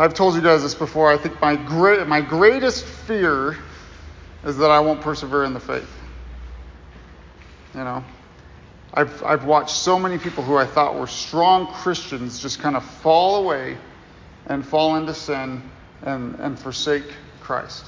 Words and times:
I've 0.00 0.14
told 0.14 0.36
you 0.36 0.40
guys 0.40 0.62
this 0.62 0.76
before. 0.76 1.12
I 1.12 1.16
think 1.18 1.40
my 1.40 1.56
great, 1.56 2.06
my 2.06 2.20
greatest 2.20 2.84
fear 2.84 3.58
is 4.44 4.56
that 4.58 4.70
I 4.70 4.78
won't 4.78 5.00
persevere 5.00 5.42
in 5.42 5.54
the 5.54 5.60
faith. 5.60 5.90
You 7.74 7.80
know, 7.80 8.04
I've, 8.94 9.22
I've 9.24 9.44
watched 9.44 9.74
so 9.76 9.98
many 9.98 10.16
people 10.16 10.44
who 10.44 10.56
I 10.56 10.66
thought 10.66 10.94
were 10.94 11.08
strong 11.08 11.66
Christians 11.66 12.40
just 12.40 12.60
kind 12.60 12.76
of 12.76 12.84
fall 12.84 13.44
away 13.44 13.76
and 14.46 14.64
fall 14.64 14.96
into 14.96 15.14
sin 15.14 15.68
and, 16.02 16.36
and 16.36 16.56
forsake 16.56 17.04
Christ. 17.40 17.86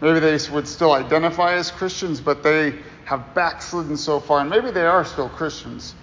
Maybe 0.00 0.18
they 0.18 0.38
would 0.50 0.66
still 0.66 0.92
identify 0.92 1.54
as 1.54 1.70
Christians, 1.70 2.20
but 2.20 2.42
they 2.42 2.74
have 3.04 3.34
backslidden 3.34 3.96
so 3.96 4.18
far, 4.18 4.40
and 4.40 4.50
maybe 4.50 4.70
they 4.70 4.86
are 4.86 5.04
still 5.04 5.28
Christians, 5.28 5.94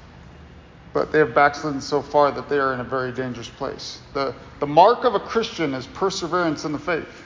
but 0.93 1.11
they 1.11 1.19
have 1.19 1.35
backslidden 1.35 1.81
so 1.81 2.01
far 2.01 2.31
that 2.31 2.49
they 2.49 2.57
are 2.59 2.73
in 2.73 2.79
a 2.79 2.83
very 2.83 3.11
dangerous 3.11 3.49
place. 3.49 3.99
The, 4.13 4.33
the 4.59 4.67
mark 4.67 5.03
of 5.03 5.15
a 5.15 5.19
Christian 5.19 5.73
is 5.73 5.85
perseverance 5.87 6.65
in 6.65 6.71
the 6.71 6.79
faith. 6.79 7.23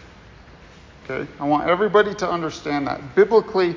Okay? 1.05 1.29
I 1.39 1.45
want 1.45 1.67
everybody 1.67 2.13
to 2.15 2.29
understand 2.29 2.87
that. 2.87 3.15
Biblically, 3.15 3.75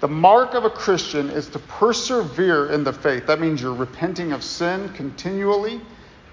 the 0.00 0.08
mark 0.08 0.54
of 0.54 0.64
a 0.64 0.70
Christian 0.70 1.30
is 1.30 1.48
to 1.48 1.58
persevere 1.58 2.70
in 2.72 2.84
the 2.84 2.92
faith. 2.92 3.26
That 3.26 3.40
means 3.40 3.62
you're 3.62 3.74
repenting 3.74 4.32
of 4.32 4.42
sin 4.42 4.88
continually, 4.90 5.80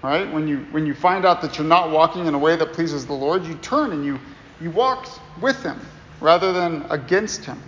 right? 0.02 0.30
When 0.30 0.46
you 0.46 0.66
when 0.72 0.84
you 0.84 0.94
find 0.94 1.24
out 1.24 1.40
that 1.42 1.56
you're 1.56 1.66
not 1.66 1.90
walking 1.90 2.26
in 2.26 2.34
a 2.34 2.38
way 2.38 2.56
that 2.56 2.72
pleases 2.72 3.06
the 3.06 3.14
Lord, 3.14 3.44
you 3.46 3.54
turn 3.56 3.92
and 3.92 4.04
you 4.04 4.18
you 4.60 4.70
walk 4.70 5.08
with 5.40 5.62
him 5.62 5.80
rather 6.20 6.52
than 6.52 6.84
against 6.90 7.44
him. 7.44 7.60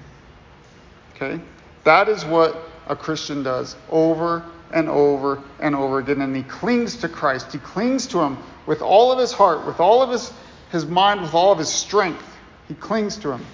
Okay? 1.14 1.41
That 1.84 2.09
is 2.09 2.25
what 2.25 2.56
a 2.87 2.97
Christian 2.97 3.42
does 3.42 3.77
over 3.91 4.45
and 4.74 4.88
over 4.88 5.42
and 5.60 5.74
over 5.74 6.01
again. 6.01 6.20
And 6.20 6.37
he 6.37 6.42
clings 6.42 6.96
to 6.96 7.09
Christ. 7.09 7.52
He 7.52 7.59
clings 7.59 8.06
to 8.09 8.20
him 8.20 8.37
with 8.66 8.83
all 8.83 9.12
of 9.12 9.19
his 9.19 9.33
heart, 9.33 9.64
with 9.64 9.80
all 9.80 10.02
of 10.02 10.10
his, 10.10 10.33
his 10.70 10.84
mind, 10.84 11.22
with 11.22 11.33
all 11.33 11.53
of 11.53 11.58
his 11.58 11.70
strength. 11.70 12.27
He 12.69 12.75
clings 12.75 13.17
to 13.19 13.30
him, 13.30 13.47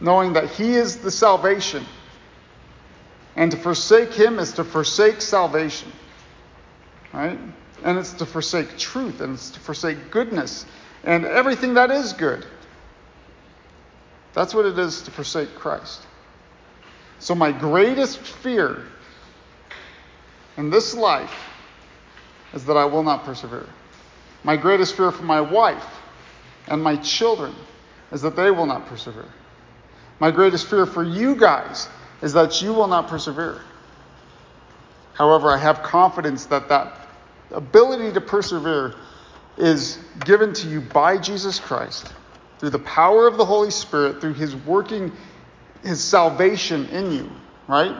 knowing 0.00 0.32
that 0.32 0.50
he 0.50 0.74
is 0.74 0.96
the 0.96 1.10
salvation. 1.10 1.84
And 3.36 3.50
to 3.50 3.58
forsake 3.58 4.14
him 4.14 4.38
is 4.38 4.52
to 4.54 4.64
forsake 4.64 5.20
salvation. 5.20 5.92
Right? 7.12 7.38
And 7.84 7.98
it's 7.98 8.14
to 8.14 8.26
forsake 8.26 8.78
truth, 8.78 9.20
and 9.20 9.34
it's 9.34 9.50
to 9.50 9.60
forsake 9.60 10.10
goodness, 10.10 10.64
and 11.04 11.26
everything 11.26 11.74
that 11.74 11.90
is 11.90 12.14
good. 12.14 12.46
That's 14.32 14.54
what 14.54 14.64
it 14.64 14.78
is 14.78 15.02
to 15.02 15.10
forsake 15.10 15.54
Christ. 15.54 16.00
So, 17.18 17.34
my 17.34 17.52
greatest 17.52 18.18
fear 18.18 18.84
in 20.56 20.70
this 20.70 20.94
life 20.94 21.32
is 22.54 22.64
that 22.66 22.76
I 22.76 22.84
will 22.84 23.02
not 23.02 23.24
persevere. 23.24 23.66
My 24.44 24.56
greatest 24.56 24.96
fear 24.96 25.10
for 25.10 25.24
my 25.24 25.40
wife 25.40 25.86
and 26.68 26.82
my 26.82 26.96
children 26.96 27.54
is 28.12 28.22
that 28.22 28.36
they 28.36 28.50
will 28.50 28.66
not 28.66 28.86
persevere. 28.86 29.28
My 30.20 30.30
greatest 30.30 30.68
fear 30.68 30.86
for 30.86 31.02
you 31.02 31.36
guys 31.36 31.88
is 32.22 32.32
that 32.32 32.62
you 32.62 32.72
will 32.72 32.86
not 32.86 33.08
persevere. 33.08 33.60
However, 35.14 35.50
I 35.50 35.58
have 35.58 35.82
confidence 35.82 36.46
that 36.46 36.68
that 36.68 37.08
ability 37.50 38.12
to 38.12 38.20
persevere 38.20 38.94
is 39.56 39.98
given 40.24 40.52
to 40.54 40.68
you 40.68 40.80
by 40.80 41.18
Jesus 41.18 41.58
Christ 41.58 42.12
through 42.58 42.70
the 42.70 42.78
power 42.78 43.26
of 43.26 43.36
the 43.36 43.44
Holy 43.44 43.70
Spirit, 43.70 44.20
through 44.20 44.34
His 44.34 44.54
working, 44.56 45.12
His 45.82 46.02
salvation 46.02 46.86
in 46.86 47.12
you, 47.12 47.30
right? 47.68 47.94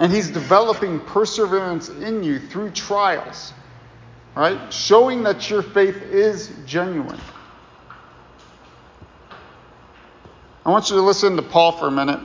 And 0.00 0.10
He's 0.10 0.30
developing 0.30 0.98
perseverance 0.98 1.90
in 1.90 2.24
you 2.24 2.40
through 2.40 2.70
trials, 2.70 3.52
right? 4.34 4.72
Showing 4.72 5.22
that 5.24 5.48
your 5.50 5.62
faith 5.62 6.02
is 6.02 6.50
genuine. 6.66 7.20
I 10.64 10.70
want 10.70 10.90
you 10.90 10.96
to 10.96 11.02
listen 11.02 11.36
to 11.36 11.42
Paul 11.42 11.72
for 11.72 11.86
a 11.86 11.90
minute. 11.90 12.20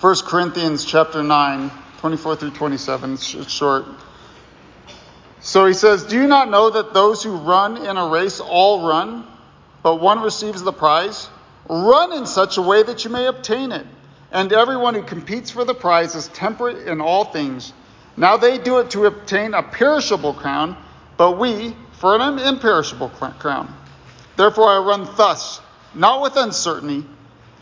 1 0.00 0.16
Corinthians 0.24 0.84
chapter 0.84 1.22
9, 1.22 1.70
24 1.98 2.36
through 2.36 2.50
27. 2.50 3.12
It's 3.12 3.50
short. 3.50 3.84
So 5.40 5.66
he 5.66 5.74
says, 5.74 6.04
Do 6.04 6.16
you 6.16 6.26
not 6.26 6.50
know 6.50 6.70
that 6.70 6.94
those 6.94 7.22
who 7.22 7.36
run 7.36 7.76
in 7.76 7.96
a 7.96 8.08
race 8.08 8.40
all 8.40 8.88
run, 8.88 9.26
but 9.82 9.96
one 9.96 10.22
receives 10.22 10.62
the 10.62 10.72
prize? 10.72 11.28
Run 11.68 12.12
in 12.12 12.26
such 12.26 12.58
a 12.58 12.62
way 12.62 12.82
that 12.82 13.04
you 13.04 13.10
may 13.10 13.26
obtain 13.26 13.70
it. 13.70 13.86
And 14.32 14.52
everyone 14.52 14.94
who 14.94 15.02
competes 15.02 15.50
for 15.50 15.64
the 15.64 15.74
prize 15.74 16.14
is 16.14 16.28
temperate 16.28 16.88
in 16.88 17.00
all 17.00 17.26
things. 17.26 17.72
Now 18.16 18.38
they 18.38 18.58
do 18.58 18.78
it 18.78 18.90
to 18.90 19.04
obtain 19.04 19.54
a 19.54 19.62
perishable 19.62 20.32
crown, 20.32 20.76
but 21.16 21.38
we 21.38 21.76
for 21.92 22.16
an 22.16 22.38
imperishable 22.38 23.10
crown. 23.10 23.72
Therefore 24.36 24.68
I 24.70 24.78
run 24.78 25.08
thus, 25.16 25.60
not 25.94 26.22
with 26.22 26.36
uncertainty. 26.36 27.06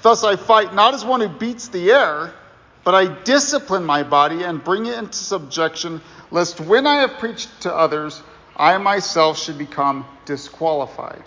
Thus 0.03 0.25
I 0.25 0.36
fight 0.36 0.72
not 0.72 0.94
as 0.94 1.04
one 1.04 1.20
who 1.20 1.28
beats 1.28 1.69
the 1.69 1.91
air, 1.91 2.32
but 2.84 2.94
I 2.94 3.22
discipline 3.25 3.84
my 3.84 4.03
body 4.03 4.44
and 4.44 4.64
bring 4.64 4.86
it 4.86 4.97
into 4.97 5.19
subjection, 5.19 6.00
lest 6.30 6.60
when 6.60 6.86
I 6.86 7.00
have 7.00 7.19
preached 7.19 7.62
to 7.62 7.75
others, 7.75 8.22
I 8.56 8.78
myself 8.78 9.38
should 9.38 9.59
become 9.59 10.06
disqualified. 10.25 11.22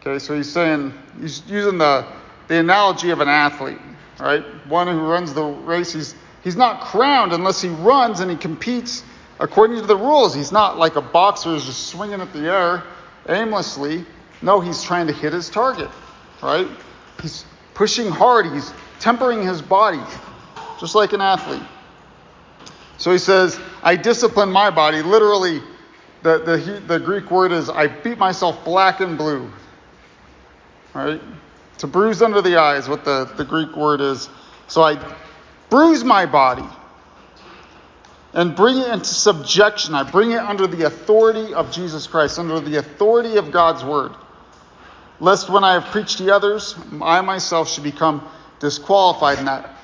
Okay, 0.00 0.18
so 0.18 0.34
he's 0.34 0.50
saying, 0.50 0.92
he's 1.20 1.42
using 1.46 1.78
the, 1.78 2.06
the 2.48 2.56
analogy 2.56 3.10
of 3.10 3.20
an 3.20 3.28
athlete, 3.28 3.78
right? 4.20 4.44
One 4.66 4.86
who 4.86 5.00
runs 5.00 5.34
the 5.34 5.44
race, 5.44 5.92
he's, 5.92 6.14
he's 6.42 6.56
not 6.56 6.80
crowned 6.80 7.32
unless 7.32 7.60
he 7.60 7.68
runs 7.68 8.20
and 8.20 8.30
he 8.30 8.36
competes 8.36 9.02
according 9.40 9.76
to 9.80 9.86
the 9.86 9.96
rules. 9.96 10.34
He's 10.34 10.52
not 10.52 10.78
like 10.78 10.96
a 10.96 11.00
boxer 11.00 11.50
who's 11.50 11.66
just 11.66 11.88
swinging 11.88 12.20
at 12.20 12.32
the 12.32 12.50
air 12.50 12.82
aimlessly. 13.28 14.04
No, 14.42 14.60
he's 14.60 14.82
trying 14.82 15.06
to 15.06 15.12
hit 15.12 15.32
his 15.32 15.48
target, 15.48 15.90
right? 16.42 16.68
He's 17.20 17.44
pushing 17.74 18.10
hard, 18.10 18.46
he's 18.46 18.72
tempering 19.00 19.42
his 19.42 19.62
body, 19.62 20.00
just 20.80 20.94
like 20.94 21.12
an 21.12 21.20
athlete. 21.20 21.62
So 22.98 23.12
he 23.12 23.18
says, 23.18 23.58
I 23.82 23.94
discipline 23.96 24.50
my 24.50 24.70
body. 24.70 25.02
Literally, 25.02 25.62
the, 26.22 26.38
the, 26.38 26.82
the 26.86 26.98
Greek 26.98 27.30
word 27.30 27.52
is, 27.52 27.70
I 27.70 27.86
beat 27.86 28.18
myself 28.18 28.64
black 28.64 29.00
and 29.00 29.16
blue. 29.16 29.50
Right? 30.94 31.20
To 31.78 31.86
bruise 31.86 32.22
under 32.22 32.42
the 32.42 32.56
eyes, 32.56 32.88
what 32.88 33.04
the, 33.04 33.24
the 33.36 33.44
Greek 33.44 33.76
word 33.76 34.00
is. 34.00 34.28
So 34.66 34.82
I 34.82 35.16
bruise 35.70 36.04
my 36.04 36.26
body 36.26 36.66
and 38.34 38.54
bring 38.54 38.78
it 38.78 38.88
into 38.88 39.06
subjection. 39.06 39.94
I 39.94 40.08
bring 40.08 40.32
it 40.32 40.40
under 40.40 40.66
the 40.66 40.86
authority 40.86 41.54
of 41.54 41.72
Jesus 41.72 42.06
Christ, 42.06 42.38
under 42.38 42.60
the 42.60 42.76
authority 42.76 43.36
of 43.36 43.50
God's 43.50 43.84
word 43.84 44.12
lest 45.20 45.48
when 45.48 45.64
I 45.64 45.74
have 45.74 45.86
preached 45.86 46.18
to 46.18 46.34
others, 46.34 46.76
I 47.02 47.20
myself 47.20 47.68
should 47.68 47.84
become 47.84 48.26
disqualified. 48.60 49.38
And 49.38 49.48
that, 49.48 49.76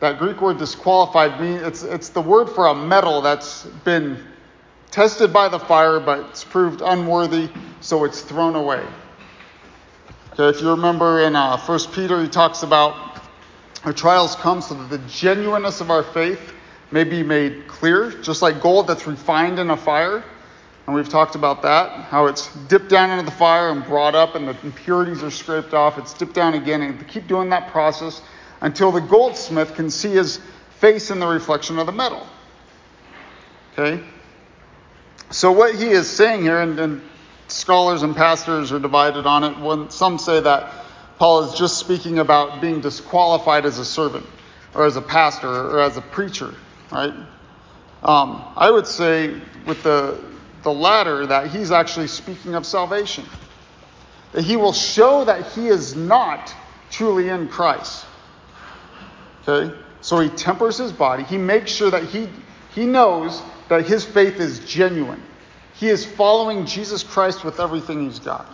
that 0.00 0.18
Greek 0.18 0.40
word 0.40 0.58
disqualified 0.58 1.40
means 1.40 1.62
it's, 1.62 1.82
it's 1.82 2.08
the 2.10 2.20
word 2.20 2.48
for 2.48 2.66
a 2.66 2.74
metal 2.74 3.20
that's 3.20 3.64
been 3.84 4.18
tested 4.90 5.32
by 5.32 5.48
the 5.48 5.58
fire, 5.58 6.00
but 6.00 6.20
it's 6.30 6.44
proved 6.44 6.80
unworthy, 6.80 7.48
so 7.80 8.04
it's 8.04 8.20
thrown 8.20 8.54
away. 8.54 8.84
Okay, 10.40 10.56
if 10.56 10.62
you 10.62 10.70
remember 10.70 11.22
in 11.22 11.34
uh, 11.34 11.58
1 11.58 11.80
Peter, 11.92 12.22
he 12.22 12.28
talks 12.28 12.62
about 12.62 13.20
our 13.84 13.92
trials 13.92 14.36
come 14.36 14.62
so 14.62 14.74
that 14.74 14.88
the 14.88 14.98
genuineness 15.08 15.80
of 15.80 15.90
our 15.90 16.04
faith 16.04 16.52
may 16.92 17.02
be 17.02 17.24
made 17.24 17.66
clear, 17.66 18.12
just 18.22 18.40
like 18.40 18.60
gold 18.60 18.86
that's 18.86 19.04
refined 19.04 19.58
in 19.58 19.70
a 19.70 19.76
fire. 19.76 20.22
And 20.86 20.94
we've 20.94 21.08
talked 21.08 21.34
about 21.34 21.62
that, 21.62 22.04
how 22.04 22.26
it's 22.26 22.54
dipped 22.68 22.88
down 22.88 23.10
into 23.10 23.24
the 23.24 23.36
fire 23.36 23.70
and 23.70 23.84
brought 23.84 24.14
up, 24.14 24.36
and 24.36 24.46
the 24.46 24.56
impurities 24.62 25.24
are 25.24 25.30
scraped 25.32 25.74
off. 25.74 25.98
It's 25.98 26.14
dipped 26.14 26.34
down 26.34 26.54
again, 26.54 26.82
and 26.82 27.08
keep 27.08 27.26
doing 27.26 27.50
that 27.50 27.72
process 27.72 28.22
until 28.60 28.92
the 28.92 29.00
goldsmith 29.00 29.74
can 29.74 29.90
see 29.90 30.10
his 30.10 30.38
face 30.78 31.10
in 31.10 31.18
the 31.18 31.26
reflection 31.26 31.80
of 31.80 31.86
the 31.86 31.92
metal. 31.92 32.24
Okay? 33.72 34.04
So, 35.30 35.50
what 35.50 35.74
he 35.74 35.88
is 35.88 36.08
saying 36.08 36.42
here, 36.42 36.60
and, 36.60 36.78
and 36.78 37.02
scholars 37.48 38.02
and 38.02 38.14
pastors 38.14 38.72
are 38.72 38.78
divided 38.78 39.26
on 39.26 39.44
it. 39.44 39.58
When 39.58 39.90
some 39.90 40.18
say 40.18 40.40
that 40.40 40.72
Paul 41.18 41.44
is 41.44 41.58
just 41.58 41.78
speaking 41.78 42.18
about 42.18 42.60
being 42.60 42.80
disqualified 42.80 43.66
as 43.66 43.78
a 43.78 43.84
servant, 43.84 44.26
or 44.74 44.84
as 44.84 44.96
a 44.96 45.02
pastor, 45.02 45.48
or 45.48 45.80
as 45.80 45.96
a 45.96 46.02
preacher, 46.02 46.54
right? 46.92 47.12
Um, 48.02 48.44
I 48.56 48.70
would 48.70 48.86
say, 48.86 49.40
with 49.66 49.82
the 49.82 50.22
the 50.62 50.72
latter, 50.72 51.26
that 51.26 51.50
he's 51.50 51.70
actually 51.70 52.08
speaking 52.08 52.54
of 52.54 52.66
salvation. 52.66 53.24
That 54.32 54.42
he 54.42 54.56
will 54.56 54.72
show 54.72 55.24
that 55.24 55.52
he 55.52 55.68
is 55.68 55.96
not 55.96 56.54
truly 56.90 57.28
in 57.28 57.48
Christ. 57.48 58.04
Okay? 59.46 59.74
So 60.00 60.20
he 60.20 60.28
tempers 60.28 60.78
his 60.78 60.92
body. 60.92 61.24
He 61.24 61.38
makes 61.38 61.70
sure 61.70 61.90
that 61.90 62.04
he, 62.04 62.28
he 62.74 62.86
knows 62.86 63.42
that 63.68 63.86
his 63.86 64.04
faith 64.04 64.40
is 64.40 64.60
genuine. 64.60 65.22
He 65.78 65.88
is 65.88 66.04
following 66.04 66.66
Jesus 66.66 67.02
Christ 67.02 67.44
with 67.44 67.60
everything 67.60 68.04
he's 68.04 68.18
got. 68.18 68.50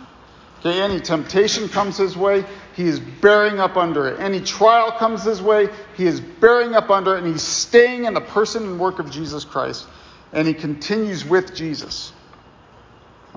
Okay, 0.59 0.81
any 0.81 0.99
temptation 0.99 1.69
comes 1.69 1.97
his 1.97 2.17
way, 2.17 2.43
he 2.75 2.85
is 2.85 2.99
bearing 2.99 3.59
up 3.59 3.77
under 3.77 4.07
it. 4.07 4.19
Any 4.19 4.41
trial 4.41 4.91
comes 4.91 5.23
his 5.23 5.41
way, 5.41 5.67
he 5.95 6.05
is 6.05 6.19
bearing 6.19 6.73
up 6.73 6.89
under 6.89 7.15
it, 7.15 7.23
and 7.23 7.27
he's 7.27 7.43
staying 7.43 8.05
in 8.05 8.13
the 8.13 8.21
person 8.21 8.63
and 8.63 8.79
work 8.79 8.99
of 8.99 9.11
Jesus 9.11 9.43
Christ 9.43 9.87
and 10.35 10.47
he 10.47 10.53
continues 10.53 11.25
with 11.25 11.55
Jesus. 11.55 12.11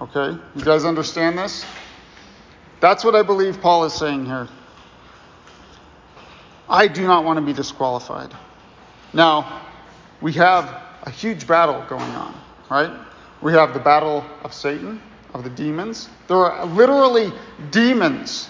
Okay? 0.00 0.36
You 0.56 0.64
guys 0.64 0.84
understand 0.84 1.38
this? 1.38 1.64
That's 2.80 3.04
what 3.04 3.14
I 3.14 3.22
believe 3.22 3.60
Paul 3.60 3.84
is 3.84 3.94
saying 3.94 4.26
here. 4.26 4.48
I 6.68 6.88
do 6.88 7.06
not 7.06 7.24
want 7.24 7.38
to 7.38 7.44
be 7.44 7.52
disqualified. 7.52 8.34
Now, 9.12 9.62
we 10.20 10.32
have 10.34 10.82
a 11.02 11.10
huge 11.10 11.46
battle 11.46 11.84
going 11.88 12.02
on, 12.02 12.34
right? 12.68 12.90
We 13.40 13.52
have 13.52 13.74
the 13.74 13.80
battle 13.80 14.24
of 14.42 14.52
Satan, 14.52 15.00
of 15.32 15.44
the 15.44 15.50
demons. 15.50 16.08
There 16.26 16.36
are 16.36 16.66
literally 16.66 17.32
demons 17.70 18.48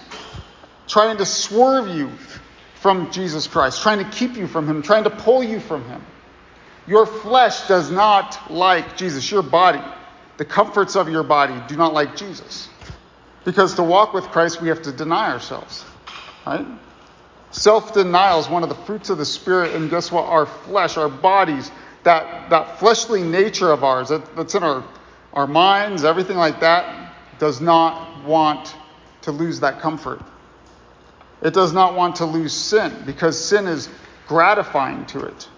trying 0.86 1.18
to 1.18 1.26
swerve 1.26 1.88
you 1.88 2.10
from 2.76 3.10
Jesus 3.10 3.46
Christ, 3.46 3.82
trying 3.82 3.98
to 3.98 4.10
keep 4.10 4.36
you 4.36 4.46
from 4.46 4.66
Him, 4.66 4.82
trying 4.82 5.04
to 5.04 5.10
pull 5.10 5.42
you 5.42 5.60
from 5.60 5.84
Him. 5.84 6.02
Your 6.86 7.04
flesh 7.04 7.68
does 7.68 7.90
not 7.90 8.50
like 8.50 8.96
Jesus. 8.96 9.30
Your 9.30 9.42
body, 9.42 9.82
the 10.38 10.44
comforts 10.44 10.96
of 10.96 11.08
your 11.08 11.22
body, 11.22 11.54
do 11.68 11.76
not 11.76 11.92
like 11.92 12.16
Jesus. 12.16 12.68
Because 13.44 13.74
to 13.74 13.82
walk 13.82 14.14
with 14.14 14.24
Christ, 14.28 14.62
we 14.62 14.68
have 14.68 14.82
to 14.82 14.92
deny 14.92 15.32
ourselves, 15.32 15.84
right? 16.46 16.66
Self 17.50 17.92
denial 17.92 18.40
is 18.40 18.48
one 18.48 18.62
of 18.62 18.68
the 18.68 18.74
fruits 18.74 19.10
of 19.10 19.18
the 19.18 19.24
Spirit, 19.24 19.74
and 19.74 19.90
guess 19.90 20.12
what? 20.12 20.24
Our 20.24 20.46
flesh, 20.46 20.96
our 20.96 21.08
bodies, 21.08 21.70
that, 22.08 22.48
that 22.48 22.78
fleshly 22.78 23.22
nature 23.22 23.70
of 23.70 23.84
ours, 23.84 24.08
that, 24.08 24.34
that's 24.34 24.54
in 24.54 24.62
our, 24.62 24.82
our 25.34 25.46
minds, 25.46 26.04
everything 26.04 26.38
like 26.38 26.58
that, 26.60 27.12
does 27.38 27.60
not 27.60 28.24
want 28.24 28.74
to 29.20 29.30
lose 29.30 29.60
that 29.60 29.80
comfort. 29.80 30.22
It 31.42 31.52
does 31.52 31.74
not 31.74 31.94
want 31.94 32.16
to 32.16 32.24
lose 32.24 32.54
sin 32.54 32.96
because 33.04 33.38
sin 33.38 33.66
is 33.66 33.90
gratifying 34.26 35.04
to 35.06 35.20
it. 35.20 35.48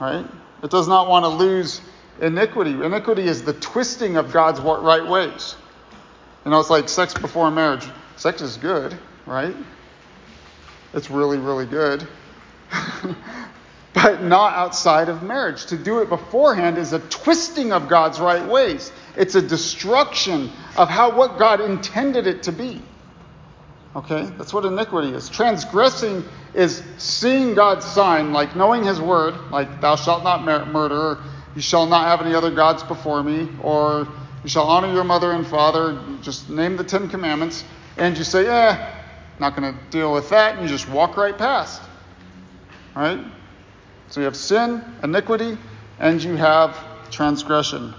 Right? 0.00 0.24
It 0.62 0.70
does 0.70 0.86
not 0.86 1.08
want 1.08 1.24
to 1.24 1.28
lose 1.28 1.80
iniquity. 2.20 2.70
Iniquity 2.70 3.24
is 3.24 3.42
the 3.42 3.54
twisting 3.54 4.16
of 4.16 4.32
God's 4.32 4.60
right 4.60 5.04
ways. 5.04 5.56
You 6.44 6.52
know, 6.52 6.60
it's 6.60 6.70
like 6.70 6.88
sex 6.88 7.14
before 7.14 7.50
marriage. 7.50 7.88
Sex 8.14 8.42
is 8.42 8.56
good, 8.58 8.96
right? 9.26 9.56
It's 10.94 11.10
really, 11.10 11.38
really 11.38 11.66
good. 11.66 12.06
but 13.94 14.22
not 14.22 14.54
outside 14.54 15.08
of 15.08 15.22
marriage. 15.22 15.66
To 15.66 15.76
do 15.76 16.00
it 16.00 16.08
beforehand 16.08 16.78
is 16.78 16.92
a 16.92 16.98
twisting 16.98 17.72
of 17.72 17.88
God's 17.88 18.20
right 18.20 18.46
ways. 18.46 18.92
It's 19.16 19.34
a 19.34 19.42
destruction 19.42 20.50
of 20.76 20.88
how 20.88 21.14
what 21.16 21.38
God 21.38 21.60
intended 21.60 22.26
it 22.26 22.44
to 22.44 22.52
be. 22.52 22.80
Okay? 23.94 24.24
That's 24.38 24.54
what 24.54 24.64
iniquity 24.64 25.12
is. 25.12 25.28
Transgressing 25.28 26.24
is 26.54 26.82
seeing 26.96 27.54
God's 27.54 27.84
sign, 27.84 28.32
like 28.32 28.56
knowing 28.56 28.84
His 28.84 29.00
word, 29.00 29.34
like 29.50 29.80
thou 29.80 29.96
shalt 29.96 30.24
not 30.24 30.44
murder, 30.44 31.18
you 31.54 31.60
shall 31.60 31.86
not 31.86 32.06
have 32.06 32.24
any 32.24 32.34
other 32.34 32.50
gods 32.50 32.82
before 32.82 33.22
me, 33.22 33.48
or 33.62 34.08
you 34.42 34.48
shall 34.48 34.64
honor 34.64 34.92
your 34.92 35.04
mother 35.04 35.32
and 35.32 35.46
father, 35.46 36.02
just 36.22 36.48
name 36.48 36.76
the 36.76 36.84
Ten 36.84 37.08
Commandments, 37.08 37.64
and 37.98 38.16
you 38.16 38.24
say, 38.24 38.46
eh, 38.46 38.90
not 39.38 39.54
going 39.54 39.72
to 39.72 39.78
deal 39.90 40.12
with 40.12 40.30
that, 40.30 40.54
and 40.54 40.62
you 40.62 40.68
just 40.68 40.88
walk 40.88 41.16
right 41.16 41.36
past. 41.36 41.82
Right? 42.96 43.20
So 44.12 44.20
you 44.20 44.26
have 44.26 44.36
sin, 44.36 44.84
iniquity, 45.02 45.56
and 45.98 46.22
you 46.22 46.36
have 46.36 46.76
transgression. 47.10 47.94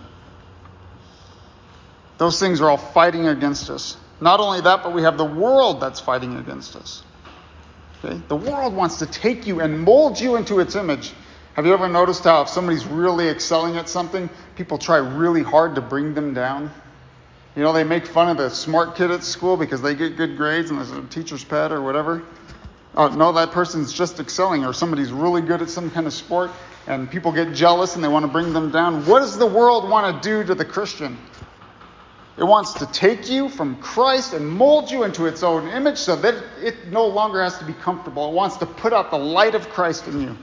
Those 2.19 2.39
things 2.39 2.61
are 2.61 2.69
all 2.69 2.77
fighting 2.77 3.25
against 3.29 3.71
us. 3.71 3.97
Not 4.21 4.39
only 4.39 4.61
that, 4.61 4.83
but 4.83 4.93
we 4.93 5.01
have 5.01 5.17
the 5.17 5.25
world 5.25 5.81
that's 5.81 5.99
fighting 5.99 6.37
against 6.37 6.75
us. 6.75 7.01
Okay? 8.05 8.21
The 8.27 8.35
world 8.35 8.75
wants 8.75 8.99
to 8.99 9.07
take 9.07 9.47
you 9.47 9.59
and 9.61 9.79
mold 9.79 10.19
you 10.19 10.35
into 10.35 10.59
its 10.59 10.75
image. 10.75 11.13
Have 11.55 11.65
you 11.65 11.73
ever 11.73 11.87
noticed 11.87 12.25
how 12.25 12.43
if 12.43 12.49
somebody's 12.49 12.85
really 12.85 13.27
excelling 13.27 13.77
at 13.77 13.89
something, 13.89 14.29
people 14.55 14.77
try 14.77 14.97
really 14.97 15.41
hard 15.41 15.73
to 15.73 15.81
bring 15.81 16.13
them 16.13 16.35
down? 16.35 16.69
You 17.55 17.63
know, 17.63 17.73
they 17.73 17.83
make 17.83 18.05
fun 18.05 18.29
of 18.29 18.37
the 18.37 18.51
smart 18.51 18.95
kid 18.95 19.09
at 19.09 19.23
school 19.23 19.57
because 19.57 19.81
they 19.81 19.95
get 19.95 20.15
good 20.15 20.37
grades 20.37 20.69
and 20.69 20.77
there's 20.77 20.91
a 20.91 21.01
teacher's 21.07 21.43
pet 21.43 21.71
or 21.71 21.81
whatever. 21.81 22.21
Oh, 22.95 23.07
no, 23.07 23.31
that 23.31 23.51
person's 23.51 23.91
just 23.91 24.19
excelling, 24.19 24.65
or 24.65 24.73
somebody's 24.73 25.11
really 25.11 25.41
good 25.41 25.61
at 25.61 25.69
some 25.69 25.89
kind 25.89 26.05
of 26.05 26.13
sport, 26.13 26.51
and 26.85 27.09
people 27.09 27.31
get 27.31 27.53
jealous 27.53 27.95
and 27.95 28.03
they 28.03 28.07
want 28.07 28.23
to 28.25 28.31
bring 28.31 28.53
them 28.53 28.71
down. 28.71 29.05
What 29.05 29.19
does 29.19 29.37
the 29.37 29.47
world 29.47 29.89
want 29.89 30.21
to 30.21 30.29
do 30.29 30.43
to 30.43 30.53
the 30.53 30.65
Christian? 30.65 31.17
It 32.37 32.43
wants 32.43 32.73
to 32.73 32.85
take 32.87 33.29
you 33.29 33.47
from 33.47 33.75
Christ 33.77 34.33
and 34.33 34.47
mold 34.47 34.89
you 34.89 35.03
into 35.03 35.27
its 35.27 35.43
own 35.43 35.67
image 35.69 35.97
so 35.97 36.15
that 36.15 36.43
it 36.61 36.87
no 36.87 37.05
longer 37.05 37.41
has 37.43 37.57
to 37.59 37.65
be 37.65 37.73
comfortable. 37.73 38.29
It 38.29 38.33
wants 38.33 38.57
to 38.57 38.65
put 38.65 38.91
out 38.91 39.11
the 39.11 39.19
light 39.19 39.53
of 39.55 39.69
Christ 39.69 40.07
in 40.07 40.21
you. 40.21 40.37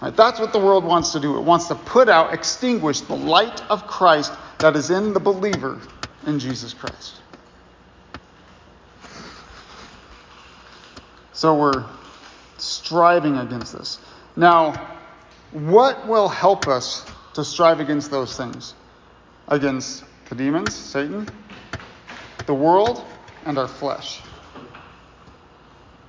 Right, 0.00 0.16
that's 0.16 0.40
what 0.40 0.52
the 0.52 0.58
world 0.58 0.84
wants 0.84 1.12
to 1.12 1.20
do. 1.20 1.36
It 1.36 1.42
wants 1.42 1.68
to 1.68 1.74
put 1.74 2.08
out, 2.08 2.32
extinguish 2.32 3.02
the 3.02 3.16
light 3.16 3.62
of 3.70 3.86
Christ 3.86 4.32
that 4.58 4.76
is 4.76 4.90
in 4.90 5.12
the 5.12 5.20
believer 5.20 5.78
in 6.26 6.38
Jesus 6.38 6.72
Christ. 6.72 7.20
So 11.40 11.54
we're 11.54 11.86
striving 12.58 13.38
against 13.38 13.72
this. 13.72 13.98
Now, 14.36 14.74
what 15.52 16.06
will 16.06 16.28
help 16.28 16.68
us 16.68 17.06
to 17.32 17.46
strive 17.46 17.80
against 17.80 18.10
those 18.10 18.36
things? 18.36 18.74
Against 19.48 20.04
the 20.28 20.34
demons, 20.34 20.74
Satan, 20.74 21.26
the 22.44 22.52
world, 22.52 23.02
and 23.46 23.56
our 23.56 23.68
flesh. 23.68 24.20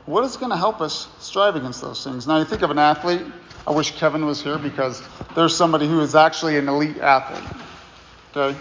What 0.06 0.26
is 0.26 0.36
going 0.36 0.50
to 0.50 0.58
help 0.58 0.82
us 0.82 1.08
strive 1.20 1.56
against 1.56 1.80
those 1.80 2.04
things? 2.04 2.28
Now, 2.28 2.38
you 2.38 2.44
think 2.44 2.62
of 2.62 2.70
an 2.70 2.80
athlete. 2.80 3.26
I 3.66 3.72
wish 3.72 3.92
Kevin 3.92 4.26
was 4.26 4.44
here 4.44 4.58
because 4.58 5.02
there's 5.34 5.56
somebody 5.56 5.88
who 5.88 6.02
is 6.02 6.14
actually 6.14 6.58
an 6.58 6.68
elite 6.68 6.98
athlete. 6.98 7.64
Okay? 8.36 8.60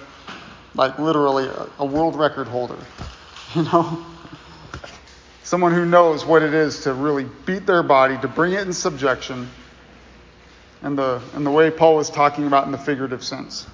Like 0.77 1.01
literally 1.01 1.47
a, 1.49 1.67
a 1.81 1.85
world 1.85 2.15
record 2.15 2.47
holder. 2.47 2.79
You 3.57 3.65
know? 3.65 4.07
Someone 5.51 5.75
who 5.75 5.85
knows 5.85 6.25
what 6.25 6.45
it 6.45 6.55
is 6.55 6.85
to 6.85 6.95
really 6.95 7.27
beat 7.45 7.67
their 7.67 7.83
body, 7.83 8.17
to 8.19 8.29
bring 8.29 8.53
it 8.53 8.61
in 8.61 8.73
subjection, 8.73 9.49
and 10.81 10.97
the, 10.97 11.21
and 11.35 11.45
the 11.45 11.51
way 11.51 11.73
Paul 11.73 11.97
was 11.97 12.09
talking 12.09 12.47
about 12.47 12.67
in 12.67 12.71
the 12.71 12.79
figurative 12.79 13.25
sense. 13.25 13.67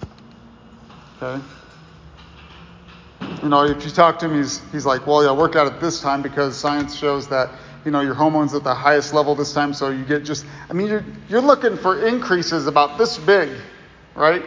Okay? 1.21 1.45
You 3.43 3.51
know, 3.51 3.65
if 3.65 3.85
you 3.85 3.91
talk 3.91 4.19
to 4.21 4.25
him, 4.25 4.39
he's, 4.39 4.63
he's 4.73 4.87
like, 4.87 5.07
well, 5.07 5.23
yeah, 5.23 5.33
work 5.33 5.55
out 5.55 5.71
at 5.71 5.79
this 5.79 6.01
time 6.01 6.23
because 6.23 6.57
science 6.57 6.97
shows 6.97 7.29
that, 7.29 7.51
you 7.85 7.91
know, 7.91 8.01
your 8.01 8.15
hormones 8.15 8.55
at 8.55 8.65
the 8.65 8.75
highest 8.75 9.13
level 9.13 9.35
this 9.35 9.53
time, 9.53 9.75
so 9.75 9.91
you 9.91 10.07
get 10.07 10.25
just, 10.25 10.47
I 10.71 10.73
mean, 10.73 10.87
you're, 10.87 11.05
you're 11.29 11.43
looking 11.43 11.77
for 11.77 12.07
increases 12.07 12.67
about 12.69 12.97
this 12.97 13.19
big, 13.19 13.51
right? 14.15 14.43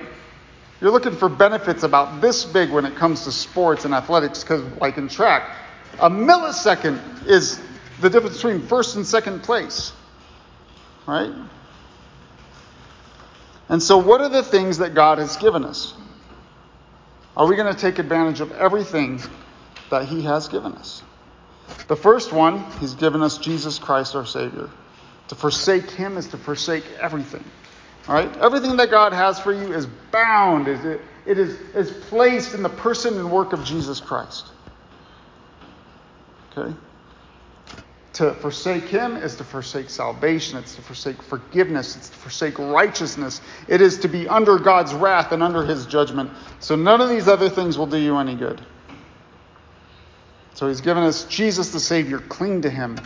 You're 0.81 0.89
looking 0.89 1.15
for 1.15 1.29
benefits 1.29 1.83
about 1.83 2.21
this 2.21 2.43
big 2.43 2.71
when 2.71 2.85
it 2.85 2.95
comes 2.95 3.25
to 3.25 3.31
sports 3.31 3.85
and 3.85 3.93
athletics, 3.93 4.41
because, 4.41 4.63
like 4.81 4.97
in 4.97 5.07
track, 5.07 5.57
a 5.99 6.09
millisecond 6.09 7.27
is 7.27 7.59
the 8.01 8.09
difference 8.09 8.35
between 8.35 8.61
first 8.61 8.95
and 8.95 9.05
second 9.05 9.43
place, 9.43 9.91
right? 11.05 11.33
And 13.67 13.81
so, 13.81 13.97
what 13.97 14.21
are 14.21 14.29
the 14.29 14.43
things 14.43 14.79
that 14.79 14.93
God 14.93 15.17
has 15.19 15.37
given 15.37 15.63
us? 15.63 15.93
Are 17.37 17.47
we 17.47 17.55
going 17.55 17.73
to 17.73 17.79
take 17.79 17.99
advantage 17.99 18.41
of 18.41 18.51
everything 18.53 19.21
that 19.91 20.05
He 20.05 20.23
has 20.23 20.47
given 20.47 20.73
us? 20.73 21.03
The 21.87 21.95
first 21.95 22.33
one, 22.33 22.63
He's 22.79 22.95
given 22.95 23.21
us 23.21 23.37
Jesus 23.37 23.77
Christ, 23.77 24.15
our 24.15 24.25
Savior. 24.25 24.69
To 25.29 25.35
forsake 25.35 25.89
Him 25.91 26.17
is 26.17 26.27
to 26.29 26.37
forsake 26.37 26.83
everything. 26.99 27.43
All 28.07 28.15
right? 28.15 28.35
Everything 28.37 28.77
that 28.77 28.89
God 28.89 29.13
has 29.13 29.39
for 29.39 29.53
you 29.53 29.71
is 29.73 29.85
bound, 30.11 30.67
it 30.67 31.01
is, 31.25 31.59
is 31.75 31.91
placed 32.07 32.55
in 32.55 32.63
the 32.63 32.69
person 32.69 33.17
and 33.19 33.31
work 33.31 33.53
of 33.53 33.63
Jesus 33.63 33.99
Christ. 33.99 34.47
Okay? 36.59 36.75
To 38.13 38.33
forsake 38.33 38.83
Him 38.85 39.15
is 39.15 39.35
to 39.35 39.43
forsake 39.43 39.89
salvation, 39.89 40.57
it's 40.57 40.75
to 40.75 40.81
forsake 40.81 41.21
forgiveness, 41.21 41.95
it's 41.95 42.09
to 42.09 42.15
forsake 42.17 42.57
righteousness, 42.57 43.39
it 43.67 43.81
is 43.81 43.99
to 43.99 44.07
be 44.07 44.27
under 44.27 44.57
God's 44.57 44.93
wrath 44.93 45.31
and 45.31 45.41
under 45.41 45.63
His 45.63 45.85
judgment. 45.85 46.31
So 46.59 46.75
none 46.75 47.01
of 47.01 47.09
these 47.09 47.27
other 47.27 47.49
things 47.49 47.77
will 47.77 47.85
do 47.85 47.97
you 47.97 48.17
any 48.17 48.35
good. 48.35 48.61
So 50.55 50.67
He's 50.67 50.81
given 50.81 51.03
us 51.03 51.25
Jesus 51.25 51.71
the 51.71 51.79
Savior. 51.79 52.19
Cling 52.19 52.63
to 52.63 52.69
Him. 52.69 52.97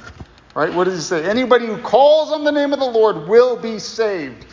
Right? 0.55 0.74
What 0.74 0.86
does 0.86 0.95
He 0.95 1.01
say? 1.01 1.29
Anybody 1.29 1.67
who 1.67 1.77
calls 1.77 2.31
on 2.31 2.43
the 2.43 2.51
name 2.51 2.74
of 2.74 2.79
the 2.79 2.86
Lord 2.86 3.27
will 3.27 3.57
be 3.57 3.77
saved. 3.79 4.45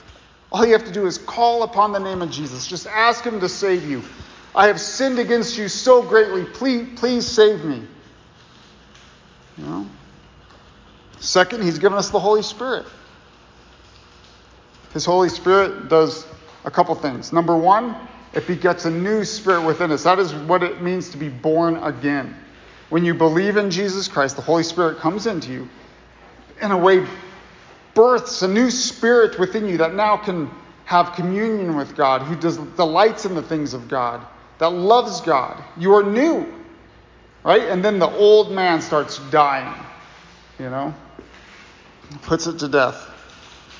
All 0.53 0.67
you 0.67 0.73
have 0.73 0.85
to 0.85 0.93
do 0.93 1.07
is 1.07 1.17
call 1.17 1.63
upon 1.63 1.93
the 1.93 2.01
name 2.01 2.23
of 2.23 2.31
Jesus. 2.31 2.67
Just 2.67 2.87
ask 2.87 3.25
Him 3.25 3.41
to 3.41 3.49
save 3.49 3.89
you. 3.89 4.03
I 4.55 4.67
have 4.67 4.81
sinned 4.81 5.19
against 5.19 5.57
you 5.57 5.69
so 5.69 6.03
greatly. 6.03 6.45
Please, 6.45 6.99
please 6.99 7.27
save 7.27 7.65
me. 7.65 7.87
You 9.57 9.65
know? 9.65 9.87
Second, 11.19 11.63
he's 11.63 11.79
given 11.79 11.99
us 11.99 12.11
the 12.11 12.21
Holy 12.21 12.43
Spirit. 12.43 12.87
His 14.93 15.05
Holy 15.05 15.29
Spirit 15.29 15.89
does 15.89 16.27
a 16.65 16.71
couple 16.71 16.95
things. 16.95 17.33
Number 17.33 17.57
one, 17.57 17.95
it 18.33 18.47
begets 18.47 18.85
a 18.85 18.91
new 18.91 19.25
spirit 19.25 19.65
within 19.65 19.93
us. 19.93 20.05
That 20.05 20.19
is 20.19 20.33
what 20.35 20.63
it 20.63 20.83
means 20.83 21.11
to 21.11 21.17
be 21.17 21.29
born 21.29 21.77
again. 21.77 22.35
When 22.89 23.05
you 23.05 23.15
believe 23.15 23.57
in 23.57 23.71
Jesus 23.71 24.09
Christ, 24.09 24.37
the 24.37 24.43
Holy 24.43 24.63
Spirit 24.63 24.99
comes 24.99 25.27
into 25.27 25.53
you, 25.53 25.69
in 26.61 26.71
a 26.71 26.79
way, 26.79 27.07
births 27.95 28.43
a 28.43 28.49
new 28.49 28.71
spirit 28.71 29.39
within 29.39 29.67
you 29.67 29.79
that 29.79 29.95
now 29.95 30.17
can 30.17 30.51
have 30.85 31.13
communion 31.15 31.77
with 31.77 31.97
God, 31.97 32.23
who 32.23 32.35
does, 32.35 32.57
delights 32.57 33.25
in 33.25 33.35
the 33.35 33.43
things 33.43 33.75
of 33.75 33.89
God, 33.89 34.27
that 34.59 34.71
loves 34.71 35.21
God. 35.21 35.63
You 35.79 35.95
are 35.95 36.03
new, 36.03 36.53
right? 37.45 37.63
And 37.63 37.85
then 37.85 37.99
the 37.99 38.09
old 38.09 38.53
man 38.53 38.81
starts 38.81 39.19
dying, 39.31 39.75
you 40.59 40.71
know, 40.71 40.95
puts 42.23 42.47
it 42.47 42.59
to 42.61 42.69
death. 42.69 43.07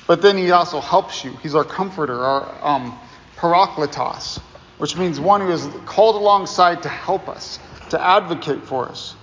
But 0.07 0.21
then 0.21 0.37
he 0.37 0.51
also 0.51 0.81
helps 0.81 1.23
you. 1.23 1.31
He's 1.43 1.55
our 1.55 1.63
comforter, 1.63 2.23
our 2.23 2.65
um, 2.65 2.99
parakletos, 3.37 4.39
which 4.77 4.97
means 4.97 5.19
one 5.19 5.41
who 5.41 5.49
is 5.49 5.67
called 5.85 6.15
alongside 6.15 6.83
to 6.83 6.89
help 6.89 7.29
us, 7.29 7.59
to 7.89 8.01
advocate 8.01 8.63
for 8.63 8.89
us. 8.89 9.15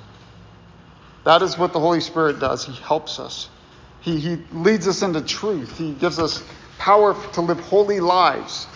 That 1.24 1.42
is 1.42 1.58
what 1.58 1.72
the 1.72 1.80
Holy 1.80 2.00
Spirit 2.00 2.40
does. 2.40 2.64
He 2.64 2.72
helps 2.72 3.18
us. 3.18 3.50
He, 4.00 4.18
he 4.18 4.36
leads 4.52 4.88
us 4.88 5.02
into 5.02 5.20
truth. 5.20 5.76
He 5.76 5.92
gives 5.92 6.18
us 6.18 6.42
power 6.78 7.14
to 7.32 7.40
live 7.40 7.60
holy 7.60 8.00
lives. 8.00 8.66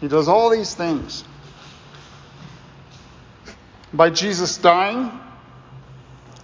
He 0.00 0.08
does 0.08 0.28
all 0.28 0.50
these 0.50 0.74
things. 0.74 1.24
By 3.94 4.10
Jesus 4.10 4.58
dying, 4.58 5.12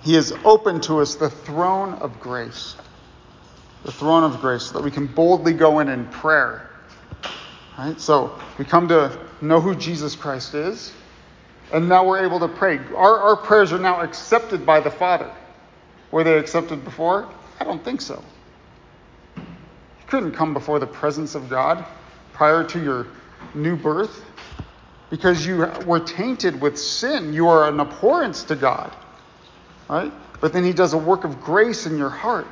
he 0.03 0.15
has 0.15 0.33
opened 0.45 0.85
to 0.85 1.01
us 1.01 1.17
the 1.17 1.29
throne 1.29 1.95
of 1.95 2.21
grace. 2.21 2.77
The 3.85 3.91
throne 3.91 4.23
of 4.23 4.41
grace, 4.41 4.67
so 4.67 4.75
that 4.75 4.85
we 4.85 4.93
can 4.93 5.09
boldly 5.09 5.53
go 5.53 5.81
in 5.81 5.89
in 5.89 6.07
prayer. 6.07 6.71
Right? 7.77 8.01
So 8.01 8.39
we 8.57 8.65
come 8.65 8.87
to 8.89 9.19
know 9.41 9.61
who 9.61 9.75
Jesus 9.75 10.15
Christ 10.15 10.55
is, 10.55 10.93
and 11.73 11.89
now 11.89 12.07
we're 12.07 12.25
able 12.25 12.39
to 12.39 12.49
pray. 12.49 12.79
Our, 12.95 13.19
our 13.19 13.37
prayers 13.37 13.73
are 13.73 13.79
now 13.81 14.01
accepted 14.01 14.65
by 14.65 14.79
the 14.79 14.91
Father. 14.91 15.35
Were 16.13 16.23
they 16.23 16.39
accepted 16.39 16.85
before? 16.85 17.29
I 17.59 17.65
don't 17.65 17.83
think 17.85 18.01
so. 18.01 18.23
You 19.37 20.07
couldn't 20.07 20.33
come 20.33 20.55
before 20.55 20.79
the 20.79 20.87
presence 20.87 21.35
of 21.35 21.49
God 21.49 21.85
prior 22.33 22.63
to 22.63 22.81
your 22.81 23.09
new 23.55 23.75
birth 23.75 24.25
because 25.11 25.45
you 25.45 25.69
were 25.85 26.01
tainted 26.01 26.61
with 26.61 26.79
sin. 26.79 27.33
You 27.33 27.49
are 27.49 27.69
an 27.69 27.81
abhorrence 27.81 28.45
to 28.45 28.57
God. 28.57 28.95
Right? 29.89 30.13
But 30.41 30.53
then 30.53 30.65
He 30.65 30.73
does 30.73 30.93
a 30.93 30.99
work 30.99 31.25
of 31.25 31.43
grace 31.43 31.87
in 31.87 31.99
your 31.99 32.09
heart. 32.09 32.47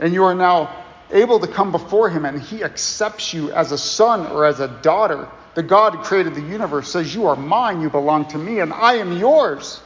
And 0.00 0.12
you 0.12 0.24
are 0.24 0.34
now 0.34 0.84
able 1.12 1.38
to 1.40 1.46
come 1.46 1.70
before 1.72 2.10
Him, 2.10 2.24
and 2.24 2.40
He 2.40 2.64
accepts 2.64 3.32
you 3.32 3.52
as 3.52 3.72
a 3.72 3.78
son 3.78 4.26
or 4.26 4.44
as 4.44 4.60
a 4.60 4.68
daughter. 4.82 5.28
The 5.54 5.62
God 5.62 5.94
who 5.94 6.02
created 6.02 6.34
the 6.34 6.42
universe 6.42 6.90
says, 6.90 7.14
You 7.14 7.26
are 7.26 7.36
mine, 7.36 7.80
you 7.80 7.88
belong 7.88 8.26
to 8.28 8.38
me, 8.38 8.60
and 8.60 8.72
I 8.72 8.94
am 8.94 9.16
yours. 9.16 9.80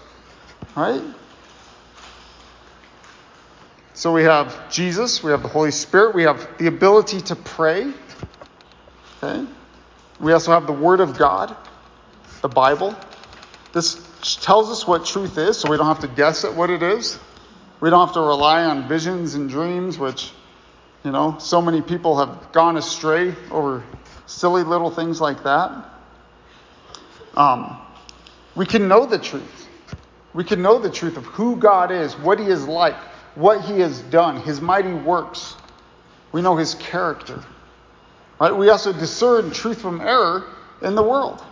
Right? 0.75 1.03
So 3.93 4.13
we 4.13 4.25
have 4.25 4.71
Jesus, 4.71 5.23
we 5.23 5.31
have 5.31 5.43
the 5.43 5.49
Holy 5.49 5.71
Spirit, 5.71 6.15
we 6.15 6.25
have 6.25 6.49
the 6.59 6.67
ability 6.67 7.21
to 7.23 7.37
pray. 7.37 7.93
Okay? 9.23 9.47
We 10.21 10.33
also 10.33 10.51
have 10.51 10.67
the 10.67 10.73
Word 10.73 11.01
of 11.01 11.17
God, 11.17 11.57
the 12.45 12.49
Bible. 12.51 12.95
This 13.73 14.07
tells 14.43 14.71
us 14.71 14.87
what 14.87 15.07
truth 15.07 15.39
is, 15.39 15.59
so 15.59 15.71
we 15.71 15.79
don't 15.79 15.87
have 15.87 16.01
to 16.01 16.09
guess 16.09 16.45
at 16.45 16.55
what 16.55 16.69
it 16.69 16.83
is. 16.83 17.19
We 17.81 17.89
don't 17.89 18.07
have 18.07 18.15
to 18.17 18.21
rely 18.21 18.67
on 18.67 18.87
visions 18.87 19.33
and 19.33 19.49
dreams, 19.49 19.99
which, 19.99 20.31
you 21.05 21.11
know, 21.11 21.39
so 21.39 21.63
many 21.63 21.81
people 21.81 22.19
have 22.19 22.53
gone 22.53 22.77
astray 22.77 23.35
over 23.51 23.83
silly 24.27 24.63
little 24.63 24.91
things 24.91 25.23
like 25.23 25.43
that. 25.45 25.89
Um, 27.35 27.79
we 28.55 28.67
can 28.67 28.89
know 28.89 29.07
the 29.07 29.19
truth. 29.19 29.67
We 30.35 30.45
can 30.45 30.61
know 30.61 30.79
the 30.79 30.91
truth 30.91 31.17
of 31.17 31.25
who 31.25 31.57
God 31.57 31.91
is, 31.91 32.13
what 32.13 32.39
He 32.39 32.49
is 32.49 32.69
like, 32.69 32.97
what 33.37 33.63
he 33.63 33.81
has 33.81 34.01
done, 34.03 34.37
his 34.43 34.61
mighty 34.61 34.93
works. 34.93 35.57
We 36.31 36.43
know 36.43 36.57
his 36.57 36.75
character. 36.75 37.43
Right? 38.39 38.55
We 38.55 38.69
also 38.69 38.93
discern 38.93 39.51
truth 39.51 39.81
from 39.81 40.03
error 40.03 40.45
in 40.83 40.95
the 40.95 41.03
world 41.03 41.43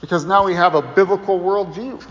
because 0.00 0.24
now 0.24 0.44
we 0.44 0.54
have 0.54 0.74
a 0.74 0.82
biblical 0.82 1.38
worldview 1.38 2.02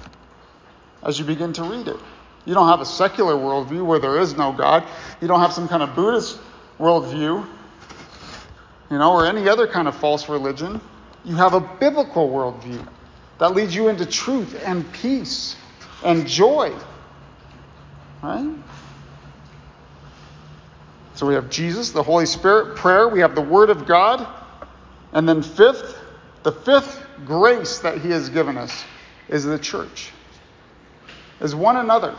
as 1.03 1.17
you 1.17 1.25
begin 1.25 1.53
to 1.53 1.63
read 1.63 1.87
it. 1.87 1.97
You 2.45 2.53
don't 2.53 2.67
have 2.67 2.81
a 2.81 2.85
secular 2.85 3.33
worldview 3.33 3.85
where 3.85 3.99
there 3.99 4.19
is 4.19 4.35
no 4.35 4.51
God. 4.51 4.83
You 5.21 5.27
don't 5.27 5.39
have 5.39 5.53
some 5.53 5.67
kind 5.67 5.83
of 5.83 5.95
Buddhist 5.95 6.39
worldview, 6.79 7.45
you 8.89 8.97
know, 8.97 9.11
or 9.11 9.25
any 9.25 9.47
other 9.47 9.67
kind 9.67 9.87
of 9.87 9.95
false 9.95 10.29
religion. 10.29 10.81
You 11.25 11.35
have 11.35 11.53
a 11.53 11.59
biblical 11.59 12.29
worldview 12.29 12.87
that 13.39 13.53
leads 13.53 13.75
you 13.75 13.87
into 13.87 14.05
truth 14.05 14.61
and 14.65 14.91
peace 14.93 15.55
and 16.03 16.27
joy. 16.27 16.73
Right? 18.21 18.55
So 21.15 21.25
we 21.25 21.33
have 21.33 21.49
Jesus, 21.49 21.91
the 21.91 22.03
Holy 22.03 22.25
Spirit, 22.25 22.77
prayer, 22.77 23.09
we 23.09 23.19
have 23.19 23.35
the 23.35 23.41
Word 23.41 23.69
of 23.69 23.85
God. 23.85 24.25
And 25.11 25.27
then, 25.27 25.41
fifth, 25.41 25.97
the 26.43 26.51
fifth 26.51 27.05
grace 27.25 27.79
that 27.79 27.99
He 27.99 28.09
has 28.11 28.29
given 28.29 28.57
us 28.57 28.83
is 29.27 29.43
the 29.43 29.59
church, 29.59 30.11
is 31.39 31.55
one 31.55 31.77
another. 31.77 32.15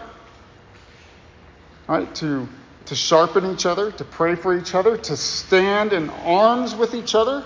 Right? 1.89 2.13
To, 2.17 2.49
to 2.87 2.95
sharpen 2.95 3.53
each 3.53 3.67
other, 3.67 3.91
to 3.93 4.05
pray 4.05 4.37
for 4.37 4.57
each 4.57 4.75
other, 4.75 4.97
to 4.97 5.17
stand 5.17 5.93
in 5.93 6.09
arms 6.11 6.75
with 6.75 6.95
each 6.95 7.15
other. 7.15 7.45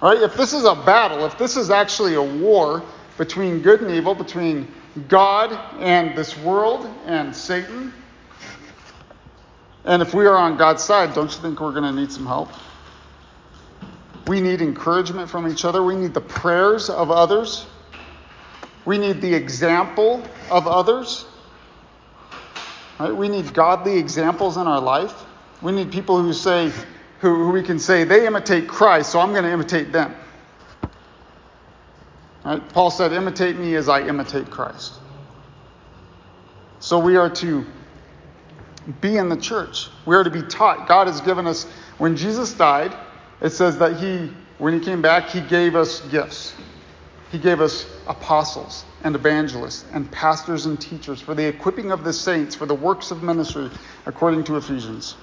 Right? 0.00 0.18
If 0.18 0.34
this 0.34 0.52
is 0.52 0.64
a 0.64 0.74
battle, 0.74 1.24
if 1.26 1.36
this 1.38 1.56
is 1.56 1.70
actually 1.70 2.14
a 2.14 2.22
war 2.22 2.82
between 3.18 3.60
good 3.60 3.82
and 3.82 3.90
evil, 3.90 4.14
between 4.14 4.72
God 5.08 5.52
and 5.80 6.16
this 6.16 6.36
world 6.38 6.88
and 7.06 7.34
Satan, 7.34 7.92
and 9.84 10.00
if 10.00 10.14
we 10.14 10.26
are 10.26 10.36
on 10.36 10.56
God's 10.56 10.82
side, 10.82 11.14
don't 11.14 11.30
you 11.30 11.42
think 11.42 11.60
we're 11.60 11.72
going 11.72 11.84
to 11.84 12.00
need 12.00 12.10
some 12.10 12.26
help? 12.26 12.48
We 14.26 14.40
need 14.40 14.62
encouragement 14.62 15.28
from 15.28 15.46
each 15.48 15.64
other. 15.64 15.82
We 15.82 15.96
need 15.96 16.14
the 16.14 16.20
prayers 16.20 16.88
of 16.88 17.10
others. 17.10 17.66
We 18.84 18.98
need 18.98 19.20
the 19.20 19.34
example 19.34 20.22
of 20.50 20.66
others. 20.66 21.26
Right? 22.98 23.14
We 23.14 23.28
need 23.28 23.52
godly 23.52 23.98
examples 23.98 24.56
in 24.56 24.66
our 24.66 24.80
life. 24.80 25.12
We 25.60 25.72
need 25.72 25.92
people 25.92 26.20
who 26.20 26.32
say, 26.32 26.70
who, 27.20 27.44
who 27.44 27.50
we 27.50 27.62
can 27.62 27.78
say, 27.78 28.04
they 28.04 28.26
imitate 28.26 28.68
Christ, 28.68 29.12
so 29.12 29.20
I'm 29.20 29.32
going 29.32 29.44
to 29.44 29.52
imitate 29.52 29.92
them. 29.92 30.14
Right? 32.44 32.66
Paul 32.70 32.90
said, 32.90 33.12
imitate 33.12 33.56
me 33.56 33.74
as 33.74 33.88
I 33.88 34.06
imitate 34.06 34.50
Christ. 34.50 34.94
So 36.80 36.98
we 36.98 37.16
are 37.16 37.30
to 37.30 37.64
be 39.00 39.16
in 39.16 39.30
the 39.30 39.36
church. 39.36 39.88
We 40.04 40.14
are 40.16 40.24
to 40.24 40.30
be 40.30 40.42
taught. 40.42 40.86
God 40.86 41.06
has 41.06 41.22
given 41.22 41.46
us, 41.46 41.64
when 41.96 42.16
Jesus 42.16 42.52
died, 42.52 42.94
it 43.44 43.50
says 43.50 43.78
that 43.78 43.98
He, 43.98 44.32
when 44.58 44.72
He 44.72 44.80
came 44.80 45.02
back, 45.02 45.28
He 45.28 45.40
gave 45.42 45.76
us 45.76 46.00
gifts. 46.08 46.54
He 47.30 47.38
gave 47.38 47.60
us 47.60 47.86
apostles 48.08 48.84
and 49.02 49.14
evangelists 49.14 49.84
and 49.92 50.10
pastors 50.10 50.66
and 50.66 50.80
teachers 50.80 51.20
for 51.20 51.34
the 51.34 51.44
equipping 51.46 51.92
of 51.92 52.04
the 52.04 52.12
saints 52.12 52.54
for 52.54 52.64
the 52.64 52.74
works 52.74 53.10
of 53.10 53.22
ministry, 53.22 53.70
according 54.06 54.44
to 54.44 54.56
Ephesians. 54.56 55.14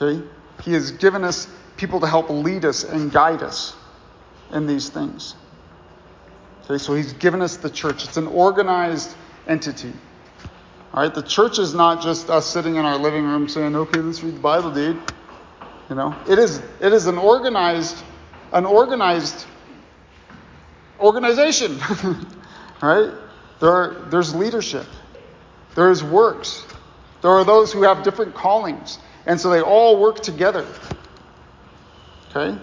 Okay? 0.00 0.24
He 0.60 0.72
has 0.74 0.92
given 0.92 1.24
us 1.24 1.48
people 1.76 1.98
to 2.00 2.06
help 2.06 2.30
lead 2.30 2.64
us 2.64 2.84
and 2.84 3.10
guide 3.10 3.42
us 3.42 3.74
in 4.52 4.66
these 4.66 4.88
things. 4.88 5.34
Okay, 6.64 6.78
so 6.78 6.94
He's 6.94 7.12
given 7.14 7.42
us 7.42 7.56
the 7.56 7.70
church. 7.70 8.04
It's 8.04 8.16
an 8.16 8.28
organized 8.28 9.16
entity. 9.48 9.92
All 10.94 11.02
right, 11.02 11.12
the 11.12 11.22
church 11.22 11.58
is 11.58 11.74
not 11.74 12.02
just 12.02 12.30
us 12.30 12.46
sitting 12.46 12.76
in 12.76 12.84
our 12.84 12.98
living 12.98 13.24
room 13.24 13.48
saying, 13.48 13.74
"Okay, 13.74 13.98
let's 13.98 14.22
read 14.22 14.36
the 14.36 14.40
Bible, 14.40 14.70
dude." 14.70 15.00
You 15.92 15.96
know, 15.96 16.16
it 16.26 16.38
is 16.38 16.62
it 16.80 16.94
is 16.94 17.06
an 17.06 17.18
organized 17.18 18.02
an 18.50 18.64
organized 18.64 19.44
organization. 20.98 21.78
right? 22.82 23.12
There 23.60 23.70
are, 23.70 24.06
there's 24.08 24.34
leadership. 24.34 24.86
There 25.74 25.90
is 25.90 26.02
works. 26.02 26.64
There 27.20 27.30
are 27.30 27.44
those 27.44 27.74
who 27.74 27.82
have 27.82 28.04
different 28.04 28.34
callings, 28.34 28.98
and 29.26 29.38
so 29.38 29.50
they 29.50 29.60
all 29.60 30.00
work 30.00 30.20
together. 30.20 30.66
Okay? 32.30 32.58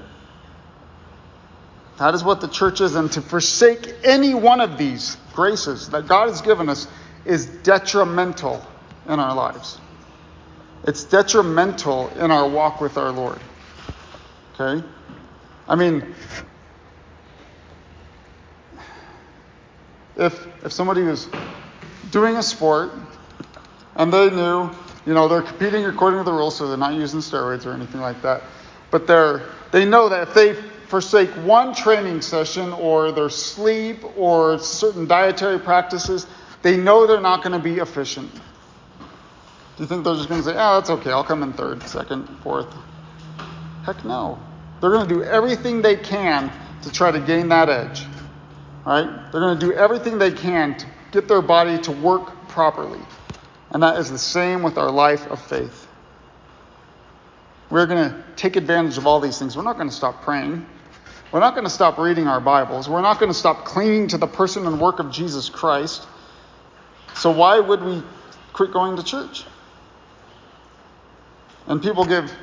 That 1.99 2.15
is 2.15 2.23
what 2.23 2.41
the 2.41 2.47
church 2.47 2.81
is, 2.81 2.95
and 2.95 3.11
to 3.11 3.21
forsake 3.21 3.93
any 4.03 4.33
one 4.33 4.59
of 4.59 4.79
these 4.79 5.17
graces 5.35 5.87
that 5.89 6.07
God 6.07 6.29
has 6.29 6.41
given 6.41 6.67
us 6.67 6.87
is 7.25 7.45
detrimental 7.45 8.65
in 9.07 9.19
our 9.19 9.35
lives. 9.35 9.79
It's 10.85 11.03
detrimental 11.03 12.09
in 12.17 12.31
our 12.31 12.47
walk 12.47 12.81
with 12.81 12.97
our 12.97 13.11
Lord. 13.11 13.39
Okay? 14.59 14.85
I 15.67 15.75
mean, 15.75 16.15
if 20.17 20.47
if 20.63 20.71
somebody 20.71 21.03
was 21.03 21.27
doing 22.11 22.35
a 22.35 22.43
sport 22.43 22.91
and 23.95 24.11
they 24.11 24.29
knew, 24.29 24.69
you 25.05 25.13
know, 25.13 25.27
they're 25.27 25.41
competing 25.41 25.85
according 25.85 26.19
to 26.19 26.23
the 26.23 26.33
rules, 26.33 26.57
so 26.57 26.67
they're 26.67 26.77
not 26.77 26.93
using 26.93 27.19
steroids 27.19 27.65
or 27.65 27.73
anything 27.73 28.01
like 28.01 28.21
that, 28.21 28.43
but 28.91 29.07
they're 29.07 29.43
they 29.71 29.85
know 29.85 30.09
that 30.09 30.27
if 30.29 30.33
they 30.33 30.53
forsake 30.87 31.29
one 31.45 31.73
training 31.73 32.21
session 32.21 32.73
or 32.73 33.11
their 33.11 33.29
sleep 33.29 34.03
or 34.17 34.57
certain 34.57 35.05
dietary 35.07 35.59
practices, 35.59 36.25
they 36.63 36.75
know 36.75 37.05
they're 37.05 37.21
not 37.21 37.43
going 37.43 37.53
to 37.53 37.59
be 37.59 37.79
efficient. 37.79 38.31
Do 39.79 39.83
you 39.83 39.87
think 39.87 40.03
they're 40.03 40.15
just 40.15 40.27
going 40.27 40.41
to 40.41 40.45
say, 40.45 40.55
oh, 40.57 40.75
that's 40.75 40.89
okay, 40.89 41.09
I'll 41.09 41.23
come 41.23 41.41
in 41.41 41.53
third, 41.53 41.81
second, 41.83 42.27
fourth? 42.43 42.67
Heck 43.85 44.03
no. 44.03 44.37
They're 44.81 44.89
going 44.89 45.07
to 45.07 45.15
do 45.15 45.23
everything 45.23 45.81
they 45.81 45.95
can 45.95 46.51
to 46.81 46.91
try 46.91 47.11
to 47.11 47.19
gain 47.21 47.47
that 47.47 47.69
edge. 47.69 48.05
Right? 48.85 49.07
They're 49.31 49.39
going 49.39 49.57
to 49.57 49.65
do 49.65 49.71
everything 49.71 50.17
they 50.17 50.33
can 50.33 50.77
to 50.77 50.85
get 51.13 51.29
their 51.29 51.41
body 51.41 51.77
to 51.83 51.93
work 51.93 52.49
properly. 52.49 52.99
And 53.69 53.81
that 53.81 53.97
is 53.99 54.11
the 54.11 54.17
same 54.17 54.63
with 54.63 54.77
our 54.77 54.91
life 54.91 55.25
of 55.27 55.41
faith. 55.41 55.87
We're 57.69 57.85
going 57.85 58.09
to 58.09 58.21
take 58.35 58.57
advantage 58.57 58.97
of 58.97 59.07
all 59.07 59.21
these 59.21 59.39
things. 59.39 59.55
We're 59.55 59.63
not 59.63 59.77
going 59.77 59.87
to 59.87 59.95
stop 59.95 60.23
praying. 60.23 60.65
We're 61.31 61.39
not 61.39 61.53
going 61.53 61.63
to 61.63 61.71
stop 61.71 61.97
reading 61.97 62.27
our 62.27 62.41
Bibles. 62.41 62.89
We're 62.89 62.99
not 62.99 63.17
going 63.17 63.31
to 63.31 63.37
stop 63.37 63.63
clinging 63.63 64.09
to 64.09 64.17
the 64.17 64.27
person 64.27 64.67
and 64.67 64.81
work 64.81 64.99
of 64.99 65.09
Jesus 65.09 65.47
Christ. 65.47 66.05
So, 67.15 67.31
why 67.31 67.61
would 67.61 67.81
we 67.81 68.03
quit 68.51 68.73
going 68.73 68.97
to 68.97 69.03
church? 69.03 69.45
And 71.69 71.81
people 71.81 72.03
give, 72.03 72.33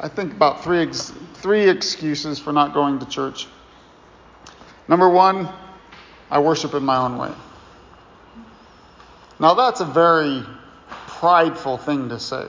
I 0.00 0.08
think, 0.08 0.32
about 0.32 0.64
three, 0.64 0.80
ex- 0.80 1.12
three 1.34 1.68
excuses 1.68 2.38
for 2.38 2.52
not 2.52 2.72
going 2.72 2.98
to 2.98 3.06
church. 3.06 3.46
Number 4.88 5.08
one, 5.08 5.48
I 6.30 6.40
worship 6.40 6.74
in 6.74 6.82
my 6.82 6.96
own 6.96 7.18
way. 7.18 7.32
Now, 9.38 9.54
that's 9.54 9.80
a 9.80 9.84
very 9.84 10.42
prideful 10.88 11.76
thing 11.76 12.08
to 12.08 12.18
say. 12.18 12.46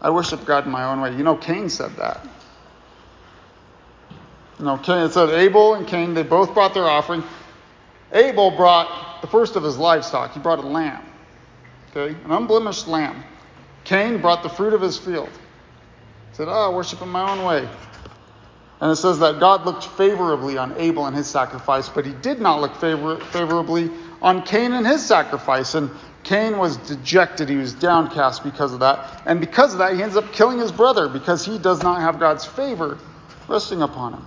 I 0.00 0.10
worship 0.10 0.44
God 0.44 0.66
in 0.66 0.72
my 0.72 0.84
own 0.84 1.00
way. 1.00 1.16
You 1.16 1.22
know, 1.22 1.36
Cain 1.36 1.68
said 1.68 1.96
that. 1.96 2.26
You 4.58 4.64
know, 4.64 4.78
Cain, 4.78 5.04
it 5.04 5.12
said 5.12 5.30
Abel 5.30 5.74
and 5.74 5.86
Cain, 5.86 6.14
they 6.14 6.24
both 6.24 6.54
brought 6.54 6.74
their 6.74 6.84
offering. 6.84 7.22
Abel 8.12 8.50
brought 8.50 9.20
the 9.22 9.28
first 9.28 9.56
of 9.56 9.62
his 9.62 9.78
livestock. 9.78 10.32
He 10.32 10.40
brought 10.40 10.58
a 10.58 10.66
lamb, 10.66 11.04
okay, 11.90 12.16
an 12.24 12.30
unblemished 12.30 12.86
lamb. 12.86 13.24
Cain 13.84 14.20
brought 14.20 14.42
the 14.42 14.48
fruit 14.48 14.74
of 14.74 14.80
his 14.80 14.98
field. 14.98 15.28
He 15.28 16.36
said, 16.36 16.48
Oh, 16.48 16.72
I 16.72 16.74
worship 16.74 17.02
in 17.02 17.08
my 17.08 17.32
own 17.32 17.44
way. 17.44 17.68
And 18.80 18.90
it 18.90 18.96
says 18.96 19.20
that 19.20 19.40
God 19.40 19.64
looked 19.64 19.84
favorably 19.84 20.58
on 20.58 20.74
Abel 20.78 21.06
and 21.06 21.16
his 21.16 21.26
sacrifice, 21.26 21.88
but 21.88 22.04
he 22.04 22.12
did 22.12 22.40
not 22.40 22.60
look 22.60 22.74
favor- 22.76 23.18
favorably 23.18 23.90
on 24.20 24.42
Cain 24.42 24.72
and 24.72 24.86
his 24.86 25.04
sacrifice. 25.04 25.74
And 25.74 25.90
Cain 26.22 26.58
was 26.58 26.76
dejected. 26.78 27.48
He 27.48 27.56
was 27.56 27.74
downcast 27.74 28.42
because 28.42 28.72
of 28.72 28.80
that. 28.80 29.22
And 29.26 29.40
because 29.40 29.72
of 29.72 29.78
that, 29.78 29.94
he 29.94 30.02
ends 30.02 30.16
up 30.16 30.32
killing 30.32 30.58
his 30.58 30.72
brother 30.72 31.08
because 31.08 31.44
he 31.44 31.58
does 31.58 31.82
not 31.82 32.00
have 32.00 32.18
God's 32.18 32.44
favor 32.44 32.98
resting 33.48 33.82
upon 33.82 34.14
him. 34.14 34.26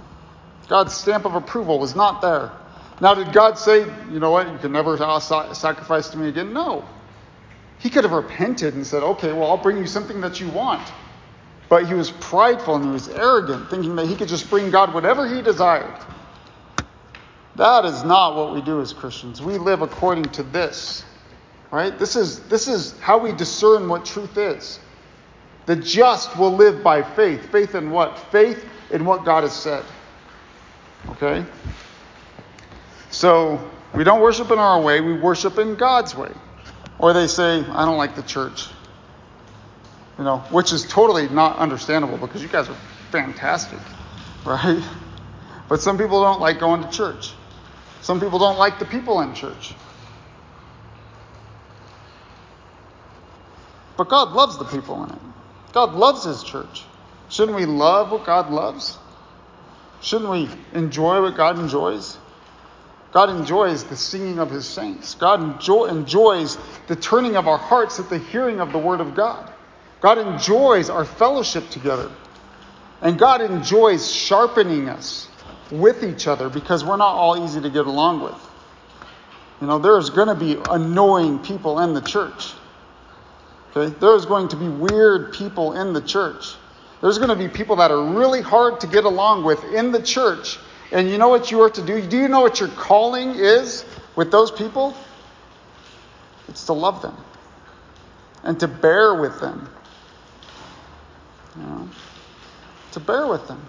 God's 0.67 0.93
stamp 0.93 1.25
of 1.25 1.35
approval 1.35 1.79
was 1.79 1.95
not 1.95 2.21
there. 2.21 2.51
Now, 2.99 3.13
did 3.13 3.31
God 3.33 3.59
say, 3.59 3.81
you 4.11 4.19
know 4.19 4.31
what, 4.31 4.51
you 4.51 4.57
can 4.57 4.71
never 4.71 4.97
sacrifice 4.97 6.09
to 6.09 6.17
me 6.17 6.29
again? 6.29 6.53
No. 6.53 6.83
He 7.79 7.89
could 7.89 8.03
have 8.03 8.13
repented 8.13 8.73
and 8.73 8.85
said, 8.85 9.03
okay, 9.03 9.33
well, 9.33 9.51
I'll 9.51 9.57
bring 9.57 9.77
you 9.77 9.87
something 9.87 10.21
that 10.21 10.39
you 10.39 10.49
want. 10.49 10.91
But 11.69 11.85
he 11.85 11.93
was 11.93 12.11
prideful 12.11 12.75
and 12.75 12.85
he 12.85 12.91
was 12.91 13.09
arrogant, 13.09 13.69
thinking 13.69 13.95
that 13.97 14.07
he 14.07 14.15
could 14.15 14.29
just 14.29 14.49
bring 14.49 14.71
God 14.71 14.93
whatever 14.93 15.27
he 15.27 15.41
desired. 15.41 15.93
That 17.55 17.85
is 17.85 18.03
not 18.03 18.35
what 18.35 18.53
we 18.53 18.61
do 18.61 18.81
as 18.81 18.93
Christians. 18.93 19.41
We 19.41 19.57
live 19.57 19.81
according 19.81 20.25
to 20.25 20.43
this. 20.43 21.03
Right? 21.71 21.97
This 21.99 22.15
is, 22.15 22.39
this 22.47 22.67
is 22.67 22.97
how 22.99 23.17
we 23.17 23.33
discern 23.33 23.89
what 23.89 24.05
truth 24.05 24.37
is. 24.37 24.79
The 25.65 25.75
just 25.75 26.37
will 26.37 26.55
live 26.55 26.81
by 26.81 27.03
faith. 27.03 27.51
Faith 27.51 27.75
in 27.75 27.91
what? 27.91 28.17
Faith 28.31 28.65
in 28.91 29.03
what 29.03 29.25
God 29.25 29.43
has 29.43 29.53
said. 29.53 29.83
Okay? 31.09 31.45
So, 33.09 33.69
we 33.93 34.03
don't 34.03 34.21
worship 34.21 34.51
in 34.51 34.59
our 34.59 34.81
way, 34.81 35.01
we 35.01 35.13
worship 35.13 35.57
in 35.57 35.75
God's 35.75 36.15
way. 36.15 36.31
Or 36.99 37.13
they 37.13 37.27
say, 37.27 37.63
I 37.63 37.85
don't 37.85 37.97
like 37.97 38.15
the 38.15 38.23
church. 38.23 38.67
You 40.17 40.23
know, 40.23 40.39
which 40.49 40.73
is 40.73 40.85
totally 40.85 41.29
not 41.29 41.57
understandable 41.57 42.17
because 42.17 42.41
you 42.41 42.47
guys 42.47 42.69
are 42.69 42.77
fantastic, 43.11 43.79
right? 44.45 44.83
But 45.69 45.81
some 45.81 45.97
people 45.97 46.21
don't 46.21 46.39
like 46.39 46.59
going 46.59 46.81
to 46.81 46.89
church. 46.89 47.33
Some 48.01 48.19
people 48.19 48.39
don't 48.39 48.57
like 48.57 48.79
the 48.79 48.85
people 48.85 49.21
in 49.21 49.33
church. 49.35 49.73
But 53.97 54.09
God 54.09 54.31
loves 54.31 54.57
the 54.57 54.65
people 54.65 55.03
in 55.03 55.11
it. 55.11 55.21
God 55.73 55.93
loves 55.93 56.23
His 56.23 56.43
church. 56.43 56.83
Shouldn't 57.29 57.57
we 57.57 57.65
love 57.65 58.11
what 58.11 58.25
God 58.25 58.49
loves? 58.49 58.97
Shouldn't 60.01 60.29
we 60.29 60.49
enjoy 60.73 61.21
what 61.21 61.35
God 61.35 61.59
enjoys? 61.59 62.17
God 63.11 63.29
enjoys 63.29 63.83
the 63.83 63.95
singing 63.95 64.39
of 64.39 64.49
His 64.49 64.67
saints. 64.67 65.15
God 65.15 65.41
enjoy, 65.41 65.85
enjoys 65.85 66.57
the 66.87 66.95
turning 66.95 67.35
of 67.35 67.47
our 67.47 67.57
hearts 67.57 67.99
at 67.99 68.09
the 68.09 68.17
hearing 68.17 68.59
of 68.59 68.71
the 68.71 68.79
Word 68.79 69.01
of 69.01 69.15
God. 69.15 69.51
God 70.01 70.17
enjoys 70.17 70.89
our 70.89 71.05
fellowship 71.05 71.69
together. 71.69 72.11
And 73.01 73.17
God 73.17 73.41
enjoys 73.41 74.11
sharpening 74.11 74.89
us 74.89 75.29
with 75.71 76.03
each 76.03 76.27
other 76.27 76.49
because 76.49 76.83
we're 76.83 76.97
not 76.97 77.13
all 77.13 77.43
easy 77.43 77.61
to 77.61 77.69
get 77.69 77.85
along 77.85 78.21
with. 78.21 78.47
You 79.61 79.67
know, 79.67 79.79
there's 79.79 80.09
going 80.09 80.27
to 80.27 80.35
be 80.35 80.57
annoying 80.69 81.39
people 81.39 81.79
in 81.79 81.93
the 81.93 82.01
church. 82.01 82.53
Okay? 83.75 83.93
There's 83.99 84.25
going 84.25 84.49
to 84.49 84.55
be 84.55 84.67
weird 84.67 85.33
people 85.33 85.73
in 85.73 85.93
the 85.93 86.01
church. 86.01 86.55
There's 87.01 87.17
going 87.17 87.29
to 87.29 87.35
be 87.35 87.47
people 87.47 87.77
that 87.77 87.91
are 87.91 88.03
really 88.03 88.41
hard 88.41 88.79
to 88.81 88.87
get 88.87 89.03
along 89.03 89.43
with 89.43 89.63
in 89.73 89.91
the 89.91 90.01
church. 90.01 90.57
And 90.91 91.09
you 91.09 91.17
know 91.17 91.29
what 91.29 91.51
you 91.51 91.61
are 91.61 91.69
to 91.69 91.81
do? 91.81 92.01
Do 92.01 92.17
you 92.17 92.27
know 92.27 92.41
what 92.41 92.59
your 92.59 92.69
calling 92.69 93.35
is 93.35 93.83
with 94.15 94.31
those 94.31 94.51
people? 94.51 94.95
It's 96.47 96.65
to 96.65 96.73
love 96.73 97.01
them 97.01 97.15
and 98.43 98.59
to 98.59 98.67
bear 98.67 99.15
with 99.15 99.39
them. 99.39 99.69
You 101.57 101.63
know, 101.63 101.89
to 102.93 102.99
bear 102.99 103.27
with 103.27 103.47
them. 103.47 103.67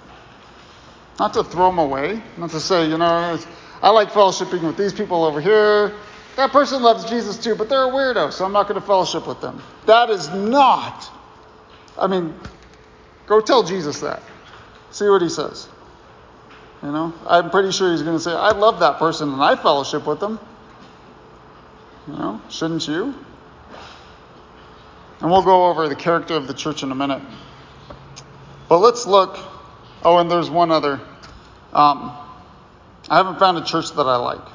Not 1.19 1.35
to 1.35 1.43
throw 1.43 1.67
them 1.71 1.79
away. 1.79 2.23
Not 2.37 2.51
to 2.51 2.61
say, 2.61 2.89
you 2.89 2.97
know, 2.97 3.39
I 3.83 3.91
like 3.91 4.11
fellowshipping 4.11 4.63
with 4.63 4.77
these 4.77 4.93
people 4.93 5.25
over 5.25 5.41
here. 5.41 5.95
That 6.37 6.53
person 6.53 6.83
loves 6.83 7.05
Jesus 7.11 7.37
too, 7.37 7.57
but 7.57 7.69
they're 7.69 7.89
a 7.89 7.91
weirdo, 7.91 8.33
so 8.33 8.45
I'm 8.45 8.53
not 8.53 8.69
going 8.69 8.81
to 8.81 8.87
fellowship 8.87 9.27
with 9.27 9.41
them. 9.41 9.61
That 9.87 10.11
is 10.11 10.29
not. 10.29 11.11
I 11.99 12.07
mean, 12.07 12.39
go 13.27 13.41
tell 13.41 13.65
Jesus 13.65 14.01
that. 14.01 14.23
See 14.93 15.09
what 15.09 15.21
he 15.21 15.29
says. 15.29 15.69
You 16.83 16.93
know, 16.93 17.13
I'm 17.27 17.51
pretty 17.51 17.73
sure 17.73 17.91
he's 17.91 18.03
going 18.03 18.17
to 18.17 18.23
say, 18.23 18.33
I 18.33 18.53
love 18.53 18.81
that 18.81 18.99
person 18.99 19.33
and 19.33 19.43
I 19.43 19.57
fellowship 19.57 20.07
with 20.07 20.21
them. 20.21 20.39
You 22.07 22.15
know, 22.15 22.41
shouldn't 22.49 22.87
you? 22.87 23.15
And 25.21 25.31
we'll 25.31 25.43
go 25.43 25.67
over 25.67 25.89
the 25.89 25.97
character 25.97 26.35
of 26.35 26.47
the 26.47 26.55
church 26.55 26.83
in 26.83 26.93
a 26.93 26.95
minute. 26.95 27.21
But 28.69 28.79
let's 28.79 29.07
look. 29.07 29.39
Oh, 30.05 30.19
and 30.19 30.31
there's 30.31 30.49
one 30.49 30.71
other. 30.71 31.01
Um, 31.73 32.17
I 33.11 33.17
haven't 33.17 33.39
found 33.39 33.59
a 33.59 33.65
church 33.65 33.91
that 33.93 34.07
I 34.07 34.17
like. 34.17 34.47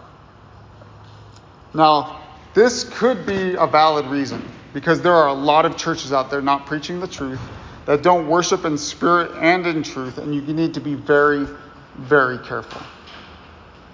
Now, 1.74 2.22
this 2.54 2.84
could 2.84 3.26
be 3.26 3.56
a 3.56 3.68
valid 3.68 4.06
reason 4.06 4.48
because 4.74 5.02
there 5.02 5.14
are 5.14 5.28
a 5.28 5.34
lot 5.34 5.66
of 5.66 5.76
churches 5.76 6.14
out 6.14 6.30
there 6.30 6.42
not 6.42 6.66
preaching 6.66 7.00
the 7.00 7.08
truth 7.08 7.40
that 7.86 8.02
don't 8.02 8.28
worship 8.28 8.64
in 8.64 8.78
spirit 8.78 9.32
and 9.42 9.66
in 9.68 9.84
truth, 9.84 10.18
and 10.18 10.34
you 10.34 10.42
need 10.42 10.74
to 10.76 10.80
be 10.80 10.94
very, 10.94 11.46
very 11.96 12.38
careful. 12.40 12.82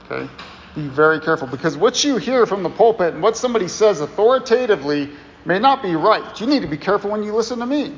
Okay? 0.06 0.30
Be 0.76 0.88
very 0.88 1.20
careful 1.20 1.48
because 1.48 1.78
what 1.78 2.04
you 2.04 2.18
hear 2.18 2.46
from 2.46 2.64
the 2.64 2.70
pulpit 2.70 3.14
and 3.14 3.24
what 3.24 3.36
somebody 3.36 3.68
says 3.68 4.02
authoritatively 4.02 5.10
may 5.46 5.60
not 5.60 5.82
be 5.82 5.96
right. 5.96 6.40
You 6.40 6.48
need 6.48 6.62
to 6.62 6.68
be 6.68 6.78
careful 6.78 7.12
when 7.12 7.24
you 7.24 7.34
listen 7.34 7.60
to 7.60 7.66
me. 7.66 7.96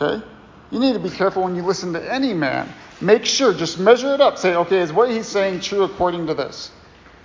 Okay? 0.00 0.24
You 0.70 0.80
need 0.80 0.94
to 0.94 0.98
be 0.98 1.10
careful 1.10 1.44
when 1.44 1.54
you 1.54 1.62
listen 1.62 1.92
to 1.92 2.12
any 2.12 2.32
man. 2.32 2.68
Make 3.00 3.24
sure, 3.24 3.52
just 3.52 3.78
measure 3.78 4.14
it 4.14 4.20
up. 4.20 4.38
Say, 4.38 4.54
okay, 4.54 4.78
is 4.78 4.92
what 4.92 5.10
he's 5.10 5.26
saying 5.26 5.60
true 5.60 5.82
according 5.82 6.26
to 6.28 6.34
this? 6.34 6.70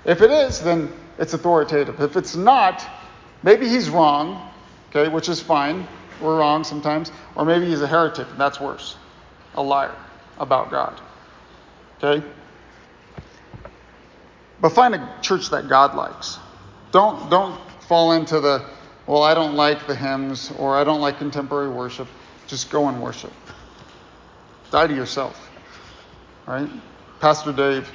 If 0.06 0.21
it 0.21 0.32
is, 0.32 0.62
then 0.62 0.91
it's 1.17 1.34
authoritative. 1.34 1.99
If 1.99 2.15
it's 2.15 2.36
not, 2.36 2.86
maybe 3.43 3.67
he's 3.67 3.89
wrong, 3.89 4.52
okay, 4.89 5.12
which 5.12 5.30
is 5.30 5.41
fine. 5.41 5.88
We're 6.21 6.39
wrong 6.39 6.63
sometimes. 6.63 7.12
Or 7.36 7.45
maybe 7.45 7.67
he's 7.67 7.82
a 7.82 7.88
heretic, 7.88 8.30
and 8.30 8.39
that's 8.39 8.60
worse. 8.60 8.97
A 9.56 9.62
liar 9.62 9.95
about 10.39 10.71
God. 10.71 10.99
Okay? 12.01 12.25
But 14.62 14.69
find 14.69 14.95
a 14.95 15.15
church 15.21 15.49
that 15.51 15.69
God 15.69 15.95
likes. 15.95 16.38
Don't 16.91 17.29
don't 17.29 17.59
fall 17.88 18.13
into 18.13 18.39
the 18.39 18.65
well, 19.07 19.23
I 19.23 19.33
don't 19.33 19.55
like 19.55 19.88
the 19.88 19.95
hymns 19.95 20.51
or 20.57 20.75
I 20.75 20.83
don't 20.83 21.01
like 21.01 21.17
contemporary 21.17 21.69
worship. 21.69 22.07
Just 22.47 22.69
go 22.69 22.88
and 22.88 23.01
worship. 23.01 23.33
Die 24.71 24.88
to 24.88 24.93
yourself. 24.93 25.49
Right? 26.45 26.69
Pastor 27.19 27.51
Dave, 27.51 27.89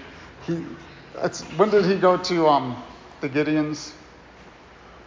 he 0.46 0.54
when 1.56 1.70
did 1.70 1.84
he 1.84 1.96
go 1.96 2.16
to 2.16 2.46
um, 2.48 2.82
the 3.20 3.28
Gideons 3.28 3.92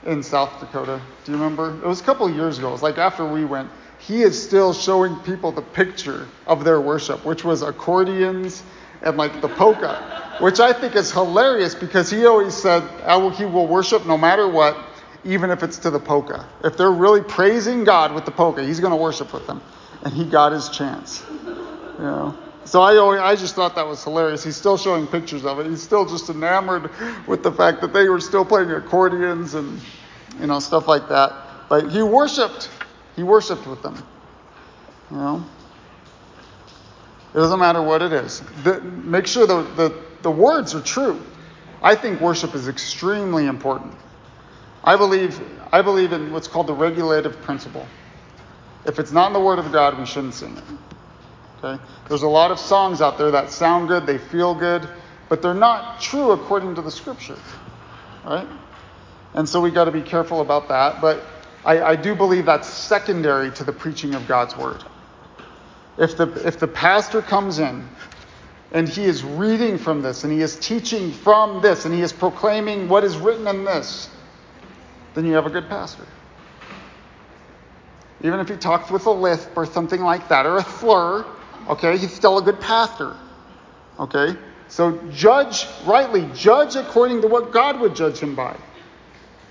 in 0.05 0.23
South 0.23 0.59
Dakota? 0.59 1.01
Do 1.25 1.31
you 1.31 1.37
remember? 1.37 1.77
It 1.83 1.87
was 1.87 2.01
a 2.01 2.03
couple 2.03 2.27
of 2.27 2.35
years 2.35 2.57
ago. 2.57 2.69
It 2.69 2.73
was 2.73 2.83
like 2.83 2.97
after 2.97 3.25
we 3.25 3.45
went. 3.45 3.69
He 3.99 4.21
is 4.21 4.41
still 4.41 4.73
showing 4.73 5.15
people 5.17 5.51
the 5.51 5.61
picture 5.61 6.27
of 6.45 6.63
their 6.63 6.79
worship, 6.79 7.25
which 7.25 7.43
was 7.43 7.63
accordions 7.63 8.63
and 9.01 9.17
like 9.17 9.41
the 9.41 9.49
polka, 9.49 10.37
which 10.39 10.59
I 10.59 10.73
think 10.73 10.95
is 10.95 11.11
hilarious 11.11 11.75
because 11.75 12.09
he 12.09 12.25
always 12.25 12.53
said 12.55 12.83
will, 13.07 13.29
he 13.29 13.45
will 13.45 13.67
worship 13.67 14.05
no 14.05 14.17
matter 14.17 14.47
what, 14.47 14.77
even 15.23 15.49
if 15.51 15.63
it's 15.63 15.77
to 15.79 15.89
the 15.89 15.99
polka. 15.99 16.47
If 16.63 16.77
they're 16.77 16.91
really 16.91 17.21
praising 17.21 17.83
God 17.83 18.13
with 18.13 18.25
the 18.25 18.31
polka, 18.31 18.63
he's 18.63 18.79
going 18.79 18.91
to 18.91 18.97
worship 18.97 19.33
with 19.33 19.47
them. 19.47 19.61
and 20.03 20.13
he 20.13 20.25
got 20.25 20.51
his 20.51 20.69
chance. 20.69 21.23
You 21.45 22.03
know. 22.03 22.37
So 22.65 22.81
I 22.81 22.97
always, 22.97 23.19
I 23.19 23.35
just 23.35 23.55
thought 23.55 23.75
that 23.75 23.87
was 23.87 24.03
hilarious. 24.03 24.43
He's 24.43 24.57
still 24.57 24.77
showing 24.77 25.07
pictures 25.07 25.45
of 25.45 25.59
it. 25.59 25.67
He's 25.67 25.81
still 25.81 26.05
just 26.05 26.29
enamored 26.29 26.89
with 27.25 27.41
the 27.43 27.51
fact 27.51 27.81
that 27.81 27.93
they 27.93 28.09
were 28.09 28.19
still 28.19 28.43
playing 28.45 28.71
accordions 28.71 29.53
and 29.53 29.79
you 30.39 30.47
know 30.47 30.59
stuff 30.59 30.87
like 30.87 31.07
that. 31.09 31.33
But 31.69 31.89
he 31.91 32.03
worshipped. 32.03 32.69
He 33.15 33.23
worshipped 33.23 33.65
with 33.67 33.81
them. 33.81 34.03
You 35.11 35.17
know. 35.17 35.45
It 37.37 37.41
doesn't 37.41 37.59
matter 37.59 37.83
what 37.83 38.01
it 38.01 38.13
is. 38.13 38.41
The, 38.63 38.81
make 38.81 39.27
sure 39.27 39.45
the, 39.45 39.61
the, 39.61 39.95
the 40.23 40.31
words 40.31 40.73
are 40.73 40.81
true. 40.81 41.21
I 41.83 41.93
think 41.93 42.19
worship 42.19 42.55
is 42.55 42.67
extremely 42.67 43.45
important. 43.45 43.93
I 44.83 44.97
believe, 44.97 45.39
I 45.71 45.83
believe 45.83 46.13
in 46.13 46.31
what's 46.31 46.47
called 46.47 46.65
the 46.65 46.73
regulative 46.73 47.39
principle. 47.43 47.85
If 48.87 48.97
it's 48.97 49.11
not 49.11 49.27
in 49.27 49.33
the 49.33 49.39
Word 49.39 49.59
of 49.59 49.71
God, 49.71 49.99
we 49.99 50.07
shouldn't 50.07 50.33
sing 50.33 50.57
it. 50.57 50.63
Okay? 51.63 51.83
There's 52.07 52.23
a 52.23 52.27
lot 52.27 52.49
of 52.49 52.57
songs 52.57 53.03
out 53.03 53.19
there 53.19 53.29
that 53.29 53.51
sound 53.51 53.87
good, 53.87 54.07
they 54.07 54.17
feel 54.17 54.55
good, 54.55 54.89
but 55.29 55.43
they're 55.43 55.53
not 55.53 56.01
true 56.01 56.31
according 56.31 56.73
to 56.73 56.81
the 56.81 56.89
Scripture. 56.89 57.37
Right? 58.25 58.47
And 59.35 59.47
so 59.47 59.61
we 59.61 59.69
got 59.69 59.85
to 59.85 59.91
be 59.91 60.01
careful 60.01 60.41
about 60.41 60.69
that. 60.69 61.01
But 61.01 61.23
I, 61.63 61.81
I 61.83 61.95
do 61.97 62.15
believe 62.15 62.47
that's 62.47 62.67
secondary 62.67 63.51
to 63.51 63.63
the 63.63 63.73
preaching 63.73 64.15
of 64.15 64.27
God's 64.27 64.57
Word. 64.57 64.83
If 65.97 66.17
the, 66.17 66.31
if 66.45 66.59
the 66.59 66.67
pastor 66.67 67.21
comes 67.21 67.59
in 67.59 67.87
and 68.71 68.87
he 68.87 69.05
is 69.05 69.23
reading 69.23 69.77
from 69.77 70.01
this 70.01 70.23
and 70.23 70.31
he 70.31 70.41
is 70.41 70.57
teaching 70.59 71.11
from 71.11 71.61
this 71.61 71.85
and 71.85 71.93
he 71.93 72.01
is 72.01 72.13
proclaiming 72.13 72.87
what 72.87 73.03
is 73.03 73.17
written 73.17 73.47
in 73.47 73.65
this, 73.65 74.09
then 75.15 75.25
you 75.25 75.33
have 75.33 75.47
a 75.47 75.49
good 75.49 75.67
pastor. 75.67 76.05
Even 78.21 78.39
if 78.39 78.49
he 78.49 78.55
talks 78.55 78.89
with 78.89 79.05
a 79.05 79.11
lisp 79.11 79.49
or 79.55 79.65
something 79.65 80.01
like 80.01 80.27
that, 80.29 80.45
or 80.45 80.57
a 80.57 80.63
slur, 80.63 81.25
okay, 81.69 81.97
he's 81.97 82.13
still 82.13 82.37
a 82.37 82.41
good 82.41 82.59
pastor. 82.59 83.15
Okay? 83.99 84.35
So 84.67 84.97
judge 85.11 85.65
rightly, 85.85 86.29
judge 86.35 86.75
according 86.75 87.21
to 87.21 87.27
what 87.27 87.51
God 87.51 87.79
would 87.79 87.95
judge 87.95 88.19
him 88.19 88.35
by. 88.35 88.55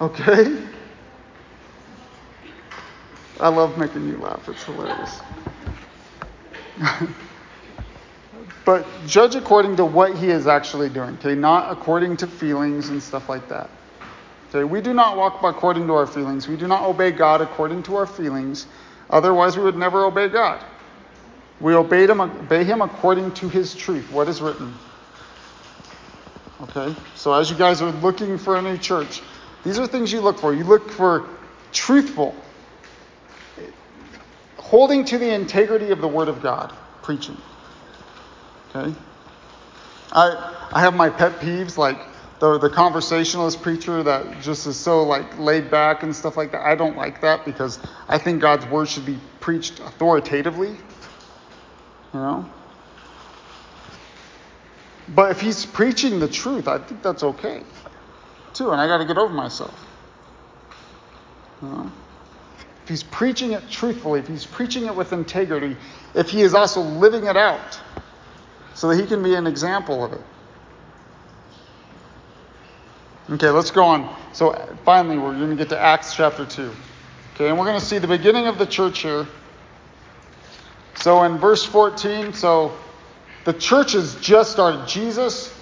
Okay? 0.01 0.63
I 3.41 3.49
love 3.49 3.77
making 3.79 4.09
you 4.09 4.19
laugh, 4.19 4.49
it's 4.49 4.65
hilarious. 4.65 5.21
but 8.65 9.07
judge 9.07 9.35
according 9.35 9.77
to 9.77 9.85
what 9.85 10.17
he 10.17 10.29
is 10.31 10.47
actually 10.47 10.89
doing, 10.89 11.15
okay? 11.15 11.35
Not 11.35 11.73
according 11.73 12.19
to 12.19 12.27
feelings 12.27 12.91
and 12.91 13.03
stuff 13.03 13.29
like 13.29 13.49
that. 13.49 13.71
Okay, 14.51 14.65
we 14.65 14.81
do 14.81 14.95
not 14.95 15.17
walk 15.17 15.43
according 15.43 15.87
to 15.89 15.95
our 15.95 16.07
feelings. 16.07 16.49
We 16.49 16.57
do 16.57 16.69
not 16.69 16.85
obey 16.85 17.11
God 17.11 17.41
according 17.41 17.85
to 17.85 17.97
our 17.97 18.07
feelings. 18.07 18.67
Otherwise, 19.11 19.57
we 19.57 19.65
would 19.65 19.77
never 19.77 20.05
obey 20.05 20.29
God. 20.29 20.65
We 21.61 21.75
obey 21.75 22.07
him, 22.07 22.21
obey 22.21 22.65
him 22.65 22.83
according 22.83 23.33
to 23.35 23.49
his 23.49 23.75
truth, 23.75 24.11
what 24.11 24.29
is 24.29 24.43
written. 24.43 24.79
Okay? 26.63 26.97
So 27.15 27.35
as 27.35 27.51
you 27.51 27.57
guys 27.57 27.83
are 27.83 27.91
looking 27.91 28.39
for 28.39 28.57
a 28.57 28.63
new 28.63 28.79
church, 28.79 29.23
these 29.65 29.79
are 29.79 29.87
things 29.87 30.13
you 30.13 30.21
look 30.21 30.39
for. 30.39 30.55
You 30.55 30.65
look 30.65 30.91
for 30.91 31.29
truthful, 31.73 32.46
holding 34.67 35.05
to 35.05 35.17
the 35.19 35.33
integrity 35.33 35.91
of 35.91 36.01
the 36.01 36.09
Word 36.09 36.29
of 36.29 36.43
God, 36.43 36.75
preaching. 37.03 37.37
Okay? 38.75 38.95
I, 40.13 40.69
I 40.73 40.81
have 40.81 40.95
my 40.95 41.09
pet 41.09 41.39
peeves, 41.41 41.79
like 41.79 41.99
the, 42.41 42.59
the 42.59 42.69
conversationalist 42.69 43.63
preacher 43.63 44.03
that 44.03 44.41
just 44.43 44.67
is 44.67 44.77
so 44.77 45.05
like 45.05 45.39
laid 45.39 45.71
back 45.71 46.03
and 46.03 46.15
stuff 46.15 46.37
like 46.37 46.53
that. 46.53 46.63
I 46.63 46.75
don't 46.75 46.97
like 46.97 47.21
that 47.21 47.45
because 47.45 47.79
I 48.09 48.19
think 48.19 48.43
God's 48.43 48.67
word 48.67 48.89
should 48.89 49.07
be 49.07 49.19
preached 49.41 49.79
authoritatively. 49.79 50.71
You 50.71 52.21
know? 52.21 52.51
But 55.09 55.31
if 55.31 55.41
he's 55.41 55.65
preaching 55.65 56.19
the 56.19 56.29
truth, 56.29 56.67
I 56.67 56.79
think 56.79 57.03
that's 57.03 57.23
okay. 57.23 57.63
Too, 58.53 58.73
and 58.73 58.81
I 58.81 58.89
gotta 58.89 59.05
get 59.05 59.17
over 59.17 59.33
myself. 59.33 59.87
You 61.63 61.69
know? 61.69 61.93
If 62.87 62.91
he's 62.91 63.03
preaching 63.03 63.51
it 63.51 63.69
truthfully, 63.69 64.21
if 64.21 64.29
he's 64.29 64.47
preaching 64.47 64.87
it 64.87 64.95
with 64.95 65.13
integrity, 65.13 65.77
if 66.15 66.31
he 66.31 66.43
is 66.43 66.55
also 66.55 66.81
living 66.81 67.25
it 67.25 67.37
out, 67.37 67.81
so 68.75 68.89
that 68.89 69.01
he 69.01 69.09
can 69.09 69.25
be 69.25 69.35
an 69.35 69.45
example 69.45 70.05
of 70.05 70.13
it. 70.13 70.21
Okay, 73.29 73.51
let's 73.51 73.73
go 73.73 73.83
on. 73.83 74.17
So 74.33 74.53
finally, 74.85 75.19
we're 75.19 75.37
going 75.37 75.51
to 75.51 75.57
get 75.57 75.69
to 75.71 75.79
Acts 75.81 76.15
chapter 76.15 76.47
2. 76.47 76.71
Okay, 77.35 77.49
and 77.49 77.59
we're 77.59 77.65
going 77.65 77.81
to 77.81 77.85
see 77.85 77.99
the 77.99 78.07
beginning 78.07 78.47
of 78.47 78.57
the 78.57 78.67
church 78.67 79.01
here. 79.01 79.27
So 80.95 81.25
in 81.25 81.39
verse 81.39 81.65
14, 81.65 82.35
so 82.35 82.73
the 83.45 83.53
church 83.53 83.95
has 83.95 84.15
just 84.21 84.53
started. 84.53 84.87
Jesus 84.87 85.53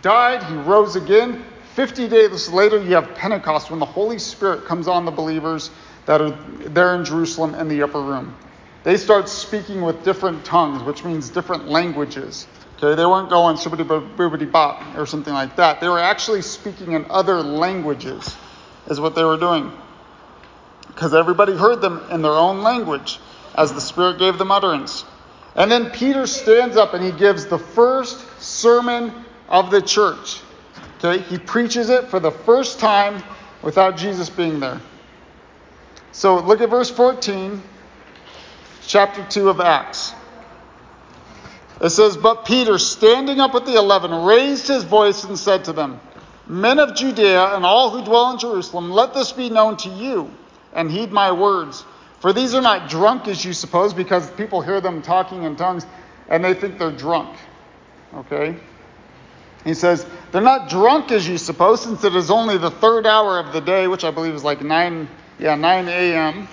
died, 0.00 0.42
he 0.44 0.54
rose 0.54 0.96
again. 0.96 1.44
50 1.74 2.08
days 2.08 2.48
later, 2.48 2.82
you 2.82 2.94
have 2.94 3.14
Pentecost 3.14 3.70
when 3.70 3.80
the 3.80 3.84
Holy 3.84 4.18
Spirit 4.18 4.64
comes 4.64 4.88
on 4.88 5.04
the 5.04 5.10
believers 5.10 5.70
that 6.06 6.20
are 6.20 6.30
there 6.30 6.94
in 6.94 7.04
Jerusalem 7.04 7.54
in 7.54 7.68
the 7.68 7.82
upper 7.82 8.00
room. 8.00 8.36
They 8.82 8.96
start 8.98 9.28
speaking 9.28 9.80
with 9.80 10.04
different 10.04 10.44
tongues, 10.44 10.82
which 10.82 11.04
means 11.04 11.30
different 11.30 11.68
languages. 11.68 12.46
Okay, 12.76 12.94
they 12.94 13.06
weren't 13.06 13.30
going 13.30 13.56
shibbity 13.56 13.84
boobity 14.16 14.50
bop 14.50 14.96
or 14.96 15.06
something 15.06 15.32
like 15.32 15.56
that. 15.56 15.80
They 15.80 15.88
were 15.88 16.00
actually 16.00 16.42
speaking 16.42 16.92
in 16.92 17.06
other 17.08 17.40
languages, 17.42 18.36
is 18.88 19.00
what 19.00 19.14
they 19.14 19.24
were 19.24 19.38
doing. 19.38 19.72
Because 20.88 21.14
everybody 21.14 21.56
heard 21.56 21.80
them 21.80 22.02
in 22.10 22.20
their 22.20 22.32
own 22.32 22.62
language 22.62 23.18
as 23.54 23.72
the 23.72 23.80
Spirit 23.80 24.18
gave 24.18 24.36
them 24.36 24.50
utterance. 24.50 25.04
And 25.56 25.70
then 25.70 25.90
Peter 25.90 26.26
stands 26.26 26.76
up 26.76 26.94
and 26.94 27.02
he 27.02 27.12
gives 27.12 27.46
the 27.46 27.58
first 27.58 28.42
sermon 28.42 29.12
of 29.48 29.70
the 29.70 29.80
church. 29.80 30.40
Okay, 30.98 31.22
he 31.22 31.38
preaches 31.38 31.90
it 31.90 32.08
for 32.08 32.20
the 32.20 32.30
first 32.30 32.80
time 32.80 33.22
without 33.62 33.96
Jesus 33.96 34.28
being 34.28 34.60
there. 34.60 34.80
So 36.14 36.38
look 36.38 36.60
at 36.60 36.70
verse 36.70 36.90
14, 36.90 37.60
chapter 38.86 39.26
2 39.28 39.48
of 39.48 39.60
Acts. 39.60 40.14
It 41.80 41.90
says, 41.90 42.16
But 42.16 42.44
Peter, 42.44 42.78
standing 42.78 43.40
up 43.40 43.52
with 43.52 43.66
the 43.66 43.74
eleven, 43.74 44.24
raised 44.24 44.68
his 44.68 44.84
voice 44.84 45.24
and 45.24 45.36
said 45.36 45.64
to 45.64 45.72
them, 45.72 46.00
Men 46.46 46.78
of 46.78 46.94
Judea 46.94 47.56
and 47.56 47.66
all 47.66 47.90
who 47.90 48.04
dwell 48.04 48.30
in 48.30 48.38
Jerusalem, 48.38 48.92
let 48.92 49.12
this 49.12 49.32
be 49.32 49.50
known 49.50 49.76
to 49.78 49.88
you, 49.88 50.30
and 50.72 50.88
heed 50.88 51.10
my 51.10 51.32
words. 51.32 51.84
For 52.20 52.32
these 52.32 52.54
are 52.54 52.62
not 52.62 52.88
drunk 52.88 53.26
as 53.26 53.44
you 53.44 53.52
suppose, 53.52 53.92
because 53.92 54.30
people 54.30 54.60
hear 54.60 54.80
them 54.80 55.02
talking 55.02 55.42
in 55.42 55.56
tongues 55.56 55.84
and 56.28 56.44
they 56.44 56.54
think 56.54 56.78
they're 56.78 56.92
drunk. 56.92 57.36
Okay? 58.14 58.56
He 59.64 59.74
says, 59.74 60.06
They're 60.30 60.40
not 60.40 60.68
drunk 60.68 61.10
as 61.10 61.26
you 61.26 61.38
suppose, 61.38 61.82
since 61.82 62.04
it 62.04 62.14
is 62.14 62.30
only 62.30 62.56
the 62.56 62.70
third 62.70 63.04
hour 63.04 63.40
of 63.40 63.52
the 63.52 63.60
day, 63.60 63.88
which 63.88 64.04
I 64.04 64.12
believe 64.12 64.34
is 64.34 64.44
like 64.44 64.62
9, 64.62 65.08
yeah, 65.38 65.54
9 65.54 65.88
a.m. 65.88 66.48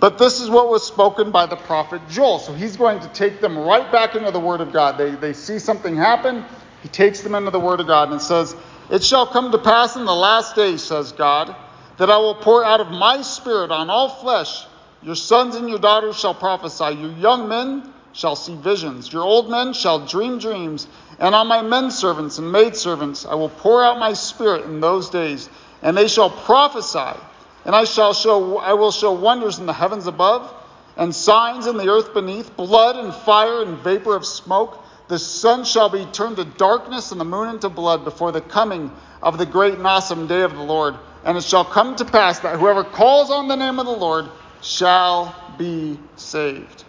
But 0.00 0.18
this 0.18 0.40
is 0.40 0.50
what 0.50 0.68
was 0.68 0.86
spoken 0.86 1.30
by 1.30 1.46
the 1.46 1.56
prophet 1.56 2.02
Joel. 2.10 2.38
So 2.38 2.52
he's 2.52 2.76
going 2.76 3.00
to 3.00 3.08
take 3.08 3.40
them 3.40 3.56
right 3.58 3.90
back 3.90 4.14
into 4.14 4.30
the 4.30 4.40
Word 4.40 4.60
of 4.60 4.70
God. 4.70 4.98
They, 4.98 5.12
they 5.12 5.32
see 5.32 5.58
something 5.58 5.96
happen, 5.96 6.44
he 6.82 6.88
takes 6.88 7.22
them 7.22 7.34
into 7.34 7.50
the 7.50 7.58
Word 7.58 7.80
of 7.80 7.86
God 7.86 8.12
and 8.12 8.20
says, 8.20 8.54
It 8.90 9.02
shall 9.02 9.26
come 9.26 9.50
to 9.52 9.58
pass 9.58 9.96
in 9.96 10.04
the 10.04 10.14
last 10.14 10.54
days, 10.56 10.82
says 10.82 11.12
God, 11.12 11.56
that 11.96 12.10
I 12.10 12.18
will 12.18 12.34
pour 12.34 12.62
out 12.62 12.80
of 12.80 12.90
my 12.90 13.22
Spirit 13.22 13.70
on 13.70 13.88
all 13.88 14.10
flesh. 14.10 14.66
Your 15.02 15.14
sons 15.14 15.54
and 15.56 15.70
your 15.70 15.78
daughters 15.78 16.18
shall 16.18 16.34
prophesy, 16.34 16.96
your 17.00 17.12
young 17.12 17.48
men 17.48 17.90
shall 18.12 18.36
see 18.36 18.56
visions, 18.56 19.10
your 19.10 19.22
old 19.22 19.50
men 19.50 19.72
shall 19.72 20.06
dream 20.06 20.38
dreams, 20.38 20.86
and 21.18 21.34
on 21.34 21.46
my 21.46 21.62
men 21.62 21.90
servants 21.90 22.38
and 22.38 22.50
maid 22.50 22.76
servants 22.76 23.24
I 23.24 23.34
will 23.34 23.48
pour 23.48 23.84
out 23.84 23.98
my 23.98 24.12
Spirit 24.12 24.64
in 24.64 24.80
those 24.80 25.10
days, 25.10 25.48
and 25.82 25.96
they 25.96 26.08
shall 26.08 26.30
prophesy. 26.30 27.18
And 27.64 27.74
I 27.74 27.84
shall 27.84 28.12
show 28.12 28.58
I 28.58 28.74
will 28.74 28.92
show 28.92 29.12
wonders 29.12 29.58
in 29.58 29.66
the 29.66 29.72
heavens 29.72 30.06
above, 30.06 30.52
and 30.96 31.14
signs 31.14 31.66
in 31.66 31.76
the 31.76 31.88
earth 31.88 32.14
beneath, 32.14 32.56
blood 32.56 32.96
and 32.96 33.14
fire 33.14 33.62
and 33.62 33.78
vapor 33.78 34.14
of 34.14 34.26
smoke. 34.26 34.84
The 35.08 35.18
sun 35.18 35.64
shall 35.64 35.88
be 35.88 36.06
turned 36.06 36.36
to 36.36 36.44
darkness 36.44 37.12
and 37.12 37.20
the 37.20 37.24
moon 37.24 37.48
into 37.48 37.68
blood 37.68 38.04
before 38.04 38.32
the 38.32 38.40
coming 38.40 38.90
of 39.22 39.38
the 39.38 39.46
great 39.46 39.74
and 39.74 39.86
awesome 39.86 40.26
day 40.26 40.42
of 40.42 40.54
the 40.54 40.62
Lord. 40.62 40.94
And 41.24 41.36
it 41.36 41.44
shall 41.44 41.64
come 41.64 41.96
to 41.96 42.04
pass 42.04 42.40
that 42.40 42.58
whoever 42.58 42.84
calls 42.84 43.30
on 43.30 43.48
the 43.48 43.56
name 43.56 43.78
of 43.78 43.86
the 43.86 43.92
Lord 43.92 44.26
shall 44.62 45.34
be 45.58 45.98
saved. 46.16 46.84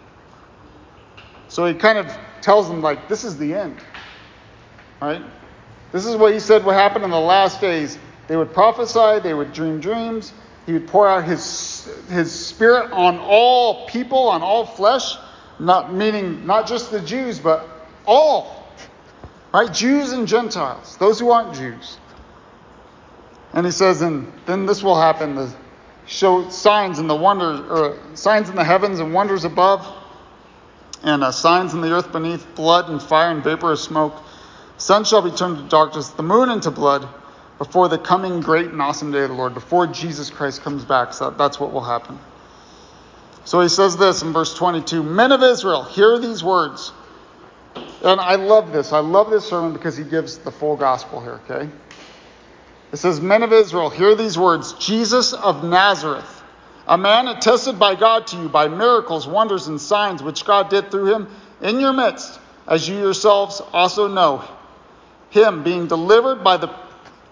So 1.48 1.66
he 1.66 1.74
kind 1.74 1.98
of 1.98 2.18
tells 2.40 2.68
them, 2.68 2.82
like, 2.82 3.08
this 3.08 3.24
is 3.24 3.38
the 3.38 3.54
end. 3.54 3.76
Right? 5.00 5.22
This 5.92 6.06
is 6.06 6.16
what 6.16 6.32
he 6.32 6.40
said 6.40 6.64
would 6.64 6.74
happen 6.74 7.02
in 7.02 7.10
the 7.10 7.20
last 7.20 7.60
days. 7.60 7.98
They 8.28 8.36
would 8.36 8.52
prophesy, 8.52 9.20
they 9.20 9.34
would 9.34 9.52
dream 9.52 9.80
dreams, 9.80 10.32
he 10.66 10.72
would 10.72 10.88
pour 10.88 11.08
out 11.08 11.24
his, 11.24 11.88
his 12.08 12.32
spirit 12.32 12.90
on 12.90 13.18
all 13.18 13.86
people, 13.86 14.28
on 14.28 14.42
all 14.42 14.66
flesh, 14.66 15.16
not 15.60 15.94
meaning 15.94 16.44
not 16.44 16.66
just 16.66 16.90
the 16.90 17.00
Jews, 17.00 17.38
but 17.38 17.68
all. 18.04 18.66
Right? 19.54 19.72
Jews 19.72 20.12
and 20.12 20.26
Gentiles, 20.26 20.96
those 20.96 21.20
who 21.20 21.30
aren't 21.30 21.54
Jews. 21.54 21.98
And 23.52 23.64
he 23.64 23.72
says, 23.72 24.02
and 24.02 24.32
then 24.44 24.66
this 24.66 24.82
will 24.82 25.00
happen. 25.00 25.36
The, 25.36 25.54
show 26.06 26.48
signs 26.50 26.98
in 26.98 27.06
the 27.06 27.14
wonder, 27.14 27.64
or 27.68 27.98
signs 28.14 28.48
in 28.48 28.56
the 28.56 28.64
heavens 28.64 29.00
and 29.00 29.12
wonders 29.12 29.44
above, 29.44 29.86
and 31.02 31.22
uh, 31.22 31.32
signs 31.32 31.74
in 31.74 31.80
the 31.80 31.92
earth 31.92 32.10
beneath, 32.12 32.46
blood 32.54 32.88
and 32.88 33.02
fire 33.02 33.30
and 33.30 33.44
vapor 33.44 33.72
of 33.72 33.78
smoke. 33.78 34.14
Sun 34.78 35.04
shall 35.04 35.22
be 35.22 35.30
turned 35.30 35.56
to 35.58 35.64
darkness, 35.64 36.08
the 36.10 36.22
moon 36.22 36.50
into 36.50 36.70
blood, 36.70 37.08
before 37.58 37.88
the 37.88 37.98
coming 37.98 38.40
great 38.40 38.66
and 38.66 38.82
awesome 38.82 39.12
day 39.12 39.22
of 39.22 39.30
the 39.30 39.34
Lord, 39.34 39.54
before 39.54 39.86
Jesus 39.86 40.28
Christ 40.28 40.62
comes 40.62 40.84
back. 40.84 41.14
So 41.14 41.30
that's 41.30 41.58
what 41.58 41.72
will 41.72 41.84
happen. 41.84 42.18
So 43.44 43.60
he 43.60 43.68
says 43.68 43.96
this 43.96 44.22
in 44.22 44.32
verse 44.32 44.54
22 44.54 45.02
Men 45.02 45.32
of 45.32 45.42
Israel, 45.42 45.84
hear 45.84 46.18
these 46.18 46.44
words. 46.44 46.92
And 48.02 48.20
I 48.20 48.34
love 48.34 48.72
this. 48.72 48.92
I 48.92 48.98
love 48.98 49.30
this 49.30 49.46
sermon 49.46 49.72
because 49.72 49.96
he 49.96 50.04
gives 50.04 50.38
the 50.38 50.50
full 50.50 50.76
gospel 50.76 51.20
here, 51.22 51.40
okay? 51.48 51.70
It 52.92 52.96
says, 52.98 53.20
Men 53.20 53.42
of 53.42 53.52
Israel, 53.52 53.88
hear 53.88 54.14
these 54.14 54.38
words 54.38 54.74
Jesus 54.74 55.32
of 55.32 55.64
Nazareth, 55.64 56.42
a 56.86 56.98
man 56.98 57.28
attested 57.28 57.78
by 57.78 57.94
God 57.94 58.26
to 58.28 58.36
you 58.36 58.48
by 58.48 58.68
miracles, 58.68 59.26
wonders, 59.26 59.68
and 59.68 59.80
signs 59.80 60.22
which 60.22 60.44
God 60.44 60.68
did 60.68 60.90
through 60.90 61.12
him 61.14 61.28
in 61.62 61.80
your 61.80 61.92
midst, 61.92 62.38
as 62.68 62.88
you 62.88 62.96
yourselves 62.96 63.62
also 63.72 64.08
know. 64.08 64.44
Him 65.30 65.62
being 65.62 65.86
delivered 65.86 66.44
by 66.44 66.56
the 66.56 66.70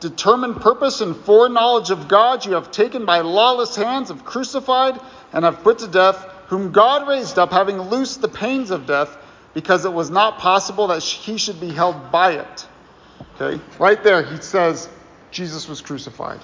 determined 0.01 0.61
purpose 0.61 1.01
and 1.01 1.17
foreknowledge 1.17 1.91
of 1.91 2.09
God, 2.09 2.45
you 2.45 2.53
have 2.53 2.71
taken 2.71 3.07
by 3.07 3.21
lawless 3.21 3.75
hands, 3.75 4.09
have 4.09 4.25
crucified, 4.25 5.01
and 5.33 5.45
have 5.45 5.63
put 5.63 5.79
to 5.79 5.89
death, 5.89 6.17
whom 6.49 6.73
God 6.73 7.09
raised 7.09 7.39
up, 7.39 7.53
having 7.53 7.81
loosed 7.81 8.21
the 8.21 8.29
pains 8.29 8.71
of 8.71 8.87
death, 8.87 9.17
because 9.55 9.85
it 9.85 9.93
was 9.93 10.11
not 10.11 10.39
possible 10.39 10.89
that 10.89 11.03
he 11.03 11.39
should 11.39 11.61
be 11.61 11.71
held 11.71 12.11
by 12.11 12.33
it. 12.33 12.67
Okay? 13.41 13.63
Right 13.79 14.03
there, 14.03 14.23
he 14.23 14.37
says, 14.43 14.89
Jesus 15.31 15.69
was 15.69 15.81
crucified. 15.81 16.41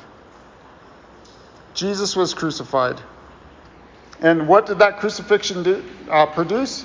Jesus 1.74 2.16
was 2.16 2.34
crucified. 2.34 3.00
And 4.20 4.48
what 4.48 4.66
did 4.66 4.78
that 4.78 4.98
crucifixion 4.98 5.62
do, 5.62 5.84
uh, 6.10 6.26
produce? 6.26 6.84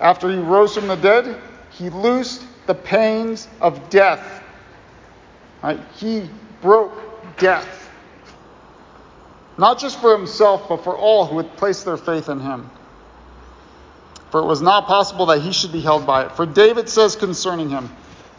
After 0.00 0.30
he 0.30 0.36
rose 0.36 0.74
from 0.74 0.88
the 0.88 0.96
dead, 0.96 1.40
he 1.72 1.90
loosed 1.90 2.42
the 2.66 2.74
pains 2.74 3.48
of 3.60 3.90
death. 3.90 4.42
Right? 5.62 5.80
He 5.96 6.28
broke 6.62 6.92
death. 7.36 7.90
Not 9.58 9.78
just 9.78 10.00
for 10.00 10.16
himself, 10.16 10.68
but 10.68 10.84
for 10.84 10.96
all 10.96 11.26
who 11.26 11.36
would 11.36 11.56
place 11.56 11.82
their 11.82 11.96
faith 11.96 12.28
in 12.28 12.40
him. 12.40 12.70
For 14.30 14.40
it 14.40 14.46
was 14.46 14.62
not 14.62 14.86
possible 14.86 15.26
that 15.26 15.40
he 15.40 15.52
should 15.52 15.72
be 15.72 15.80
held 15.80 16.06
by 16.06 16.24
it. 16.24 16.32
For 16.32 16.46
David 16.46 16.88
says 16.88 17.16
concerning 17.16 17.68
him, 17.68 17.90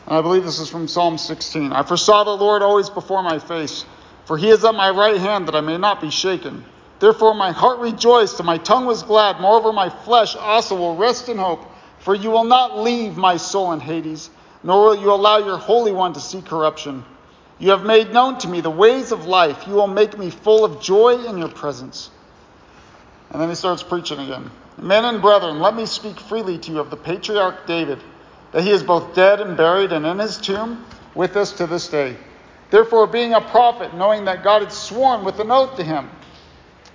and 0.08 0.18
I 0.18 0.22
believe 0.22 0.44
this 0.44 0.60
is 0.60 0.70
from 0.70 0.88
Psalm 0.88 1.18
16. 1.18 1.72
I 1.74 1.84
foresaw 1.84 2.24
the 2.24 2.32
Lord 2.32 2.62
always 2.62 2.90
before 2.90 3.22
my 3.22 3.40
face, 3.40 3.86
for 4.26 4.38
he 4.38 4.50
is 4.50 4.64
at 4.64 4.74
my 4.74 4.90
right 4.90 5.18
hand 5.18 5.48
that 5.48 5.56
I 5.56 5.62
may 5.62 5.78
not 5.78 6.02
be 6.02 6.10
shaken. 6.10 6.64
Therefore 7.00 7.34
my 7.34 7.52
heart 7.52 7.80
rejoiced 7.80 8.40
and 8.40 8.46
my 8.46 8.58
tongue 8.58 8.86
was 8.86 9.04
glad. 9.04 9.40
Moreover, 9.40 9.74
my 9.74 9.90
flesh 9.90 10.36
also 10.36 10.76
will 10.76 10.96
rest 10.96 11.30
in 11.30 11.38
hope, 11.38 11.66
for 12.02 12.16
you 12.16 12.32
will 12.32 12.44
not 12.44 12.80
leave 12.80 13.16
my 13.16 13.38
soul 13.38 13.72
in 13.74 13.80
Hades, 13.80 14.30
nor 14.64 14.86
will 14.86 15.02
you 15.02 15.12
allow 15.12 15.38
your 15.38 15.58
Holy 15.58 15.92
One 15.92 16.14
to 16.14 16.20
see 16.20 16.42
corruption. 16.42 17.06
You 17.60 17.72
have 17.72 17.86
made 17.86 18.12
known 18.12 18.40
to 18.40 18.48
me 18.48 18.62
the 18.62 18.72
ways 18.72 19.12
of 19.12 19.28
life. 19.28 19.68
You 19.68 19.74
will 19.74 19.88
make 19.88 20.18
me 20.18 20.32
full 20.32 20.66
of 20.66 20.82
joy 20.82 21.24
in 21.26 21.38
your 21.38 21.48
presence. 21.48 22.10
And 23.30 23.42
then 23.42 23.50
he 23.50 23.56
starts 23.56 23.84
preaching 23.84 24.20
again. 24.20 24.50
Men 24.78 25.06
and 25.06 25.22
brethren, 25.22 25.60
let 25.60 25.76
me 25.76 25.86
speak 25.86 26.20
freely 26.20 26.58
to 26.58 26.72
you 26.72 26.80
of 26.80 26.90
the 26.90 26.98
patriarch 26.98 27.68
David 27.68 28.00
that 28.52 28.64
he 28.64 28.72
is 28.72 28.84
both 28.84 29.16
dead 29.16 29.40
and 29.40 29.56
buried, 29.56 29.92
and 29.94 30.06
in 30.06 30.20
his 30.20 30.38
tomb 30.38 30.86
with 31.16 31.38
us 31.38 31.54
to 31.54 31.68
this 31.68 31.88
day. 31.88 32.18
Therefore, 32.70 33.08
being 33.08 33.34
a 33.34 33.42
prophet, 33.42 33.94
knowing 33.94 34.26
that 34.26 34.44
God 34.44 34.62
had 34.62 34.72
sworn 34.72 35.24
with 35.24 35.40
an 35.40 35.52
oath 35.52 35.78
to 35.78 35.84
him 35.84 36.10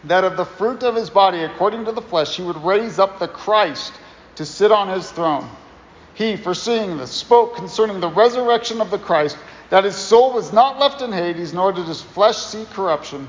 that 0.04 0.24
of 0.24 0.36
the 0.36 0.44
fruit 0.44 0.82
of 0.82 0.94
his 0.94 1.10
body, 1.10 1.42
according 1.42 1.84
to 1.84 1.92
the 1.92 2.02
flesh, 2.02 2.36
he 2.36 2.42
would 2.42 2.62
raise 2.62 2.98
up 2.98 3.18
the 3.18 3.28
Christ 3.28 3.92
to 4.36 4.46
sit 4.46 4.72
on 4.72 4.88
his 4.88 5.10
throne. 5.10 5.48
He, 6.14 6.36
foreseeing 6.36 6.96
this, 6.96 7.10
spoke 7.10 7.56
concerning 7.56 8.00
the 8.00 8.08
resurrection 8.08 8.80
of 8.80 8.90
the 8.90 8.98
Christ, 8.98 9.36
that 9.70 9.84
his 9.84 9.96
soul 9.96 10.32
was 10.32 10.52
not 10.52 10.78
left 10.78 11.02
in 11.02 11.12
Hades, 11.12 11.52
nor 11.52 11.72
did 11.72 11.86
his 11.86 12.00
flesh 12.00 12.38
see 12.38 12.64
corruption. 12.72 13.28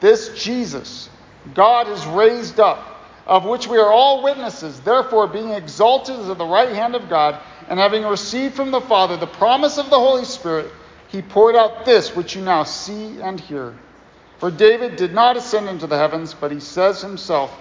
This 0.00 0.30
Jesus, 0.42 1.08
God 1.54 1.86
has 1.86 2.04
raised 2.06 2.58
up 2.58 2.94
of 3.26 3.44
which 3.44 3.66
we 3.66 3.78
are 3.78 3.90
all 3.90 4.22
witnesses. 4.22 4.80
Therefore, 4.80 5.26
being 5.26 5.50
exalted 5.50 6.18
at 6.18 6.38
the 6.38 6.44
right 6.44 6.70
hand 6.70 6.94
of 6.94 7.08
God, 7.08 7.40
and 7.68 7.78
having 7.78 8.04
received 8.04 8.54
from 8.54 8.70
the 8.70 8.80
Father 8.80 9.16
the 9.16 9.26
promise 9.26 9.78
of 9.78 9.90
the 9.90 9.98
Holy 9.98 10.24
Spirit, 10.24 10.70
he 11.08 11.22
poured 11.22 11.56
out 11.56 11.84
this 11.84 12.14
which 12.14 12.36
you 12.36 12.42
now 12.42 12.64
see 12.64 13.20
and 13.20 13.40
hear. 13.40 13.74
For 14.38 14.50
David 14.50 14.96
did 14.96 15.14
not 15.14 15.36
ascend 15.36 15.68
into 15.68 15.86
the 15.86 15.96
heavens, 15.96 16.34
but 16.34 16.52
he 16.52 16.60
says 16.60 17.00
himself, 17.00 17.56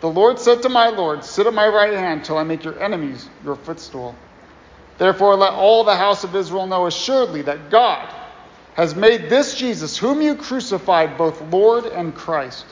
The 0.00 0.10
Lord 0.10 0.38
said 0.38 0.62
to 0.62 0.68
my 0.68 0.88
Lord, 0.88 1.24
Sit 1.24 1.46
at 1.46 1.54
my 1.54 1.68
right 1.68 1.94
hand 1.94 2.24
till 2.24 2.38
I 2.38 2.44
make 2.44 2.64
your 2.64 2.78
enemies 2.82 3.28
your 3.44 3.56
footstool. 3.56 4.14
Therefore, 4.98 5.36
let 5.36 5.52
all 5.52 5.84
the 5.84 5.96
house 5.96 6.24
of 6.24 6.34
Israel 6.34 6.66
know 6.66 6.86
assuredly 6.86 7.42
that 7.42 7.70
God 7.70 8.08
has 8.74 8.94
made 8.94 9.30
this 9.30 9.54
Jesus, 9.54 9.96
whom 9.96 10.20
you 10.20 10.34
crucified, 10.34 11.16
both 11.16 11.40
Lord 11.50 11.86
and 11.86 12.14
Christ. 12.14 12.66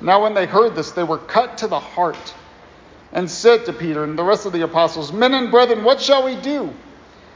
Now, 0.00 0.22
when 0.22 0.34
they 0.34 0.46
heard 0.46 0.74
this, 0.74 0.90
they 0.90 1.04
were 1.04 1.18
cut 1.18 1.58
to 1.58 1.68
the 1.68 1.78
heart 1.78 2.34
and 3.12 3.30
said 3.30 3.64
to 3.66 3.72
Peter 3.72 4.02
and 4.02 4.18
the 4.18 4.24
rest 4.24 4.44
of 4.44 4.52
the 4.52 4.62
apostles, 4.62 5.12
Men 5.12 5.34
and 5.34 5.50
brethren, 5.50 5.84
what 5.84 6.00
shall 6.00 6.24
we 6.24 6.34
do? 6.34 6.72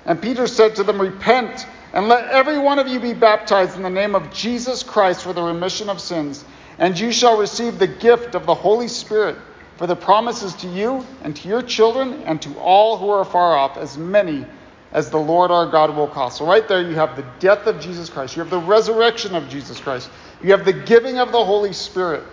And 0.05 0.21
Peter 0.21 0.47
said 0.47 0.77
to 0.77 0.83
them, 0.83 1.01
Repent 1.01 1.67
and 1.93 2.09
let 2.09 2.29
every 2.29 2.59
one 2.59 2.79
of 2.79 2.89
you 2.89 3.01
be 3.01 3.15
baptized 3.15 3.77
in 3.77 3.83
the 3.83 3.91
name 3.91 4.15
of 4.15 4.33
Jesus 4.33 4.83
Christ 4.83 5.23
for 5.23 5.33
the 5.33 5.43
remission 5.43 5.89
of 5.89 6.01
sins, 6.01 6.45
and 6.79 6.99
you 6.99 7.13
shall 7.13 7.39
receive 7.39 7.79
the 7.79 7.87
gift 7.87 8.35
of 8.35 8.47
the 8.47 8.55
Holy 8.55 8.89
Spirit. 8.89 9.37
For 9.77 9.87
the 9.87 9.97
promises 9.97 10.55
to 10.55 10.67
you 10.67 11.07
and 11.23 11.37
to 11.37 11.49
your 11.49 11.63
children 11.63 12.25
and 12.25 12.43
to 12.43 12.59
all 12.59 12.99
who 12.99 13.11
are 13.11 13.25
far 13.25 13.57
off, 13.57 13.77
as 13.77 13.97
many 13.97 14.45
as 14.93 15.11
the 15.11 15.19
Lord 15.19 15.53
our 15.53 15.71
God 15.71 15.95
will 15.95 16.09
call. 16.09 16.31
So, 16.31 16.45
right 16.45 16.67
there, 16.67 16.83
you 16.83 16.97
have 16.97 17.15
the 17.15 17.25
death 17.39 17.67
of 17.67 17.81
Jesus 17.81 18.11
Christ, 18.11 18.35
you 18.35 18.43
have 18.43 18.51
the 18.51 18.59
resurrection 18.59 19.37
of 19.37 19.49
Jesus 19.49 19.79
Christ, 19.79 20.11
you 20.43 20.51
have 20.51 20.65
the 20.65 20.73
giving 20.73 21.19
of 21.19 21.31
the 21.31 21.45
Holy 21.45 21.73
Spirit. 21.73 22.25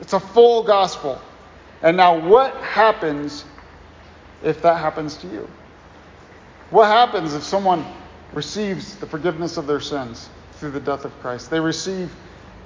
It's 0.00 0.14
a 0.14 0.20
full 0.20 0.62
gospel. 0.62 1.20
And 1.82 1.96
now, 1.96 2.26
what 2.26 2.54
happens 2.56 3.44
if 4.42 4.62
that 4.62 4.78
happens 4.78 5.16
to 5.18 5.26
you? 5.26 5.48
What 6.70 6.86
happens 6.86 7.34
if 7.34 7.42
someone 7.42 7.84
receives 8.32 8.96
the 8.96 9.06
forgiveness 9.06 9.58
of 9.58 9.66
their 9.66 9.80
sins 9.80 10.30
through 10.52 10.70
the 10.70 10.80
death 10.80 11.04
of 11.04 11.12
Christ? 11.20 11.50
They 11.50 11.60
receive 11.60 12.10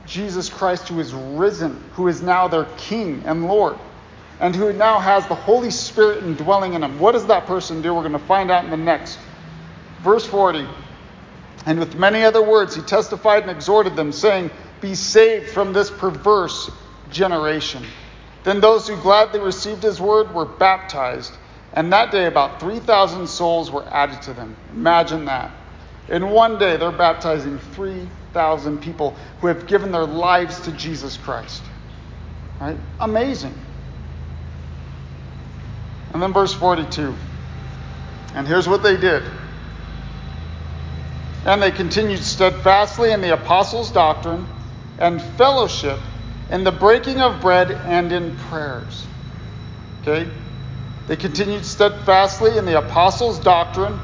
Jesus 0.09 0.49
Christ, 0.49 0.89
who 0.89 0.99
is 1.01 1.13
risen, 1.13 1.83
who 1.93 2.09
is 2.09 2.23
now 2.23 2.49
their 2.49 2.65
King 2.77 3.23
and 3.27 3.47
Lord, 3.47 3.79
and 4.41 4.57
who 4.57 4.73
now 4.73 4.99
has 4.99 5.27
the 5.29 5.35
Holy 5.35 5.71
Spirit 5.71 6.25
indwelling 6.25 6.75
in 6.75 6.81
them. 6.81 6.99
What 6.99 7.13
does 7.13 7.27
that 7.27 7.47
person 7.47 7.83
do? 7.83 7.95
We're 7.95 8.01
going 8.01 8.13
to 8.13 8.19
find 8.19 8.51
out 8.51 8.65
in 8.65 8.71
the 8.71 8.77
next. 8.77 9.19
Verse 10.03 10.27
40. 10.27 10.67
And 11.67 11.79
with 11.79 11.95
many 11.97 12.23
other 12.23 12.43
words, 12.43 12.75
he 12.75 12.83
testified 12.83 13.43
and 13.43 13.51
exhorted 13.51 13.97
them, 13.97 14.11
saying, 14.13 14.51
Be 14.81 14.95
saved 14.95 15.51
from 15.51 15.73
this 15.73 15.91
perverse 15.91 16.71
generation. 17.11 17.85
Then 18.45 18.61
those 18.61 18.89
who 18.89 18.97
gladly 18.97 19.41
received 19.41 19.83
his 19.83 20.01
word 20.01 20.33
were 20.33 20.47
baptized, 20.47 21.35
and 21.75 21.93
that 21.93 22.11
day 22.11 22.27
about 22.27 22.61
3,000 22.61 23.27
souls 23.27 23.71
were 23.71 23.85
added 23.91 24.23
to 24.23 24.33
them. 24.33 24.57
Imagine 24.73 25.27
that. 25.27 25.51
In 26.09 26.31
one 26.31 26.59
day, 26.59 26.77
they're 26.77 26.91
baptizing 26.91 27.59
3,000 27.59 28.81
people 28.81 29.17
who 29.41 29.47
have 29.49 29.67
given 29.67 29.93
their 29.93 30.07
lives 30.07 30.61
to 30.61 30.73
Jesus 30.73 31.17
Christ. 31.17 31.63
Right? 32.61 32.79
Amazing. 32.99 33.55
And 36.13 36.23
then 36.23 36.33
verse 36.33 36.55
42. 36.55 37.15
And 38.35 38.47
here's 38.47 38.69
what 38.69 38.83
they 38.83 38.97
did. 38.97 39.23
And 41.45 41.63
they 41.63 41.71
continued 41.71 42.21
steadfastly 42.21 43.13
in 43.13 43.21
the 43.21 43.35
apostles' 43.35 43.91
doctrine 43.91 44.47
and 44.99 45.21
fellowship 45.21 45.99
in 46.51 46.65
the 46.65 46.73
breaking 46.73 47.21
of 47.21 47.41
bread 47.41 47.71
and 47.71 48.13
in 48.13 48.37
prayers. 48.37 49.07
Okay? 50.03 50.29
They 51.07 51.17
continued 51.17 51.65
steadfastly 51.65 52.57
in 52.59 52.65
the 52.65 52.79
apostles' 52.79 53.39
doctrine 53.39 53.99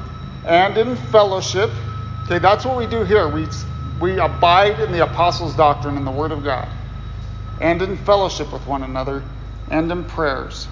and 0.46 0.76
in 0.76 0.96
fellowship. 0.96 1.70
Okay, 2.24 2.38
that's 2.38 2.64
what 2.64 2.78
we 2.78 2.86
do 2.86 3.04
here. 3.04 3.28
We, 3.28 3.48
we 4.00 4.18
abide 4.18 4.80
in 4.80 4.92
the 4.92 5.02
apostles' 5.02 5.54
doctrine 5.54 5.96
and 5.98 6.06
the 6.06 6.10
Word 6.10 6.32
of 6.32 6.42
God, 6.42 6.68
and 7.60 7.82
in 7.82 7.96
fellowship 7.98 8.50
with 8.52 8.66
one 8.66 8.82
another, 8.82 9.22
and 9.68 9.92
in 9.92 10.04
prayers, 10.04 10.66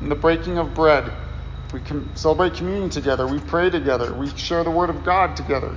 in 0.00 0.08
the 0.08 0.16
breaking 0.16 0.58
of 0.58 0.74
bread. 0.74 1.12
We 1.72 1.80
celebrate 2.14 2.54
communion 2.54 2.90
together. 2.90 3.26
We 3.26 3.38
pray 3.38 3.70
together. 3.70 4.12
We 4.12 4.28
share 4.30 4.64
the 4.64 4.70
Word 4.70 4.90
of 4.90 5.04
God 5.04 5.36
together. 5.36 5.74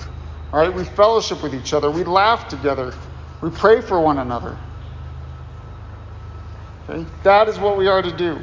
All 0.51 0.59
right, 0.59 0.73
we 0.73 0.83
fellowship 0.83 1.43
with 1.43 1.53
each 1.53 1.73
other. 1.73 1.91
We 1.91 2.03
laugh 2.03 2.49
together. 2.49 2.93
We 3.41 3.51
pray 3.51 3.81
for 3.81 4.01
one 4.01 4.17
another. 4.17 4.57
Okay? 6.89 7.05
That 7.23 7.47
is 7.47 7.59
what 7.59 7.77
we 7.77 7.87
are 7.87 8.01
to 8.01 8.11
do. 8.11 8.41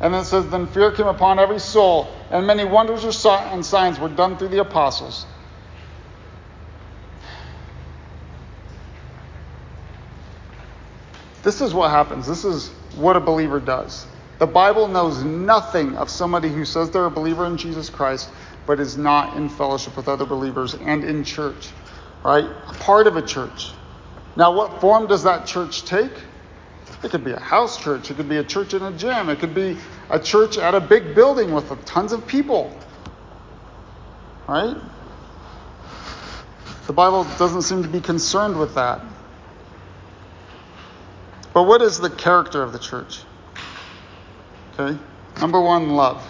And 0.00 0.14
then 0.14 0.22
it 0.22 0.26
says, 0.26 0.48
Then 0.48 0.66
fear 0.68 0.92
came 0.92 1.06
upon 1.06 1.38
every 1.38 1.58
soul, 1.58 2.08
and 2.30 2.46
many 2.46 2.64
wonders 2.64 3.04
and 3.04 3.64
signs 3.64 3.98
were 3.98 4.08
done 4.08 4.36
through 4.36 4.48
the 4.48 4.60
apostles. 4.60 5.26
This 11.44 11.60
is 11.60 11.74
what 11.74 11.90
happens. 11.90 12.26
This 12.26 12.44
is 12.44 12.70
what 12.96 13.16
a 13.16 13.20
believer 13.20 13.60
does. 13.60 14.06
The 14.38 14.46
Bible 14.46 14.88
knows 14.88 15.22
nothing 15.22 15.96
of 15.96 16.08
somebody 16.08 16.48
who 16.48 16.64
says 16.64 16.90
they're 16.90 17.04
a 17.04 17.10
believer 17.10 17.46
in 17.46 17.58
Jesus 17.58 17.90
Christ, 17.90 18.30
but 18.66 18.80
is 18.80 18.96
not 18.96 19.36
in 19.36 19.48
fellowship 19.48 19.96
with 19.96 20.08
other 20.08 20.24
believers 20.24 20.74
and 20.74 21.04
in 21.04 21.22
church, 21.22 21.68
right? 22.24 22.44
A 22.44 22.72
part 22.80 23.06
of 23.06 23.16
a 23.16 23.22
church. 23.22 23.72
Now, 24.36 24.56
what 24.56 24.80
form 24.80 25.06
does 25.06 25.22
that 25.24 25.46
church 25.46 25.84
take? 25.84 26.10
It 27.04 27.10
could 27.10 27.22
be 27.22 27.32
a 27.32 27.38
house 27.38 27.80
church. 27.82 28.10
It 28.10 28.16
could 28.16 28.28
be 28.28 28.38
a 28.38 28.44
church 28.44 28.72
in 28.72 28.82
a 28.82 28.90
gym. 28.92 29.28
It 29.28 29.38
could 29.38 29.54
be 29.54 29.76
a 30.08 30.18
church 30.18 30.56
at 30.56 30.74
a 30.74 30.80
big 30.80 31.14
building 31.14 31.52
with 31.52 31.84
tons 31.84 32.12
of 32.12 32.26
people. 32.26 32.76
Right? 34.48 34.76
The 36.86 36.92
Bible 36.92 37.24
doesn't 37.38 37.62
seem 37.62 37.82
to 37.82 37.88
be 37.88 38.00
concerned 38.00 38.58
with 38.58 38.74
that. 38.74 39.02
But 41.54 41.62
what 41.62 41.80
is 41.80 42.00
the 42.00 42.10
character 42.10 42.62
of 42.62 42.72
the 42.72 42.78
church? 42.78 43.22
Okay? 44.76 44.98
Number 45.40 45.60
one, 45.60 45.90
love. 45.90 46.22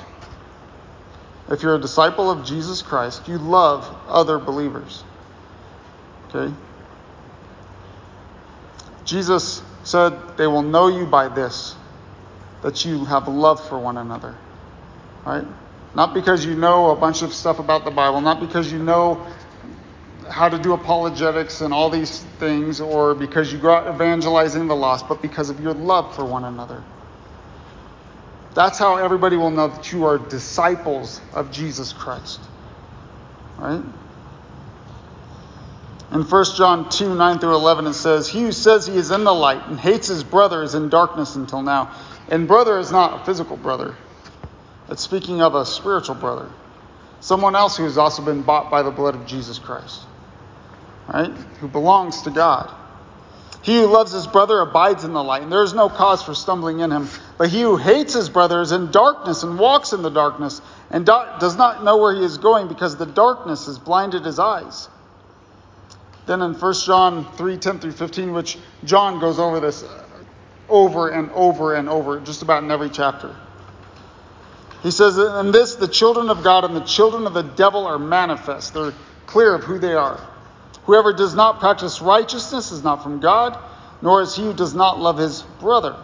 If 1.50 1.62
you're 1.62 1.74
a 1.74 1.80
disciple 1.80 2.30
of 2.30 2.44
Jesus 2.44 2.82
Christ, 2.82 3.26
you 3.26 3.38
love 3.38 3.90
other 4.06 4.38
believers. 4.38 5.02
Okay? 6.28 6.54
Jesus 9.04 9.62
said, 9.82 10.36
They 10.36 10.46
will 10.46 10.62
know 10.62 10.88
you 10.88 11.06
by 11.06 11.28
this, 11.28 11.74
that 12.62 12.84
you 12.84 13.04
have 13.06 13.26
love 13.26 13.66
for 13.66 13.78
one 13.78 13.96
another. 13.96 14.34
Right? 15.24 15.44
Not 15.94 16.12
because 16.12 16.44
you 16.44 16.54
know 16.54 16.90
a 16.90 16.96
bunch 16.96 17.22
of 17.22 17.32
stuff 17.32 17.58
about 17.58 17.84
the 17.84 17.90
Bible, 17.90 18.20
not 18.20 18.40
because 18.40 18.70
you 18.70 18.78
know 18.78 19.26
how 20.28 20.48
to 20.48 20.58
do 20.58 20.72
apologetics 20.72 21.60
and 21.60 21.72
all 21.72 21.90
these 21.90 22.20
things, 22.38 22.80
or 22.80 23.14
because 23.14 23.52
you 23.52 23.58
go 23.58 23.72
out 23.72 23.94
evangelizing 23.94 24.66
the 24.66 24.76
lost, 24.76 25.08
but 25.08 25.22
because 25.22 25.50
of 25.50 25.60
your 25.60 25.74
love 25.74 26.14
for 26.14 26.24
one 26.24 26.44
another. 26.44 26.82
That's 28.54 28.78
how 28.78 28.96
everybody 28.96 29.36
will 29.36 29.50
know 29.50 29.68
that 29.68 29.92
you 29.92 30.04
are 30.06 30.18
disciples 30.18 31.20
of 31.32 31.50
Jesus 31.50 31.92
Christ. 31.92 32.40
Right? 33.58 33.82
In 36.12 36.22
1 36.22 36.44
John 36.56 36.88
2 36.88 37.16
9 37.16 37.38
through 37.40 37.54
11, 37.56 37.86
it 37.88 37.94
says, 37.94 38.28
He 38.28 38.42
who 38.42 38.52
says 38.52 38.86
he 38.86 38.96
is 38.96 39.10
in 39.10 39.24
the 39.24 39.34
light 39.34 39.66
and 39.66 39.80
hates 39.80 40.06
his 40.06 40.22
brother 40.22 40.62
is 40.62 40.74
in 40.74 40.88
darkness 40.88 41.34
until 41.34 41.62
now. 41.62 41.92
And 42.28 42.46
brother 42.46 42.78
is 42.78 42.92
not 42.92 43.20
a 43.20 43.24
physical 43.24 43.56
brother, 43.56 43.96
it's 44.88 45.02
speaking 45.02 45.42
of 45.42 45.56
a 45.56 45.66
spiritual 45.66 46.14
brother, 46.14 46.48
someone 47.20 47.56
else 47.56 47.76
who 47.76 47.84
has 47.84 47.98
also 47.98 48.22
been 48.22 48.42
bought 48.42 48.70
by 48.70 48.82
the 48.82 48.92
blood 48.92 49.16
of 49.16 49.26
Jesus 49.26 49.58
Christ, 49.58 50.02
right? 51.12 51.30
Who 51.60 51.68
belongs 51.68 52.22
to 52.22 52.30
God. 52.30 52.72
He 53.62 53.80
who 53.80 53.86
loves 53.86 54.12
his 54.12 54.26
brother 54.26 54.60
abides 54.60 55.04
in 55.04 55.14
the 55.14 55.24
light, 55.24 55.42
and 55.42 55.50
there 55.50 55.62
is 55.62 55.72
no 55.72 55.88
cause 55.88 56.22
for 56.22 56.34
stumbling 56.34 56.80
in 56.80 56.90
him. 56.90 57.08
But 57.38 57.48
he 57.48 57.62
who 57.62 57.78
hates 57.78 58.12
his 58.12 58.28
brother 58.28 58.60
is 58.60 58.72
in 58.72 58.90
darkness 58.90 59.42
and 59.42 59.58
walks 59.58 59.94
in 59.94 60.02
the 60.02 60.10
darkness, 60.10 60.60
and 60.90 61.06
do- 61.06 61.24
does 61.40 61.56
not 61.56 61.82
know 61.82 61.96
where 61.96 62.14
he 62.14 62.22
is 62.22 62.36
going 62.36 62.68
because 62.68 62.96
the 62.96 63.06
darkness 63.06 63.64
has 63.64 63.78
blinded 63.78 64.24
his 64.24 64.38
eyes. 64.38 64.88
Then 66.26 66.42
in 66.42 66.52
1 66.52 66.74
John 66.84 67.32
3 67.36 67.56
10 67.56 67.78
through 67.78 67.92
15, 67.92 68.32
which 68.32 68.58
John 68.84 69.18
goes 69.18 69.38
over 69.38 69.60
this 69.60 69.82
uh, 69.82 70.02
over 70.68 71.08
and 71.08 71.30
over 71.30 71.74
and 71.74 71.88
over, 71.88 72.20
just 72.20 72.42
about 72.42 72.62
in 72.62 72.70
every 72.70 72.90
chapter. 72.90 73.34
He 74.82 74.90
says, 74.90 75.16
In 75.16 75.52
this, 75.52 75.76
the 75.76 75.88
children 75.88 76.28
of 76.28 76.42
God 76.44 76.64
and 76.64 76.76
the 76.76 76.84
children 76.84 77.26
of 77.26 77.32
the 77.32 77.42
devil 77.42 77.86
are 77.86 77.98
manifest. 77.98 78.74
They're 78.74 78.92
clear 79.26 79.54
of 79.54 79.64
who 79.64 79.78
they 79.78 79.94
are. 79.94 80.20
Whoever 80.84 81.12
does 81.12 81.34
not 81.34 81.60
practice 81.60 82.02
righteousness 82.02 82.72
is 82.72 82.84
not 82.84 83.02
from 83.02 83.20
God, 83.20 83.58
nor 84.02 84.20
is 84.22 84.36
he 84.36 84.42
who 84.42 84.52
does 84.52 84.74
not 84.74 85.00
love 85.00 85.16
his 85.16 85.42
brother. 85.60 85.96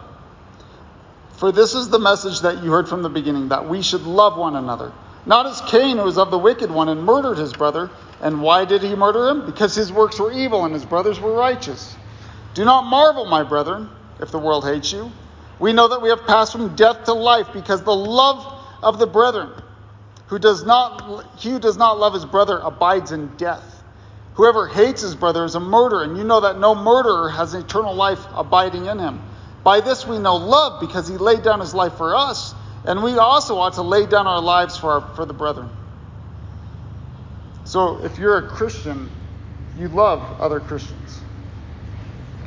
For 1.33 1.51
this 1.51 1.73
is 1.73 1.89
the 1.89 1.99
message 1.99 2.41
that 2.41 2.63
you 2.63 2.71
heard 2.71 2.87
from 2.87 3.01
the 3.01 3.09
beginning, 3.09 3.49
that 3.49 3.67
we 3.67 3.81
should 3.81 4.03
love 4.03 4.37
one 4.37 4.55
another. 4.55 4.91
Not 5.25 5.45
as 5.45 5.61
Cain, 5.61 5.97
who 5.97 6.03
was 6.03 6.17
of 6.17 6.31
the 6.31 6.37
wicked 6.37 6.71
one 6.71 6.89
and 6.89 7.03
murdered 7.03 7.37
his 7.37 7.53
brother. 7.53 7.89
And 8.21 8.41
why 8.41 8.65
did 8.65 8.81
he 8.81 8.95
murder 8.95 9.27
him? 9.27 9.45
Because 9.45 9.75
his 9.75 9.91
works 9.91 10.19
were 10.19 10.31
evil 10.31 10.65
and 10.65 10.73
his 10.73 10.85
brothers 10.85 11.19
were 11.19 11.33
righteous. 11.33 11.95
Do 12.53 12.65
not 12.65 12.85
marvel, 12.85 13.25
my 13.25 13.43
brethren, 13.43 13.89
if 14.19 14.31
the 14.31 14.39
world 14.39 14.65
hates 14.65 14.91
you. 14.91 15.11
We 15.59 15.73
know 15.73 15.87
that 15.89 16.01
we 16.01 16.09
have 16.09 16.25
passed 16.25 16.51
from 16.51 16.75
death 16.75 17.05
to 17.05 17.13
life 17.13 17.47
because 17.53 17.83
the 17.83 17.95
love 17.95 18.65
of 18.81 18.97
the 18.97 19.07
brethren, 19.07 19.51
who 20.27 20.39
does 20.39 20.65
not, 20.65 21.25
he 21.37 21.51
who 21.51 21.59
does 21.59 21.77
not 21.77 21.99
love 21.99 22.13
his 22.13 22.25
brother 22.25 22.59
abides 22.59 23.11
in 23.11 23.27
death. 23.37 23.70
Whoever 24.41 24.65
hates 24.65 25.03
his 25.03 25.13
brother 25.13 25.45
is 25.45 25.53
a 25.53 25.59
murderer, 25.59 26.01
and 26.01 26.17
you 26.17 26.23
know 26.23 26.39
that 26.39 26.57
no 26.57 26.73
murderer 26.73 27.29
has 27.29 27.53
eternal 27.53 27.93
life 27.93 28.17
abiding 28.33 28.87
in 28.87 28.97
him. 28.97 29.21
By 29.63 29.81
this 29.81 30.07
we 30.07 30.17
know 30.17 30.37
love, 30.37 30.81
because 30.81 31.07
he 31.07 31.15
laid 31.15 31.43
down 31.43 31.59
his 31.59 31.75
life 31.75 31.93
for 31.93 32.15
us, 32.15 32.55
and 32.83 33.03
we 33.03 33.19
also 33.19 33.59
ought 33.59 33.73
to 33.73 33.83
lay 33.83 34.07
down 34.07 34.25
our 34.25 34.41
lives 34.41 34.75
for, 34.75 34.93
our, 34.93 35.15
for 35.15 35.25
the 35.27 35.33
brethren. 35.33 35.69
So 37.65 38.03
if 38.03 38.17
you're 38.17 38.39
a 38.39 38.47
Christian, 38.49 39.11
you 39.77 39.89
love 39.89 40.41
other 40.41 40.59
Christians. 40.59 41.21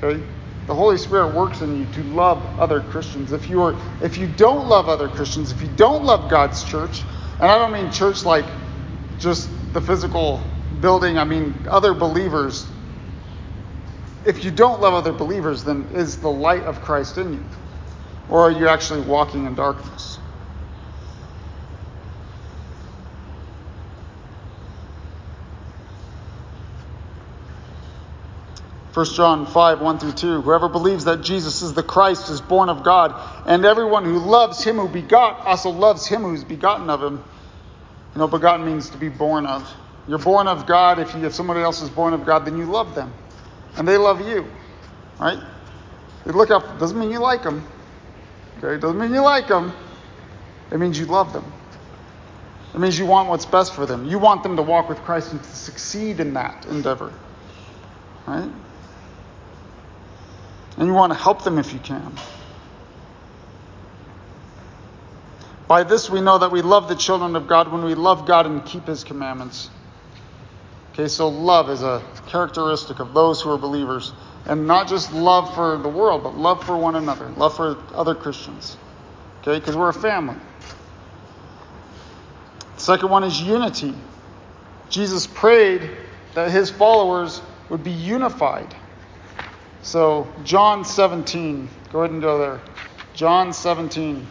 Okay? 0.02 0.20
The 0.66 0.74
Holy 0.74 0.98
Spirit 0.98 1.32
works 1.32 1.60
in 1.60 1.78
you 1.78 1.86
to 1.92 2.02
love 2.08 2.42
other 2.58 2.80
Christians. 2.80 3.30
If 3.30 3.48
you 3.48 3.62
are 3.62 3.76
if 4.02 4.18
you 4.18 4.26
don't 4.26 4.66
love 4.66 4.88
other 4.88 5.08
Christians, 5.08 5.52
if 5.52 5.62
you 5.62 5.68
don't 5.76 6.02
love 6.02 6.28
God's 6.28 6.64
church, 6.64 7.02
and 7.34 7.48
I 7.48 7.56
don't 7.56 7.70
mean 7.70 7.92
church 7.92 8.24
like 8.24 8.46
just 9.20 9.48
the 9.72 9.80
physical 9.80 10.42
building, 10.80 11.18
I 11.18 11.24
mean 11.24 11.54
other 11.68 11.94
believers. 11.94 12.66
If 14.24 14.44
you 14.44 14.50
don't 14.50 14.80
love 14.80 14.94
other 14.94 15.12
believers, 15.12 15.64
then 15.64 15.88
is 15.92 16.18
the 16.18 16.30
light 16.30 16.62
of 16.62 16.80
Christ 16.80 17.18
in 17.18 17.34
you? 17.34 17.44
Or 18.28 18.40
are 18.40 18.50
you 18.50 18.68
actually 18.68 19.02
walking 19.02 19.46
in 19.46 19.54
darkness? 19.54 20.18
1 28.94 29.06
John 29.06 29.44
5, 29.44 29.80
1 29.80 29.98
through 29.98 30.12
2. 30.12 30.42
Whoever 30.42 30.68
believes 30.68 31.04
that 31.06 31.20
Jesus 31.20 31.62
is 31.62 31.74
the 31.74 31.82
Christ 31.82 32.30
is 32.30 32.40
born 32.40 32.68
of 32.68 32.84
God, 32.84 33.12
and 33.44 33.64
everyone 33.64 34.04
who 34.04 34.20
loves 34.20 34.62
him 34.62 34.76
who 34.76 34.88
begot 34.88 35.40
also 35.40 35.70
loves 35.70 36.06
him 36.06 36.22
who's 36.22 36.44
begotten 36.44 36.88
of 36.88 37.02
him. 37.02 37.24
You 38.14 38.20
know, 38.20 38.28
begotten 38.28 38.64
means 38.64 38.90
to 38.90 38.96
be 38.96 39.08
born 39.08 39.46
of. 39.46 39.68
You're 40.06 40.18
born 40.18 40.46
of 40.48 40.66
God. 40.66 40.98
If, 40.98 41.14
you, 41.14 41.24
if 41.24 41.34
somebody 41.34 41.60
else 41.60 41.80
is 41.82 41.88
born 41.88 42.12
of 42.12 42.26
God, 42.26 42.44
then 42.44 42.58
you 42.58 42.66
love 42.66 42.94
them. 42.94 43.12
And 43.76 43.88
they 43.88 43.96
love 43.96 44.20
you. 44.26 44.46
Right? 45.18 45.38
You 46.26 46.32
look 46.32 46.50
up, 46.50 46.78
doesn't 46.78 46.98
mean 46.98 47.10
you 47.10 47.20
like 47.20 47.42
them. 47.42 47.66
Okay? 48.58 48.80
Doesn't 48.80 48.98
mean 48.98 49.12
you 49.12 49.22
like 49.22 49.48
them. 49.48 49.72
It 50.70 50.78
means 50.78 50.98
you 50.98 51.06
love 51.06 51.32
them. 51.32 51.50
It 52.74 52.80
means 52.80 52.98
you 52.98 53.06
want 53.06 53.28
what's 53.28 53.46
best 53.46 53.74
for 53.74 53.86
them. 53.86 54.04
You 54.04 54.18
want 54.18 54.42
them 54.42 54.56
to 54.56 54.62
walk 54.62 54.88
with 54.88 54.98
Christ 54.98 55.32
and 55.32 55.42
to 55.42 55.56
succeed 55.56 56.20
in 56.20 56.34
that 56.34 56.66
endeavor. 56.66 57.12
Right? 58.26 58.50
And 60.76 60.86
you 60.86 60.92
want 60.92 61.12
to 61.12 61.18
help 61.18 61.44
them 61.44 61.58
if 61.58 61.72
you 61.72 61.78
can. 61.78 62.12
By 65.68 65.84
this 65.84 66.10
we 66.10 66.20
know 66.20 66.38
that 66.38 66.50
we 66.50 66.62
love 66.62 66.88
the 66.88 66.96
children 66.96 67.36
of 67.36 67.46
God 67.46 67.70
when 67.70 67.84
we 67.84 67.94
love 67.94 68.26
God 68.26 68.46
and 68.46 68.64
keep 68.64 68.86
his 68.86 69.04
commandments. 69.04 69.70
Okay, 70.94 71.08
so 71.08 71.26
love 71.26 71.70
is 71.70 71.82
a 71.82 72.00
characteristic 72.28 73.00
of 73.00 73.14
those 73.14 73.42
who 73.42 73.50
are 73.50 73.58
believers. 73.58 74.12
And 74.46 74.68
not 74.68 74.86
just 74.86 75.12
love 75.12 75.52
for 75.52 75.76
the 75.76 75.88
world, 75.88 76.22
but 76.22 76.36
love 76.36 76.64
for 76.64 76.76
one 76.76 76.94
another, 76.94 77.28
love 77.30 77.56
for 77.56 77.76
other 77.92 78.14
Christians. 78.14 78.76
Okay, 79.40 79.58
because 79.58 79.76
we're 79.76 79.88
a 79.88 79.92
family. 79.92 80.36
The 82.76 82.80
second 82.80 83.10
one 83.10 83.24
is 83.24 83.40
unity. 83.40 83.92
Jesus 84.88 85.26
prayed 85.26 85.90
that 86.34 86.52
his 86.52 86.70
followers 86.70 87.42
would 87.70 87.82
be 87.82 87.90
unified. 87.90 88.72
So, 89.82 90.28
John 90.44 90.84
17, 90.84 91.68
go 91.90 92.00
ahead 92.00 92.12
and 92.12 92.22
go 92.22 92.38
there. 92.38 92.60
John 93.14 93.52
17. 93.52 94.24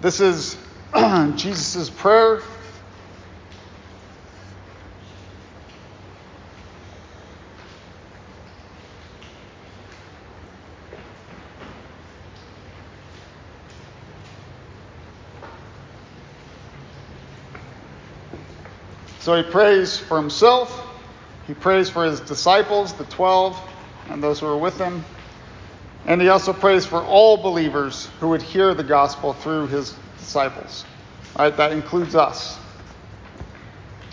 This 0.00 0.20
is 0.20 0.56
Jesus' 1.36 1.88
prayer. 1.88 2.42
So 19.24 19.34
he 19.34 19.42
prays 19.42 19.96
for 19.96 20.18
himself, 20.18 20.86
he 21.46 21.54
prays 21.54 21.88
for 21.88 22.04
his 22.04 22.20
disciples, 22.20 22.92
the 22.92 23.06
12, 23.06 23.58
and 24.10 24.22
those 24.22 24.40
who 24.40 24.46
are 24.46 24.58
with 24.58 24.76
him. 24.76 25.02
And 26.04 26.20
he 26.20 26.28
also 26.28 26.52
prays 26.52 26.84
for 26.84 27.02
all 27.02 27.38
believers 27.38 28.10
who 28.20 28.28
would 28.28 28.42
hear 28.42 28.74
the 28.74 28.84
gospel 28.84 29.32
through 29.32 29.68
his 29.68 29.96
disciples. 30.18 30.84
All 31.36 31.46
right, 31.46 31.56
that 31.56 31.72
includes 31.72 32.14
us. 32.14 32.58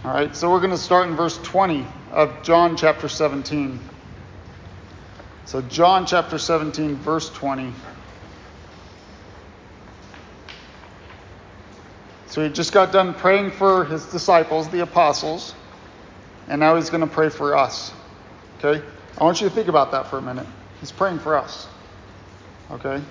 All 0.06 0.14
right, 0.14 0.34
so 0.34 0.50
we're 0.50 0.60
going 0.62 0.72
to 0.72 0.78
start 0.78 1.10
in 1.10 1.16
verse 1.18 1.38
20 1.40 1.86
of 2.14 2.42
John 2.42 2.78
chapter 2.78 3.10
17. 3.10 3.82
So, 5.44 5.62
John 5.64 6.06
chapter 6.06 6.38
17, 6.38 6.96
verse 6.96 7.30
20. 7.32 7.74
So, 12.32 12.42
he 12.42 12.50
just 12.50 12.72
got 12.72 12.94
done 12.94 13.14
praying 13.14 13.52
for 13.52 13.84
his 13.84 14.06
disciples, 14.06 14.70
the 14.70 14.80
apostles, 14.80 15.54
and 16.48 16.62
now 16.62 16.78
he's 16.78 16.90
going 16.90 17.02
to 17.02 17.14
pray 17.14 17.28
for 17.28 17.58
us. 17.58 17.92
Okay? 18.58 18.82
I 19.18 19.24
want 19.24 19.42
you 19.42 19.50
to 19.50 19.54
think 19.54 19.68
about 19.68 19.92
that 19.92 20.08
for 20.08 20.18
a 20.18 20.22
minute. 20.22 20.48
He's 20.80 20.94
praying 20.94 21.20
for 21.20 21.36
us. 21.36 21.68
Okay? 22.72 23.02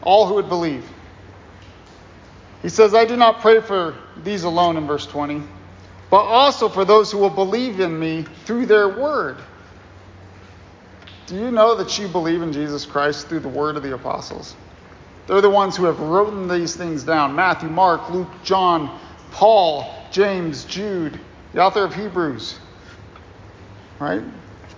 All 0.00 0.26
who 0.26 0.34
would 0.36 0.48
believe. 0.48 0.88
He 2.62 2.70
says, 2.70 2.94
I 2.94 3.04
do 3.04 3.14
not 3.14 3.40
pray 3.42 3.60
for 3.60 3.94
these 4.24 4.44
alone 4.44 4.78
in 4.78 4.86
verse 4.86 5.06
20, 5.06 5.42
but 6.10 6.22
also 6.22 6.70
for 6.70 6.86
those 6.86 7.12
who 7.12 7.18
will 7.18 7.28
believe 7.28 7.80
in 7.80 7.98
me 7.98 8.24
through 8.46 8.66
their 8.66 8.88
word. 8.88 9.36
Do 11.26 11.34
you 11.34 11.50
know 11.50 11.74
that 11.74 11.98
you 11.98 12.08
believe 12.08 12.40
in 12.40 12.52
Jesus 12.52 12.86
Christ 12.86 13.28
through 13.28 13.40
the 13.40 13.48
word 13.48 13.76
of 13.76 13.82
the 13.82 13.94
apostles? 13.94 14.56
They're 15.26 15.40
the 15.40 15.50
ones 15.50 15.76
who 15.76 15.84
have 15.84 15.98
written 16.00 16.48
these 16.48 16.76
things 16.76 17.02
down 17.02 17.34
Matthew, 17.34 17.68
Mark, 17.68 18.10
Luke, 18.10 18.28
John, 18.44 18.98
Paul, 19.32 19.92
James, 20.10 20.64
Jude, 20.64 21.18
the 21.52 21.60
author 21.60 21.84
of 21.84 21.94
Hebrews. 21.94 22.58
Right? 23.98 24.22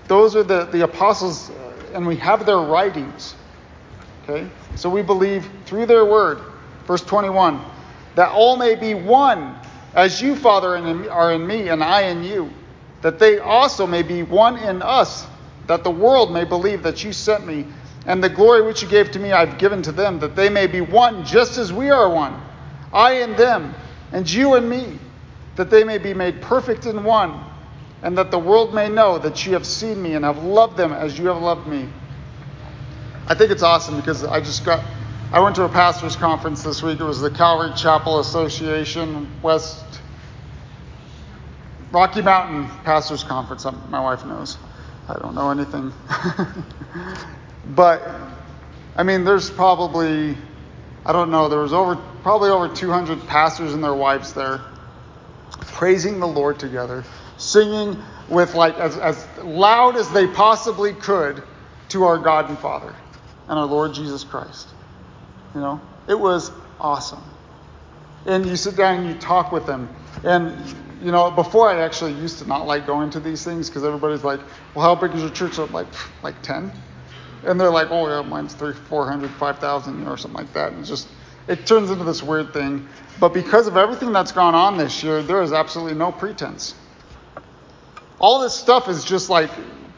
Those 0.07 0.36
are 0.36 0.42
the, 0.42 0.64
the 0.66 0.84
apostles, 0.84 1.51
uh, 1.51 1.74
and 1.92 2.07
we 2.07 2.16
have 2.16 2.46
their 2.46 2.59
writings. 2.59 3.34
Okay? 4.24 4.49
So 4.76 4.88
we 4.88 5.03
believe 5.03 5.49
through 5.66 5.86
their 5.86 6.05
word. 6.05 6.40
Verse 6.86 7.03
21 7.03 7.62
that 8.14 8.32
all 8.32 8.57
may 8.57 8.74
be 8.74 8.94
one, 8.94 9.55
as 9.94 10.20
you, 10.20 10.34
Father, 10.34 10.76
are 11.09 11.32
in 11.32 11.46
me, 11.46 11.68
and 11.68 11.84
I 11.84 12.09
in 12.09 12.24
you, 12.24 12.51
that 13.01 13.20
they 13.20 13.38
also 13.38 13.86
may 13.86 14.03
be 14.03 14.24
one 14.24 14.57
in 14.57 14.82
us, 14.82 15.24
that 15.68 15.84
the 15.84 15.90
world 15.92 16.32
may 16.32 16.42
believe 16.42 16.82
that 16.82 17.05
you 17.05 17.12
sent 17.12 17.46
me, 17.46 17.64
and 18.07 18.22
the 18.22 18.28
glory 18.28 18.62
which 18.62 18.82
you 18.82 18.88
gave 18.88 19.11
to 19.12 19.18
me 19.18 19.32
I've 19.32 19.59
given 19.59 19.82
to 19.82 19.92
them, 19.92 20.18
that 20.20 20.36
they 20.36 20.49
may 20.49 20.66
be 20.66 20.80
one, 20.80 21.24
just 21.24 21.59
as 21.59 21.72
we 21.72 21.90
are 21.90 22.09
one, 22.09 22.40
I 22.92 23.12
and 23.20 23.36
them, 23.36 23.74
and 24.12 24.30
you 24.30 24.55
and 24.55 24.68
me, 24.68 24.99
that 25.57 25.70
they 25.70 25.84
may 25.84 25.99
be 25.99 26.14
made 26.14 26.40
perfect 26.40 26.86
in 26.86 27.05
one, 27.05 27.44
and 28.03 28.16
that 28.16 28.30
the 28.30 28.38
world 28.38 28.74
may 28.74 28.88
know 28.88 29.18
that 29.18 29.44
you 29.44 29.53
have 29.55 29.66
seen 29.66 30.01
me 30.01 30.14
and 30.14 30.24
have 30.24 30.42
loved 30.42 30.76
them 30.76 30.92
as 30.92 31.18
you 31.18 31.26
have 31.26 31.42
loved 31.42 31.66
me. 31.66 31.88
I 33.26 33.34
think 33.34 33.51
it's 33.51 33.62
awesome 33.62 33.96
because 33.96 34.24
I 34.24 34.40
just 34.40 34.64
got 34.64 34.82
I 35.30 35.40
went 35.40 35.57
to 35.57 35.64
a 35.64 35.68
pastor's 35.68 36.16
conference 36.16 36.62
this 36.62 36.82
week. 36.82 37.01
It 37.01 37.05
was 37.05 37.20
the 37.20 37.30
Calvary 37.30 37.74
Chapel 37.76 38.20
Association 38.20 39.28
West 39.42 39.84
Rocky 41.92 42.22
Mountain 42.22 42.66
Pastors 42.84 43.24
Conference. 43.24 43.66
My 43.90 44.01
wife 44.01 44.24
knows. 44.24 44.57
I 45.07 45.18
don't 45.18 45.34
know 45.34 45.51
anything. 45.51 45.92
but 47.68 48.02
I 48.96 49.02
mean, 49.02 49.24
there's 49.24 49.50
probably 49.50 50.36
I 51.08 51.12
don't 51.12 51.30
know. 51.30 51.48
There 51.48 51.60
was 51.60 51.72
over 51.72 51.96
probably 52.22 52.50
over 52.50 52.68
200 52.68 53.26
pastors 53.26 53.72
and 53.72 53.82
their 53.82 53.94
wives 53.94 54.34
there, 54.34 54.60
praising 55.60 56.20
the 56.20 56.26
Lord 56.26 56.58
together, 56.58 57.04
singing 57.38 57.96
with 58.28 58.54
like 58.54 58.74
as, 58.74 58.98
as 58.98 59.26
loud 59.42 59.96
as 59.96 60.10
they 60.10 60.26
possibly 60.26 60.92
could 60.92 61.42
to 61.88 62.04
our 62.04 62.18
God 62.18 62.50
and 62.50 62.58
Father 62.58 62.94
and 63.48 63.58
our 63.58 63.64
Lord 63.64 63.94
Jesus 63.94 64.22
Christ. 64.22 64.68
You 65.54 65.62
know, 65.62 65.80
it 66.06 66.18
was 66.18 66.50
awesome. 66.78 67.22
And 68.26 68.44
you 68.44 68.56
sit 68.56 68.76
down 68.76 68.98
and 68.98 69.08
you 69.08 69.14
talk 69.14 69.52
with 69.52 69.64
them. 69.64 69.88
And, 70.24 70.54
you 71.02 71.10
know, 71.10 71.30
before 71.30 71.70
I 71.70 71.80
actually 71.80 72.12
used 72.12 72.40
to 72.40 72.46
not 72.46 72.66
like 72.66 72.86
going 72.86 73.08
to 73.10 73.20
these 73.20 73.44
things 73.44 73.70
because 73.70 73.84
everybody's 73.84 74.24
like, 74.24 74.40
well, 74.74 74.84
how 74.84 75.00
big 75.00 75.16
is 75.16 75.22
your 75.22 75.30
church? 75.30 75.58
I'm 75.58 75.72
like, 75.72 75.86
like 76.22 76.42
10. 76.42 76.70
And 77.45 77.61
they're 77.61 77.70
like, 77.70 77.91
oh, 77.91 78.09
yeah, 78.09 78.28
mine's 78.28 78.55
three, 78.55 78.72
four 78.72 79.09
hundred, 79.09 79.30
five 79.32 79.59
thousand, 79.59 80.07
or 80.07 80.16
something 80.16 80.39
like 80.39 80.53
that. 80.55 80.72
And 80.72 80.80
it's 80.80 80.89
just, 80.89 81.09
it 81.47 81.66
turns 81.66 81.91
into 81.91 82.05
this 82.05 82.22
weird 82.22 82.53
thing. 82.53 82.89
But 83.20 83.32
because 83.34 83.66
of 83.66 83.76
everything 83.76 84.12
that's 84.12 84.32
gone 84.32 84.55
on 84.55 84.76
this 84.76 85.03
year, 85.03 85.22
there 85.22 85.43
is 85.43 85.53
absolutely 85.53 85.95
no 85.95 86.12
pretense. 86.12 86.74
All 88.20 88.41
this 88.41 88.55
stuff 88.55 88.89
is 88.89 89.05
just 89.05 89.30
like 89.30 89.51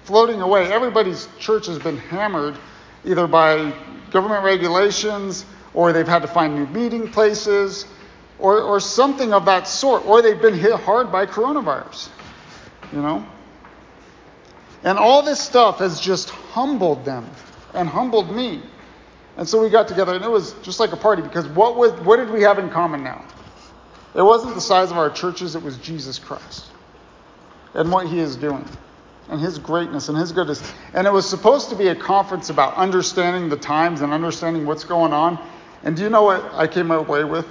floating 0.05 0.41
away. 0.41 0.70
Everybody's 0.70 1.28
church 1.38 1.66
has 1.66 1.78
been 1.78 1.97
hammered 1.97 2.57
either 3.05 3.26
by 3.26 3.72
government 4.11 4.45
regulations, 4.45 5.47
or 5.72 5.93
they've 5.93 6.09
had 6.09 6.22
to 6.22 6.28
find 6.28 6.55
new 6.55 6.66
meeting 6.66 7.11
places, 7.11 7.86
or, 8.38 8.61
or 8.61 8.80
something 8.80 9.32
of 9.32 9.45
that 9.47 9.66
sort, 9.68 10.05
or 10.07 10.20
they've 10.20 10.41
been 10.41 10.55
hit 10.55 10.74
hard 10.74 11.12
by 11.12 11.26
coronavirus. 11.26 12.09
You 12.93 13.01
know? 13.01 13.26
And 14.83 14.99
all 14.99 15.22
this 15.22 15.41
stuff 15.41 15.78
has 15.78 16.01
just 16.01 16.31
humbled 16.31 17.05
them 17.05 17.28
and 17.74 17.89
humbled 17.89 18.35
me. 18.35 18.62
And 19.37 19.49
so 19.49 19.62
we 19.62 19.70
got 19.70 19.89
together, 19.89 20.14
and 20.14 20.24
it 20.24 20.31
was 20.31 20.55
just 20.62 20.81
like 20.81 20.93
a 20.93 20.97
party 20.97 21.22
because 21.22 21.47
what, 21.49 21.76
was, 21.76 21.93
what 22.01 22.16
did 22.16 22.31
we 22.31 22.43
have 22.43 22.59
in 22.59 22.70
common 22.70 23.03
now? 23.03 23.24
It 24.14 24.22
wasn't 24.22 24.55
the 24.55 24.61
size 24.61 24.91
of 24.91 24.99
our 24.99 25.11
churches, 25.11 25.55
it 25.55 25.62
was 25.62 25.76
Jesus 25.78 26.18
Christ 26.18 26.66
and 27.74 27.91
what 27.93 28.07
he 28.09 28.18
is 28.18 28.37
doing 28.37 28.64
and 29.28 29.41
his 29.41 29.59
greatness 29.59 30.09
and 30.09 30.18
his 30.18 30.33
goodness. 30.33 30.61
And 30.93 31.07
it 31.07 31.12
was 31.12 31.28
supposed 31.28 31.68
to 31.70 31.76
be 31.76 31.89
a 31.89 31.95
conference 31.95 32.51
about 32.51 32.74
understanding 32.74 33.49
the 33.49 33.57
times 33.57 34.01
and 34.01 34.12
understanding 34.12 34.66
what's 34.66 34.85
going 34.85 35.12
on. 35.12 35.39
And 35.85 35.97
do 35.97 36.03
you 36.03 36.11
know 36.11 36.24
what 36.24 36.45
I 36.53 36.66
came 36.66 36.91
away 36.91 37.24
with? 37.24 37.47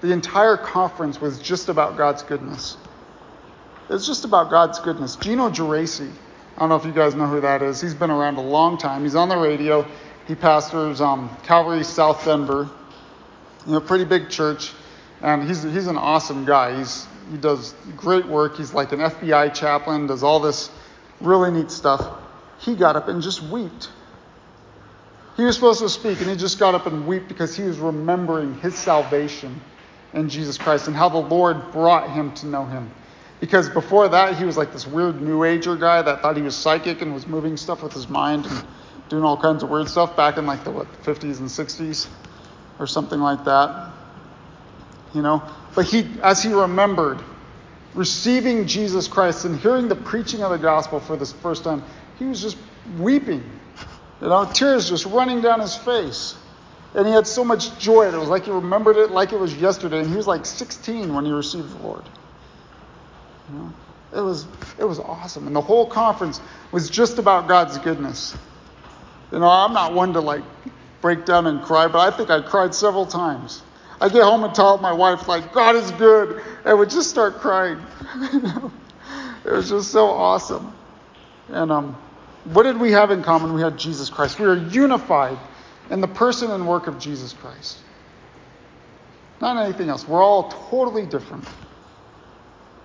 The 0.00 0.12
entire 0.12 0.56
conference 0.56 1.20
was 1.20 1.38
just 1.38 1.68
about 1.68 1.98
God's 1.98 2.22
goodness. 2.22 2.78
It's 3.90 4.06
just 4.06 4.24
about 4.24 4.50
God's 4.50 4.78
goodness. 4.78 5.16
Gino 5.16 5.50
Geraci, 5.50 6.10
I 6.60 6.64
don't 6.64 6.68
know 6.68 6.76
if 6.76 6.84
you 6.84 6.92
guys 6.92 7.14
know 7.14 7.26
who 7.26 7.40
that 7.40 7.62
is. 7.62 7.80
He's 7.80 7.94
been 7.94 8.10
around 8.10 8.36
a 8.36 8.42
long 8.42 8.76
time. 8.76 9.04
He's 9.04 9.14
on 9.14 9.30
the 9.30 9.36
radio. 9.38 9.86
He 10.28 10.34
pastors 10.34 11.00
um, 11.00 11.34
Calvary 11.42 11.82
South 11.82 12.22
Denver, 12.22 12.68
you 13.66 13.72
know, 13.72 13.80
pretty 13.80 14.04
big 14.04 14.28
church. 14.28 14.72
And 15.22 15.48
he's, 15.48 15.62
he's 15.62 15.86
an 15.86 15.96
awesome 15.96 16.44
guy. 16.44 16.76
He's, 16.76 17.06
he 17.30 17.38
does 17.38 17.74
great 17.96 18.26
work. 18.26 18.58
He's 18.58 18.74
like 18.74 18.92
an 18.92 18.98
FBI 18.98 19.54
chaplain, 19.54 20.06
does 20.06 20.22
all 20.22 20.38
this 20.38 20.70
really 21.22 21.50
neat 21.50 21.70
stuff. 21.70 22.18
He 22.58 22.76
got 22.76 22.94
up 22.94 23.08
and 23.08 23.22
just 23.22 23.42
wept. 23.44 23.88
He 25.38 25.44
was 25.44 25.54
supposed 25.54 25.80
to 25.80 25.88
speak, 25.88 26.20
and 26.20 26.28
he 26.28 26.36
just 26.36 26.58
got 26.58 26.74
up 26.74 26.84
and 26.84 27.06
wept 27.06 27.26
because 27.26 27.56
he 27.56 27.62
was 27.62 27.78
remembering 27.78 28.60
his 28.60 28.74
salvation 28.74 29.58
in 30.12 30.28
Jesus 30.28 30.58
Christ 30.58 30.88
and 30.88 30.94
how 30.94 31.08
the 31.08 31.16
Lord 31.16 31.72
brought 31.72 32.10
him 32.10 32.34
to 32.34 32.46
know 32.46 32.66
him. 32.66 32.90
Because 33.40 33.70
before 33.70 34.08
that, 34.08 34.36
he 34.36 34.44
was 34.44 34.56
like 34.58 34.72
this 34.72 34.86
weird 34.86 35.20
New 35.22 35.44
Ager 35.44 35.74
guy 35.74 36.02
that 36.02 36.20
thought 36.20 36.36
he 36.36 36.42
was 36.42 36.54
psychic 36.54 37.00
and 37.00 37.14
was 37.14 37.26
moving 37.26 37.56
stuff 37.56 37.82
with 37.82 37.92
his 37.92 38.08
mind 38.08 38.46
and 38.46 38.64
doing 39.08 39.24
all 39.24 39.36
kinds 39.36 39.62
of 39.62 39.70
weird 39.70 39.88
stuff 39.88 40.14
back 40.14 40.36
in 40.36 40.46
like 40.46 40.62
the 40.62 40.70
what 40.70 40.86
50s 41.02 41.40
and 41.40 41.48
60s 41.48 42.06
or 42.78 42.86
something 42.86 43.18
like 43.18 43.44
that. 43.44 43.92
You 45.14 45.22
know, 45.22 45.42
but 45.74 45.86
he, 45.86 46.06
as 46.22 46.42
he 46.42 46.52
remembered 46.52 47.20
receiving 47.94 48.66
Jesus 48.66 49.08
Christ 49.08 49.44
and 49.44 49.58
hearing 49.58 49.88
the 49.88 49.96
preaching 49.96 50.42
of 50.42 50.50
the 50.50 50.58
gospel 50.58 51.00
for 51.00 51.16
the 51.16 51.26
first 51.26 51.64
time, 51.64 51.82
he 52.18 52.26
was 52.26 52.40
just 52.40 52.58
weeping. 52.98 53.42
You 54.20 54.28
know, 54.28 54.50
tears 54.52 54.88
just 54.88 55.06
running 55.06 55.40
down 55.40 55.60
his 55.60 55.74
face. 55.74 56.36
And 56.94 57.06
he 57.06 57.12
had 57.12 57.26
so 57.26 57.44
much 57.44 57.78
joy. 57.78 58.08
It 58.08 58.18
was 58.18 58.28
like 58.28 58.44
he 58.44 58.50
remembered 58.50 58.96
it 58.96 59.10
like 59.10 59.32
it 59.32 59.38
was 59.38 59.54
yesterday. 59.54 60.00
And 60.00 60.10
he 60.10 60.16
was 60.16 60.26
like 60.26 60.44
16 60.44 61.12
when 61.14 61.24
he 61.24 61.32
received 61.32 61.78
the 61.78 61.82
Lord. 61.82 62.04
You 63.50 63.58
know, 63.58 63.72
it 64.16 64.20
was 64.20 64.46
it 64.78 64.84
was 64.84 64.98
awesome. 64.98 65.46
And 65.46 65.56
the 65.56 65.60
whole 65.60 65.86
conference 65.86 66.40
was 66.72 66.88
just 66.88 67.18
about 67.18 67.48
God's 67.48 67.78
goodness. 67.78 68.36
You 69.32 69.38
know, 69.38 69.48
I'm 69.48 69.72
not 69.72 69.94
one 69.94 70.12
to 70.14 70.20
like 70.20 70.42
break 71.00 71.24
down 71.24 71.46
and 71.46 71.62
cry, 71.62 71.86
but 71.88 72.00
I 72.00 72.16
think 72.16 72.30
I 72.30 72.40
cried 72.40 72.74
several 72.74 73.06
times. 73.06 73.62
I 74.00 74.08
get 74.08 74.22
home 74.22 74.44
and 74.44 74.54
tell 74.54 74.78
my 74.78 74.92
wife, 74.92 75.28
like, 75.28 75.52
God 75.52 75.76
is 75.76 75.90
good, 75.92 76.42
and 76.64 76.78
would 76.78 76.88
just 76.88 77.10
start 77.10 77.36
crying. 77.38 77.78
it 79.44 79.52
was 79.52 79.68
just 79.68 79.90
so 79.90 80.06
awesome. 80.06 80.72
And 81.48 81.70
um, 81.70 81.94
what 82.44 82.62
did 82.62 82.78
we 82.78 82.92
have 82.92 83.10
in 83.10 83.22
common? 83.22 83.52
We 83.52 83.60
had 83.60 83.76
Jesus 83.76 84.08
Christ. 84.08 84.38
We 84.38 84.46
were 84.46 84.56
unified 84.56 85.38
in 85.90 86.00
the 86.00 86.08
person 86.08 86.50
and 86.50 86.66
work 86.66 86.86
of 86.86 86.98
Jesus 86.98 87.34
Christ. 87.34 87.78
Not 89.40 89.62
anything 89.62 89.90
else. 89.90 90.08
We're 90.08 90.22
all 90.22 90.50
totally 90.70 91.04
different. 91.04 91.44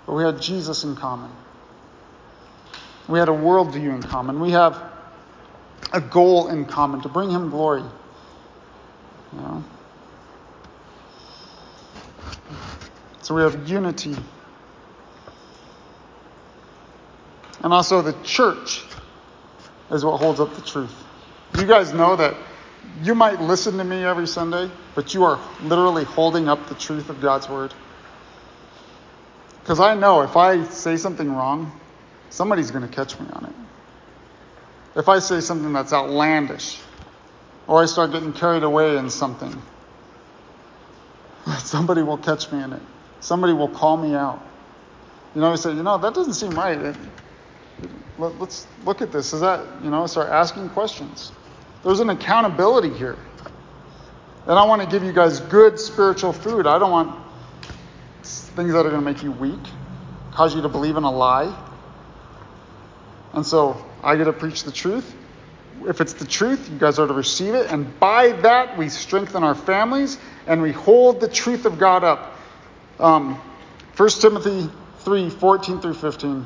But 0.06 0.14
we 0.14 0.24
had 0.24 0.42
Jesus 0.42 0.84
in 0.84 0.96
common. 0.96 1.32
We 3.08 3.20
had 3.20 3.30
a 3.30 3.34
worldview 3.34 3.96
in 3.96 4.02
common. 4.02 4.40
We 4.40 4.52
have 4.52 4.82
a 5.94 6.02
goal 6.02 6.48
in 6.50 6.66
common 6.66 7.02
to 7.02 7.10
bring 7.10 7.30
him 7.30 7.50
glory. 7.50 7.84
You 9.34 9.42
know? 9.42 9.64
So 13.22 13.36
we 13.36 13.42
have 13.42 13.68
unity. 13.68 14.16
And 17.64 17.74
also 17.74 18.02
the 18.02 18.14
church 18.24 18.84
is 19.92 20.06
what 20.06 20.18
holds 20.18 20.40
up 20.40 20.54
the 20.56 20.62
truth. 20.62 20.94
You 21.58 21.66
guys 21.66 21.94
know 21.94 22.16
that 22.16 22.36
you 23.02 23.16
might 23.16 23.42
listen 23.42 23.78
to 23.78 23.84
me 23.84 24.04
every 24.04 24.28
Sunday, 24.28 24.70
but 24.94 25.14
you 25.14 25.24
are 25.24 25.40
literally 25.64 26.04
holding 26.04 26.48
up 26.48 26.68
the 26.70 26.76
truth 26.76 27.10
of 27.10 27.22
God's 27.22 27.50
word. 27.50 27.74
Because 29.66 29.80
I 29.80 29.96
know 29.96 30.22
if 30.22 30.38
I 30.38 30.64
say 30.66 30.96
something 30.96 31.36
wrong, 31.36 31.72
somebody's 32.30 32.70
going 32.70 32.88
to 32.88 32.96
catch 32.96 33.20
me 33.20 33.26
on 33.34 33.46
it. 33.46 35.00
if 35.00 35.10
I 35.10 35.18
say 35.18 35.40
something 35.40 35.74
that's 35.74 35.92
outlandish, 35.92 36.80
or 37.66 37.82
I 37.82 37.88
start 37.88 38.12
getting 38.12 38.32
carried 38.32 38.62
away 38.62 38.96
in 38.96 39.10
something, 39.10 39.60
somebody 41.58 42.04
will 42.04 42.20
catch 42.20 42.52
me 42.52 42.62
in 42.62 42.74
it. 42.74 42.82
Somebody 43.22 43.54
will 43.54 43.68
call 43.68 43.98
me 43.98 44.14
out. 44.14 44.40
You 45.34 45.42
know, 45.42 45.52
I 45.52 45.56
say, 45.56 45.74
you 45.74 45.82
know, 45.82 45.98
that 45.98 46.14
doesn't 46.14 46.36
seem 46.36 46.52
right. 46.52 46.78
It, 46.78 46.96
let, 48.20 48.40
us 48.40 48.68
look 48.86 49.02
at 49.02 49.12
this. 49.12 49.34
Is 49.34 49.42
that, 49.42 49.66
you 49.84 49.90
know, 49.90 50.06
start 50.06 50.30
asking 50.30 50.70
questions. 50.70 51.32
There's 51.84 52.02
an 52.02 52.12
accountability 52.12 52.92
here. 52.92 53.18
And 54.46 54.60
I 54.60 54.64
want 54.64 54.84
to 54.84 54.88
give 54.88 55.04
you 55.04 55.12
guys 55.12 55.40
good 55.40 55.80
spiritual 55.80 56.34
food. 56.34 56.68
I 56.68 56.78
don't 56.78 56.92
want 56.92 57.25
things 58.26 58.74
that 58.74 58.80
are 58.80 58.90
going 58.90 58.96
to 58.96 59.02
make 59.02 59.24
you 59.24 59.32
weak, 59.32 59.60
cause 60.32 60.56
you 60.56 60.62
to 60.62 60.70
believe 60.70 60.98
in 60.98 61.04
a 61.04 61.12
lie. 61.12 61.56
And 63.34 63.46
so 63.46 63.84
I 64.04 64.16
get 64.16 64.26
to 64.26 64.34
preach 64.34 64.64
the 64.64 64.72
truth. 64.72 65.14
If 65.88 66.02
it's 66.02 66.14
the 66.14 66.26
truth, 66.26 66.70
you 66.70 66.78
guys 66.78 67.00
are 67.00 67.08
to 67.08 67.14
receive 67.14 67.54
it. 67.54 67.72
And 67.72 68.00
by 68.00 68.32
that, 68.32 68.78
we 68.78 68.90
strengthen 68.90 69.44
our 69.44 69.56
families 69.56 70.18
and 70.48 70.62
we 70.62 70.72
hold 70.72 71.20
the 71.20 71.28
truth 71.28 71.66
of 71.66 71.78
God 71.78 72.04
up. 72.04 72.38
Um, 73.00 73.36
1 73.98 74.10
Timothy 74.10 74.70
3 75.00 75.30
14 75.30 75.82
through 75.82 75.94
15. 75.94 76.46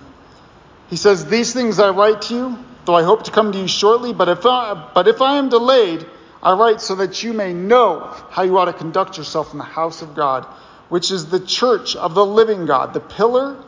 He 0.90 0.96
says, 0.96 1.26
These 1.26 1.54
things 1.54 1.80
I 1.80 1.90
write 1.92 2.24
to 2.24 2.36
you, 2.36 2.66
though 2.86 2.96
I 2.96 3.04
hope 3.04 3.24
to 3.26 3.32
come 3.32 3.52
to 3.52 3.58
you 3.58 3.68
shortly, 3.68 4.14
but 4.14 4.30
if 4.30 4.46
I, 4.46 4.92
but 4.94 5.08
if 5.08 5.22
I 5.22 5.38
am 5.38 5.50
delayed, 5.50 6.06
I 6.42 6.54
write 6.54 6.82
so 6.82 6.96
that 6.96 7.22
you 7.24 7.34
may 7.34 7.54
know 7.54 8.00
how 8.30 8.44
you 8.44 8.58
ought 8.58 8.66
to 8.66 8.74
conduct 8.74 9.18
yourself 9.18 9.52
in 9.52 9.58
the 9.58 9.64
house 9.64 10.02
of 10.02 10.16
God, 10.16 10.48
which 10.90 11.12
is 11.12 11.28
the 11.28 11.40
church 11.40 11.96
of 11.96 12.14
the 12.16 12.26
living 12.26 12.66
God, 12.66 12.94
the 12.94 13.00
pillar 13.00 13.64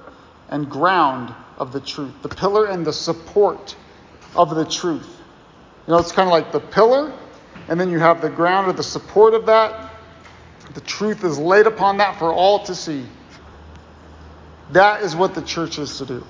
and 0.49 0.69
ground 0.69 1.33
of 1.57 1.71
the 1.71 1.79
truth, 1.79 2.13
the 2.21 2.29
pillar 2.29 2.65
and 2.65 2.85
the 2.85 2.93
support 2.93 3.75
of 4.35 4.53
the 4.55 4.65
truth. 4.65 5.07
You 5.87 5.93
know, 5.93 5.99
it's 5.99 6.11
kind 6.11 6.27
of 6.27 6.31
like 6.31 6.51
the 6.51 6.59
pillar, 6.59 7.13
and 7.67 7.79
then 7.79 7.89
you 7.89 7.99
have 7.99 8.21
the 8.21 8.29
ground 8.29 8.67
or 8.67 8.73
the 8.73 8.83
support 8.83 9.33
of 9.33 9.45
that. 9.45 9.93
The 10.73 10.81
truth 10.81 11.23
is 11.23 11.37
laid 11.37 11.67
upon 11.67 11.97
that 11.97 12.17
for 12.17 12.33
all 12.33 12.63
to 12.65 12.75
see. 12.75 13.05
That 14.71 15.03
is 15.03 15.15
what 15.15 15.35
the 15.35 15.41
church 15.41 15.79
is 15.79 15.97
to 15.97 16.05
do. 16.05 16.25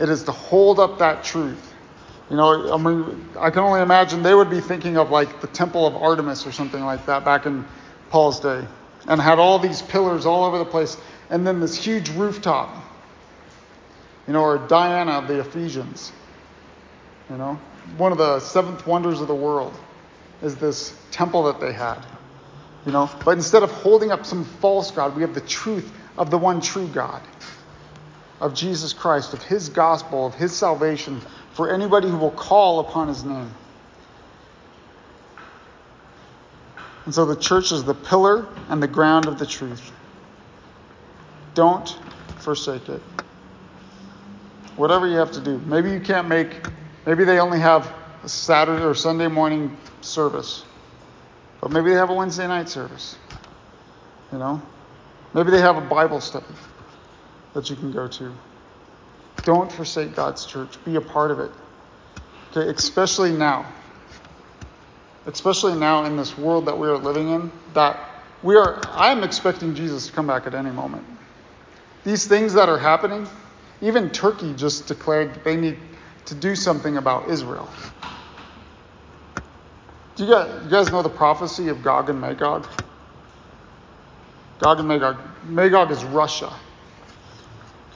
It 0.00 0.08
is 0.08 0.24
to 0.24 0.32
hold 0.32 0.80
up 0.80 0.98
that 0.98 1.22
truth. 1.22 1.72
You 2.30 2.36
know, 2.36 2.74
I 2.74 2.76
mean, 2.78 3.28
I 3.38 3.50
can 3.50 3.60
only 3.60 3.80
imagine 3.80 4.22
they 4.22 4.34
would 4.34 4.50
be 4.50 4.60
thinking 4.60 4.96
of 4.96 5.10
like 5.10 5.40
the 5.40 5.46
Temple 5.46 5.86
of 5.86 5.94
Artemis 5.94 6.46
or 6.46 6.52
something 6.52 6.82
like 6.82 7.06
that 7.06 7.24
back 7.24 7.46
in 7.46 7.64
Paul's 8.10 8.40
day, 8.40 8.66
and 9.06 9.20
had 9.20 9.38
all 9.38 9.58
these 9.58 9.82
pillars 9.82 10.26
all 10.26 10.44
over 10.44 10.58
the 10.58 10.64
place, 10.64 10.96
and 11.30 11.46
then 11.46 11.60
this 11.60 11.76
huge 11.76 12.10
rooftop. 12.10 12.74
You 14.26 14.32
know, 14.32 14.42
or 14.42 14.58
Diana 14.58 15.12
of 15.12 15.28
the 15.28 15.40
Ephesians. 15.40 16.12
You 17.30 17.36
know, 17.36 17.58
one 17.96 18.12
of 18.12 18.18
the 18.18 18.40
seventh 18.40 18.86
wonders 18.86 19.20
of 19.20 19.28
the 19.28 19.34
world 19.34 19.74
is 20.42 20.56
this 20.56 20.96
temple 21.10 21.44
that 21.44 21.60
they 21.60 21.72
had. 21.72 22.04
You 22.86 22.92
know, 22.92 23.10
but 23.24 23.32
instead 23.32 23.62
of 23.62 23.70
holding 23.70 24.10
up 24.10 24.26
some 24.26 24.44
false 24.44 24.90
God, 24.90 25.16
we 25.16 25.22
have 25.22 25.34
the 25.34 25.40
truth 25.40 25.90
of 26.16 26.30
the 26.30 26.38
one 26.38 26.60
true 26.60 26.86
God 26.88 27.22
of 28.40 28.54
Jesus 28.54 28.92
Christ, 28.92 29.32
of 29.32 29.42
his 29.42 29.70
gospel, 29.70 30.26
of 30.26 30.34
his 30.34 30.54
salvation 30.54 31.20
for 31.52 31.72
anybody 31.72 32.08
who 32.08 32.16
will 32.16 32.30
call 32.30 32.80
upon 32.80 33.08
his 33.08 33.24
name. 33.24 33.50
And 37.04 37.14
so 37.14 37.24
the 37.24 37.36
church 37.36 37.72
is 37.72 37.84
the 37.84 37.94
pillar 37.94 38.46
and 38.68 38.82
the 38.82 38.88
ground 38.88 39.26
of 39.26 39.38
the 39.38 39.46
truth. 39.46 39.92
Don't 41.54 41.88
forsake 42.38 42.88
it. 42.88 43.02
Whatever 44.76 45.06
you 45.06 45.16
have 45.16 45.32
to 45.32 45.40
do. 45.40 45.58
Maybe 45.66 45.90
you 45.90 46.00
can't 46.00 46.28
make, 46.28 46.48
maybe 47.06 47.24
they 47.24 47.38
only 47.38 47.60
have 47.60 47.92
a 48.22 48.28
Saturday 48.28 48.82
or 48.82 48.94
Sunday 48.94 49.28
morning 49.28 49.76
service, 50.00 50.64
but 51.60 51.70
maybe 51.70 51.90
they 51.90 51.96
have 51.96 52.10
a 52.10 52.14
Wednesday 52.14 52.46
night 52.46 52.68
service. 52.68 53.16
You 54.32 54.38
know? 54.38 54.62
Maybe 55.34 55.50
they 55.50 55.60
have 55.60 55.76
a 55.76 55.80
Bible 55.80 56.20
study 56.20 56.46
that 57.52 57.70
you 57.70 57.76
can 57.76 57.92
go 57.92 58.08
to. 58.08 58.32
Don't 59.44 59.70
forsake 59.70 60.14
God's 60.14 60.46
church. 60.46 60.82
Be 60.84 60.96
a 60.96 61.00
part 61.00 61.30
of 61.30 61.38
it. 61.38 61.50
Okay, 62.50 62.68
especially 62.70 63.32
now. 63.32 63.66
Especially 65.26 65.74
now 65.74 66.04
in 66.04 66.16
this 66.16 66.36
world 66.36 66.66
that 66.66 66.78
we 66.78 66.86
are 66.88 66.98
living 66.98 67.30
in, 67.30 67.50
that 67.72 67.98
we 68.42 68.56
are 68.56 68.80
I 68.88 69.10
am 69.10 69.24
expecting 69.24 69.74
Jesus 69.74 70.06
to 70.06 70.12
come 70.12 70.26
back 70.26 70.46
at 70.46 70.54
any 70.54 70.70
moment. 70.70 71.04
These 72.04 72.26
things 72.26 72.52
that 72.54 72.68
are 72.68 72.78
happening, 72.78 73.26
even 73.80 74.10
Turkey 74.10 74.52
just 74.54 74.86
declared 74.86 75.42
they 75.44 75.56
need 75.56 75.78
to 76.26 76.34
do 76.34 76.54
something 76.54 76.98
about 76.98 77.30
Israel. 77.30 77.68
Do 80.16 80.24
you 80.24 80.30
guys, 80.30 80.64
you 80.64 80.70
guys 80.70 80.92
know 80.92 81.02
the 81.02 81.08
prophecy 81.08 81.68
of 81.68 81.82
Gog 81.82 82.10
and 82.10 82.20
Magog? 82.20 82.68
Gog 84.58 84.78
and 84.78 84.88
Magog. 84.88 85.16
Magog 85.46 85.90
is 85.90 86.04
Russia 86.04 86.52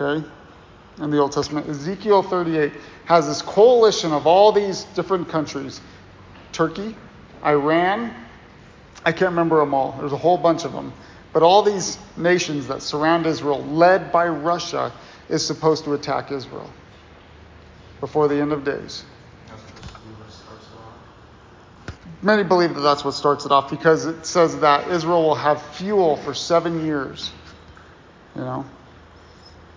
okay, 0.00 0.26
in 1.00 1.10
the 1.10 1.18
Old 1.18 1.32
Testament. 1.32 1.68
Ezekiel 1.68 2.22
38 2.22 2.72
has 3.06 3.26
this 3.26 3.42
coalition 3.42 4.12
of 4.12 4.26
all 4.26 4.52
these 4.52 4.84
different 4.94 5.28
countries 5.28 5.80
Turkey, 6.52 6.94
Iran, 7.44 8.14
I 9.04 9.12
can't 9.12 9.30
remember 9.30 9.60
them 9.60 9.74
all. 9.74 9.96
There's 9.98 10.12
a 10.12 10.16
whole 10.16 10.38
bunch 10.38 10.64
of 10.64 10.72
them. 10.72 10.92
But 11.32 11.42
all 11.42 11.62
these 11.62 11.98
nations 12.16 12.68
that 12.68 12.82
surround 12.82 13.26
Israel, 13.26 13.62
led 13.64 14.10
by 14.12 14.28
Russia, 14.28 14.92
is 15.28 15.46
supposed 15.46 15.84
to 15.84 15.94
attack 15.94 16.32
Israel 16.32 16.70
before 18.00 18.28
the 18.28 18.36
end 18.40 18.52
of 18.52 18.64
days. 18.64 19.04
Many 22.20 22.42
believe 22.42 22.74
that 22.74 22.80
that's 22.80 23.04
what 23.04 23.14
starts 23.14 23.44
it 23.44 23.52
off 23.52 23.70
because 23.70 24.06
it 24.06 24.26
says 24.26 24.58
that 24.60 24.88
Israel 24.88 25.22
will 25.22 25.34
have 25.36 25.62
fuel 25.62 26.16
for 26.16 26.34
seven 26.34 26.84
years. 26.84 27.30
You 28.34 28.42
know, 28.42 28.66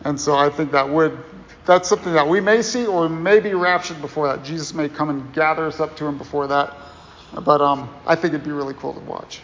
and 0.04 0.20
so 0.20 0.36
I 0.36 0.50
think 0.50 0.72
that 0.72 0.90
would 0.90 1.18
that's 1.66 1.88
something 1.88 2.14
that 2.14 2.28
we 2.28 2.42
may 2.42 2.64
see 2.64 2.88
or 2.88 3.08
may 3.08 3.40
be 3.40 3.54
raptured 3.54 4.02
before 4.02 4.28
that. 4.28 4.44
Jesus 4.44 4.74
may 4.74 4.90
come 4.90 5.10
and 5.10 5.32
gather 5.34 5.66
us 5.66 5.80
up 5.80 5.96
to 5.98 6.06
him 6.06 6.18
before 6.18 6.48
that. 6.48 6.76
But 7.34 7.62
um, 7.62 7.90
I 8.06 8.16
think 8.16 8.34
it'd 8.34 8.46
be 8.46 8.52
really 8.52 8.74
cool 8.74 8.94
to 8.94 9.00
watch. 9.00 9.42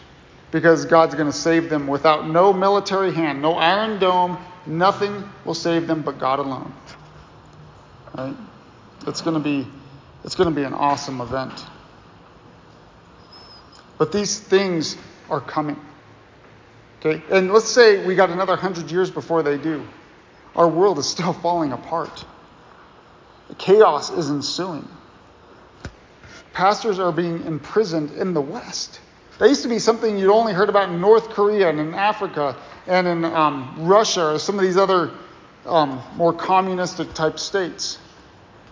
Because 0.50 0.86
God's 0.86 1.14
going 1.14 1.30
to 1.30 1.36
save 1.36 1.68
them 1.68 1.86
without 1.86 2.28
no 2.28 2.52
military 2.52 3.12
hand, 3.12 3.42
no 3.42 3.54
iron 3.54 3.98
dome, 3.98 4.38
nothing 4.66 5.28
will 5.44 5.54
save 5.54 5.86
them 5.86 6.02
but 6.02 6.18
God 6.18 6.38
alone. 6.38 6.72
Right? 8.16 8.34
It's 9.06 9.20
going 9.20 9.34
to 9.34 9.40
be 9.42 9.66
it's 10.24 10.34
going 10.34 10.48
to 10.48 10.54
be 10.54 10.64
an 10.64 10.74
awesome 10.74 11.20
event. 11.20 11.64
But 13.98 14.12
these 14.12 14.38
things 14.38 14.96
are 15.30 15.40
coming. 15.40 15.78
Okay? 17.00 17.22
And 17.30 17.52
let's 17.52 17.68
say 17.68 18.04
we 18.04 18.14
got 18.14 18.30
another 18.30 18.54
100 18.54 18.90
years 18.90 19.10
before 19.10 19.42
they 19.42 19.56
do 19.58 19.86
our 20.58 20.68
world 20.68 20.98
is 20.98 21.06
still 21.06 21.32
falling 21.44 21.72
apart. 21.72 22.24
Chaos 23.56 24.10
is 24.10 24.28
ensuing. 24.28 24.86
Pastors 26.52 26.98
are 26.98 27.12
being 27.12 27.44
imprisoned 27.44 28.10
in 28.12 28.34
the 28.34 28.40
West. 28.40 29.00
That 29.38 29.48
used 29.48 29.62
to 29.62 29.68
be 29.68 29.78
something 29.78 30.18
you'd 30.18 30.32
only 30.32 30.52
heard 30.52 30.68
about 30.68 30.88
in 30.88 31.00
North 31.00 31.30
Korea 31.30 31.68
and 31.68 31.78
in 31.78 31.94
Africa 31.94 32.56
and 32.86 33.06
in 33.06 33.24
um, 33.24 33.74
Russia 33.78 34.34
or 34.34 34.38
some 34.38 34.56
of 34.56 34.62
these 34.62 34.76
other 34.76 35.12
um, 35.64 36.02
more 36.16 36.32
communistic 36.32 37.14
type 37.14 37.38
states. 37.38 37.98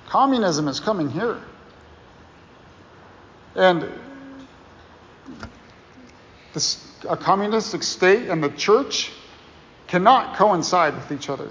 Communism 0.08 0.66
is 0.66 0.80
coming 0.80 1.10
here. 1.10 1.40
And 3.54 3.88
this, 6.52 6.84
a 7.08 7.16
communistic 7.16 7.82
state 7.82 8.28
and 8.28 8.42
the 8.42 8.50
church 8.50 9.12
cannot 9.86 10.36
coincide 10.36 10.94
with 10.94 11.12
each 11.12 11.28
other. 11.28 11.50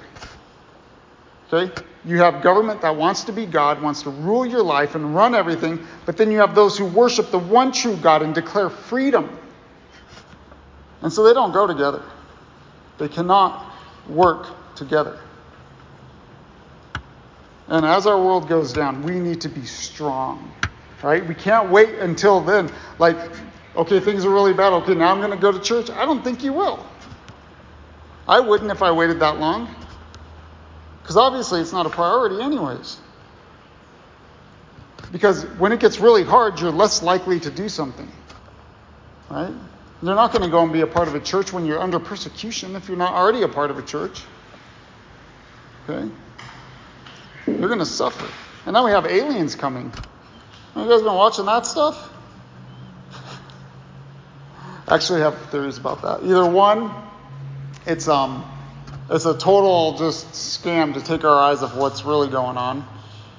Okay? 1.52 1.74
You 2.06 2.18
have 2.18 2.44
government 2.44 2.82
that 2.82 2.96
wants 2.96 3.24
to 3.26 3.32
be 3.32 3.46
God, 3.46 3.82
wants 3.82 4.04
to 4.04 4.10
rule 4.10 4.46
your 4.46 4.62
life 4.62 4.96
and 4.96 5.16
run 5.16 5.34
everything, 5.34 5.86
but 6.06 6.18
then 6.18 6.32
you 6.32 6.38
have 6.40 6.54
those 6.54 6.78
who 6.78 6.86
worship 6.86 7.32
the 7.32 7.40
one 7.40 7.72
true 7.72 7.98
God 7.98 8.22
and 8.22 8.34
declare 8.34 8.70
freedom. 8.70 9.40
And 11.02 11.12
so 11.12 11.24
they 11.24 11.34
don't 11.34 11.52
go 11.52 11.66
together. 11.68 12.04
They 12.98 13.08
cannot 13.08 13.74
work 14.08 14.48
together. 14.76 15.20
And 17.68 17.86
as 17.86 18.06
our 18.06 18.22
world 18.22 18.48
goes 18.48 18.74
down, 18.74 19.02
we 19.02 19.20
need 19.20 19.42
to 19.42 19.50
be 19.50 19.66
strong. 19.66 20.52
Right? 21.02 21.26
We 21.26 21.36
can't 21.36 21.70
wait 21.70 21.96
until 21.96 22.40
then. 22.42 22.72
Like, 23.00 23.18
okay, 23.76 24.00
things 24.00 24.26
are 24.26 24.30
really 24.30 24.54
bad. 24.54 24.74
Okay, 24.74 24.96
now 24.96 25.12
I'm 25.12 25.20
going 25.20 25.32
to 25.32 25.38
go 25.38 25.52
to 25.52 25.60
church. 25.60 25.90
I 25.90 26.06
don't 26.06 26.24
think 26.24 26.44
you 26.44 26.54
will. 26.54 26.86
I 28.28 28.40
wouldn't 28.40 28.72
if 28.72 28.82
I 28.82 28.92
waited 28.92 29.20
that 29.20 29.40
long. 29.40 29.74
Because 31.06 31.18
obviously 31.18 31.62
it's 31.62 31.72
not 31.72 31.86
a 31.86 31.90
priority, 31.92 32.42
anyways. 32.42 32.98
Because 35.12 35.44
when 35.60 35.72
it 35.72 35.80
gets 35.80 36.00
really 36.00 36.24
hard, 36.24 36.60
you're 36.60 36.72
less 36.72 37.04
likely 37.04 37.40
to 37.42 37.52
do 37.52 37.70
something. 37.70 38.12
Right? 39.30 39.54
You're 40.02 40.16
not 40.16 40.32
going 40.32 40.42
to 40.42 40.50
go 40.50 40.64
and 40.64 40.74
be 40.74 40.82
a 40.82 40.88
part 40.88 41.08
of 41.08 41.14
a 41.14 41.20
church 41.20 41.54
when 41.54 41.68
you're 41.68 41.80
under 41.80 42.00
persecution 42.00 42.76
if 42.76 42.88
you're 42.88 42.98
not 42.98 43.14
already 43.14 43.44
a 43.44 43.48
part 43.48 43.70
of 43.70 43.78
a 43.78 43.84
church. 43.84 44.24
Okay? 45.88 46.10
You're 47.46 47.68
going 47.68 47.78
to 47.78 47.86
suffer. 47.86 48.28
And 48.66 48.74
now 48.74 48.84
we 48.84 48.90
have 48.90 49.06
aliens 49.06 49.54
coming. 49.54 49.94
You 50.76 50.90
guys 50.90 51.04
been 51.04 51.14
watching 51.14 51.46
that 51.46 51.68
stuff? 51.68 52.12
Actually, 54.88 55.22
have 55.22 55.40
theories 55.52 55.78
about 55.78 56.02
that. 56.02 56.24
Either 56.24 56.50
one, 56.50 56.90
it's 57.86 58.08
um, 58.08 58.44
it's 59.10 59.26
a 59.26 59.38
total 59.38 59.98
just 59.98 60.28
scam 60.32 60.94
to 60.94 61.02
take 61.02 61.24
our 61.24 61.40
eyes 61.40 61.62
off 61.62 61.76
what's 61.76 62.06
really 62.06 62.28
going 62.28 62.58
on, 62.58 62.86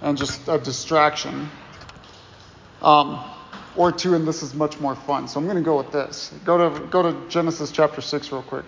and 0.01 0.17
just 0.17 0.49
a 0.49 0.59
distraction. 0.59 1.49
Um, 2.83 3.25
or 3.77 3.93
two, 3.93 4.15
and 4.15 4.27
this 4.27 4.43
is 4.43 4.55
much 4.55 4.81
more 4.81 4.95
fun. 4.95 5.29
So 5.29 5.39
I'm 5.39 5.47
going 5.47 5.57
to 5.57 5.63
go 5.63 5.77
with 5.77 5.93
this. 5.93 6.33
Go 6.45 6.71
to 6.71 6.87
go 6.87 7.03
to 7.03 7.29
Genesis 7.29 7.71
chapter 7.71 8.01
six 8.01 8.33
real 8.33 8.43
quick. 8.43 8.65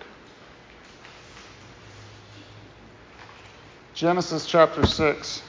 Genesis 3.93 4.45
chapter 4.45 4.85
six. 4.85 5.41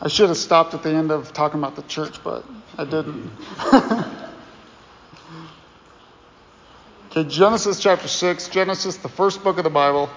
I 0.00 0.08
should 0.08 0.28
have 0.28 0.38
stopped 0.38 0.74
at 0.74 0.82
the 0.84 0.90
end 0.90 1.10
of 1.10 1.32
talking 1.32 1.58
about 1.58 1.74
the 1.74 1.82
church, 1.82 2.22
but 2.22 2.44
I 2.76 2.84
didn't. 2.84 3.30
okay, 7.10 7.24
Genesis 7.24 7.80
chapter 7.80 8.06
6, 8.06 8.48
Genesis, 8.48 8.96
the 8.98 9.08
first 9.08 9.42
book 9.42 9.58
of 9.58 9.64
the 9.64 9.70
Bible. 9.70 10.08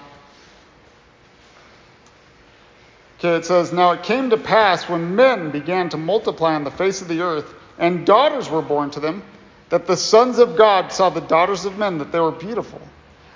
Okay, 3.18 3.34
it 3.36 3.44
says, 3.44 3.72
Now 3.72 3.90
it 3.90 4.04
came 4.04 4.30
to 4.30 4.36
pass 4.36 4.88
when 4.88 5.16
men 5.16 5.50
began 5.50 5.88
to 5.88 5.96
multiply 5.96 6.54
on 6.54 6.62
the 6.62 6.70
face 6.70 7.02
of 7.02 7.08
the 7.08 7.20
earth, 7.20 7.52
and 7.76 8.06
daughters 8.06 8.48
were 8.48 8.62
born 8.62 8.90
to 8.92 9.00
them, 9.00 9.24
that 9.70 9.88
the 9.88 9.96
sons 9.96 10.38
of 10.38 10.56
God 10.56 10.92
saw 10.92 11.10
the 11.10 11.20
daughters 11.20 11.64
of 11.64 11.76
men, 11.76 11.98
that 11.98 12.12
they 12.12 12.20
were 12.20 12.30
beautiful. 12.30 12.80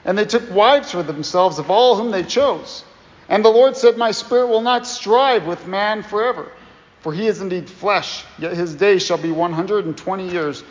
And 0.05 0.17
they 0.17 0.25
took 0.27 0.49
wives 0.53 0.93
for 0.93 1.03
themselves 1.03 1.59
of 1.59 1.73
all 1.73 1.97
whom 1.97 2.13
they 2.13 2.23
chose. 2.23 2.85
And 3.29 3.45
the 3.45 3.51
Lord 3.51 3.77
said, 3.77 3.97
My 3.97 4.13
spirit 4.13 4.49
will 4.49 4.61
not 4.61 4.87
strive 4.87 5.47
with 5.47 5.67
man 5.67 6.03
forever, 6.03 6.51
for 7.01 7.13
he 7.13 7.27
is 7.27 7.41
indeed 7.41 7.69
flesh, 7.69 8.25
yet 8.39 8.57
his 8.57 8.75
days 8.75 9.05
shall 9.05 9.19
be 9.19 9.33
120 9.33 10.29
years. 10.29 10.63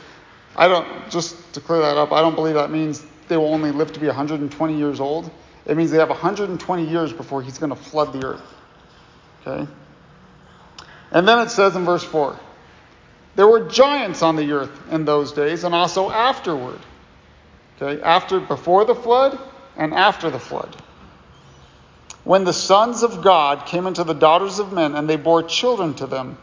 I 0.55 0.67
don't, 0.67 1.09
just 1.09 1.53
to 1.53 1.59
clear 1.59 1.79
that 1.79 1.97
up, 1.97 2.13
I 2.13 2.21
don't 2.21 2.35
believe 2.35 2.55
that 2.55 2.71
means 2.71 3.05
they 3.27 3.35
will 3.35 3.53
only 3.53 3.71
live 3.71 3.91
to 3.93 3.99
be 3.99 4.07
120 4.07 4.77
years 4.77 4.99
old. 4.99 5.29
It 5.65 5.75
means 5.75 5.91
they 5.91 5.97
have 5.97 6.09
120 6.09 6.87
years 6.87 7.11
before 7.11 7.41
he's 7.41 7.57
going 7.57 7.71
to 7.71 7.75
flood 7.75 8.13
the 8.13 8.25
earth. 8.25 8.53
Okay? 9.45 9.69
And 11.11 11.27
then 11.27 11.39
it 11.39 11.49
says 11.49 11.75
in 11.75 11.85
verse 11.85 12.03
4 12.03 12.39
there 13.35 13.47
were 13.47 13.67
giants 13.67 14.21
on 14.21 14.37
the 14.37 14.49
earth 14.53 14.71
in 14.91 15.03
those 15.03 15.33
days 15.33 15.65
and 15.65 15.75
also 15.75 16.09
afterward. 16.09 16.79
Okay? 17.81 18.01
After, 18.01 18.39
before 18.39 18.85
the 18.85 18.95
flood 18.95 19.37
and 19.75 19.93
after 19.93 20.29
the 20.29 20.39
flood 20.39 20.81
when 22.25 22.43
the 22.43 22.53
sons 22.53 23.03
of 23.03 23.23
God 23.23 23.67
came 23.67 23.87
into 23.87 24.03
the 24.03 24.13
daughters 24.13 24.59
of 24.59 24.73
men, 24.73 24.95
and 24.95 25.07
they 25.07 25.15
bore 25.15 25.43
children 25.43 25.93
to 25.95 26.07
them. 26.07 26.37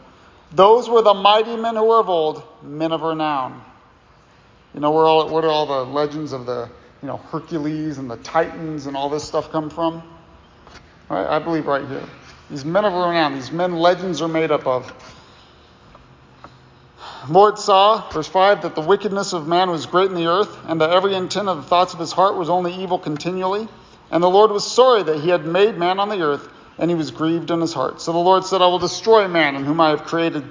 Those 0.51 0.89
were 0.89 1.01
the 1.01 1.13
mighty 1.13 1.55
men 1.55 1.75
who 1.75 1.83
were 1.83 1.99
of 1.99 2.09
old, 2.09 2.41
men 2.63 2.91
of 2.91 3.01
renown. 3.01 3.61
You 4.73 4.79
know 4.79 4.91
where 4.91 5.05
all, 5.05 5.29
where 5.29 5.41
do 5.41 5.49
all 5.49 5.65
the 5.65 5.91
legends 5.91 6.31
of 6.31 6.45
the 6.45 6.69
you 7.01 7.07
know 7.07 7.17
Hercules 7.17 7.97
and 7.97 8.09
the 8.09 8.17
Titans 8.17 8.87
and 8.87 8.95
all 8.95 9.09
this 9.09 9.23
stuff 9.23 9.51
come 9.51 9.69
from? 9.69 10.01
Right, 11.09 11.27
I 11.27 11.39
believe 11.39 11.67
right 11.67 11.85
here. 11.87 12.07
These 12.49 12.65
men 12.65 12.85
of 12.85 12.93
renown, 12.93 13.33
these 13.33 13.51
men 13.51 13.73
legends 13.73 14.21
are 14.21 14.27
made 14.27 14.51
up 14.51 14.65
of. 14.65 14.91
Lord 17.29 17.57
saw, 17.57 18.09
verse 18.11 18.27
5, 18.27 18.63
that 18.63 18.75
the 18.75 18.81
wickedness 18.81 19.33
of 19.33 19.47
man 19.47 19.69
was 19.69 19.85
great 19.85 20.09
in 20.09 20.15
the 20.15 20.27
earth, 20.27 20.57
and 20.67 20.81
that 20.81 20.89
every 20.89 21.13
intent 21.13 21.47
of 21.47 21.57
the 21.57 21.63
thoughts 21.63 21.93
of 21.93 21.99
his 21.99 22.11
heart 22.11 22.35
was 22.35 22.49
only 22.49 22.73
evil 22.73 22.99
continually. 22.99 23.67
And 24.13 24.21
the 24.21 24.29
Lord 24.29 24.51
was 24.51 24.63
sorry 24.63 25.01
that 25.01 25.21
he 25.21 25.29
had 25.29 25.43
made 25.43 25.75
man 25.75 25.99
on 25.99 26.07
the 26.07 26.21
earth, 26.21 26.47
and 26.77 26.91
he 26.91 26.95
was 26.95 27.09
grieved 27.09 27.49
in 27.49 27.59
his 27.59 27.73
heart. 27.73 27.99
So 27.99 28.11
the 28.11 28.19
Lord 28.19 28.45
said, 28.45 28.61
I 28.61 28.67
will 28.67 28.77
destroy 28.77 29.27
man, 29.27 29.55
in 29.55 29.65
whom 29.65 29.81
I 29.81 29.89
have 29.89 30.03
created 30.03 30.43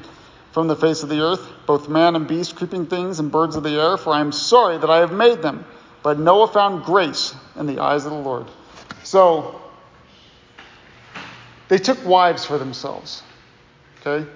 from 0.51 0.67
the 0.67 0.75
face 0.75 1.05
of 1.05 1.09
the 1.09 1.21
earth, 1.21 1.49
both 1.65 1.89
man 1.89 2.17
and 2.17 2.27
beast, 2.27 2.57
creeping 2.57 2.87
things, 2.87 3.21
and 3.21 3.31
birds 3.31 3.55
of 3.55 3.63
the 3.63 3.81
air, 3.81 3.97
for 3.97 4.13
I 4.13 4.21
am 4.21 4.33
sorry 4.33 4.79
that 4.79 4.91
I 4.91 4.99
have 4.99 5.13
made 5.13 5.43
them. 5.43 5.65
But 6.03 6.19
Noah 6.19 6.49
found 6.49 6.83
grace 6.83 7.37
in 7.55 7.67
the 7.67 7.79
eyes 7.79 8.05
of 8.05 8.11
the 8.11 8.19
Lord. 8.19 8.47
So 9.05 9.63
they 11.69 11.79
took 11.79 12.05
wives 12.05 12.45
for 12.45 12.59
themselves. 12.59 13.23
Okay? 14.01 14.29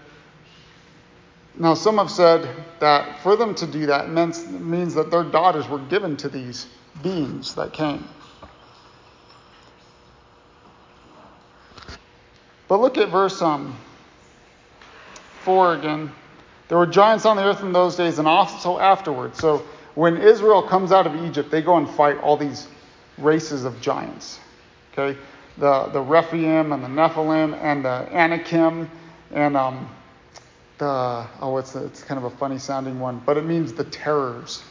Now, 1.59 1.75
some 1.75 1.99
have 1.99 2.13
said 2.13 2.49
that 2.79 3.25
for 3.25 3.35
them 3.35 3.57
to 3.57 3.67
do 3.67 3.87
that 3.87 4.09
means 4.09 4.95
that 4.95 5.11
their 5.11 5.25
daughters 5.25 5.69
were 5.69 5.81
given 5.81 6.17
to 6.19 6.29
these 6.29 6.69
beings 7.03 7.57
that 7.57 7.73
came. 7.73 8.07
But 12.69 12.81
look 12.81 12.99
at 12.99 13.09
verse 13.11 13.41
um, 13.43 13.77
4 15.43 15.75
again. 15.75 16.11
There 16.69 16.79
were 16.79 16.87
giants 16.87 17.25
on 17.25 17.37
the 17.37 17.45
earth 17.45 17.63
in 17.63 17.73
those 17.73 17.97
days 17.97 18.19
and 18.19 18.27
also 18.27 18.79
afterwards. 18.79 19.39
So 19.39 19.65
when 19.95 20.17
Israel 20.17 20.63
comes 20.63 20.91
out 20.91 21.07
of 21.07 21.15
Egypt, 21.25 21.51
they 21.51 21.63
go 21.63 21.77
and 21.77 21.89
fight 21.89 22.19
all 22.19 22.37
these 22.37 22.67
races 23.19 23.65
of 23.65 23.81
giants. 23.81 24.41
Okay? 24.93 25.19
The, 25.59 25.87
the 25.93 26.01
Rephaim 26.01 26.73
and 26.73 26.83
the 26.83 26.89
Nephilim 26.89 27.57
and 27.63 27.85
the 27.85 28.09
Anakim 28.13 28.91
and 29.33 29.57
um, 29.57 29.89
the, 30.79 31.27
oh, 31.41 31.57
it's, 31.59 31.75
it's 31.75 32.03
kind 32.03 32.19
of 32.19 32.25
a 32.25 32.37
funny 32.37 32.59
sounding 32.59 32.99
one, 33.01 33.23
but 33.25 33.37
it 33.37 33.45
means 33.45 33.73
the 33.73 33.85
terrors. 33.85 34.63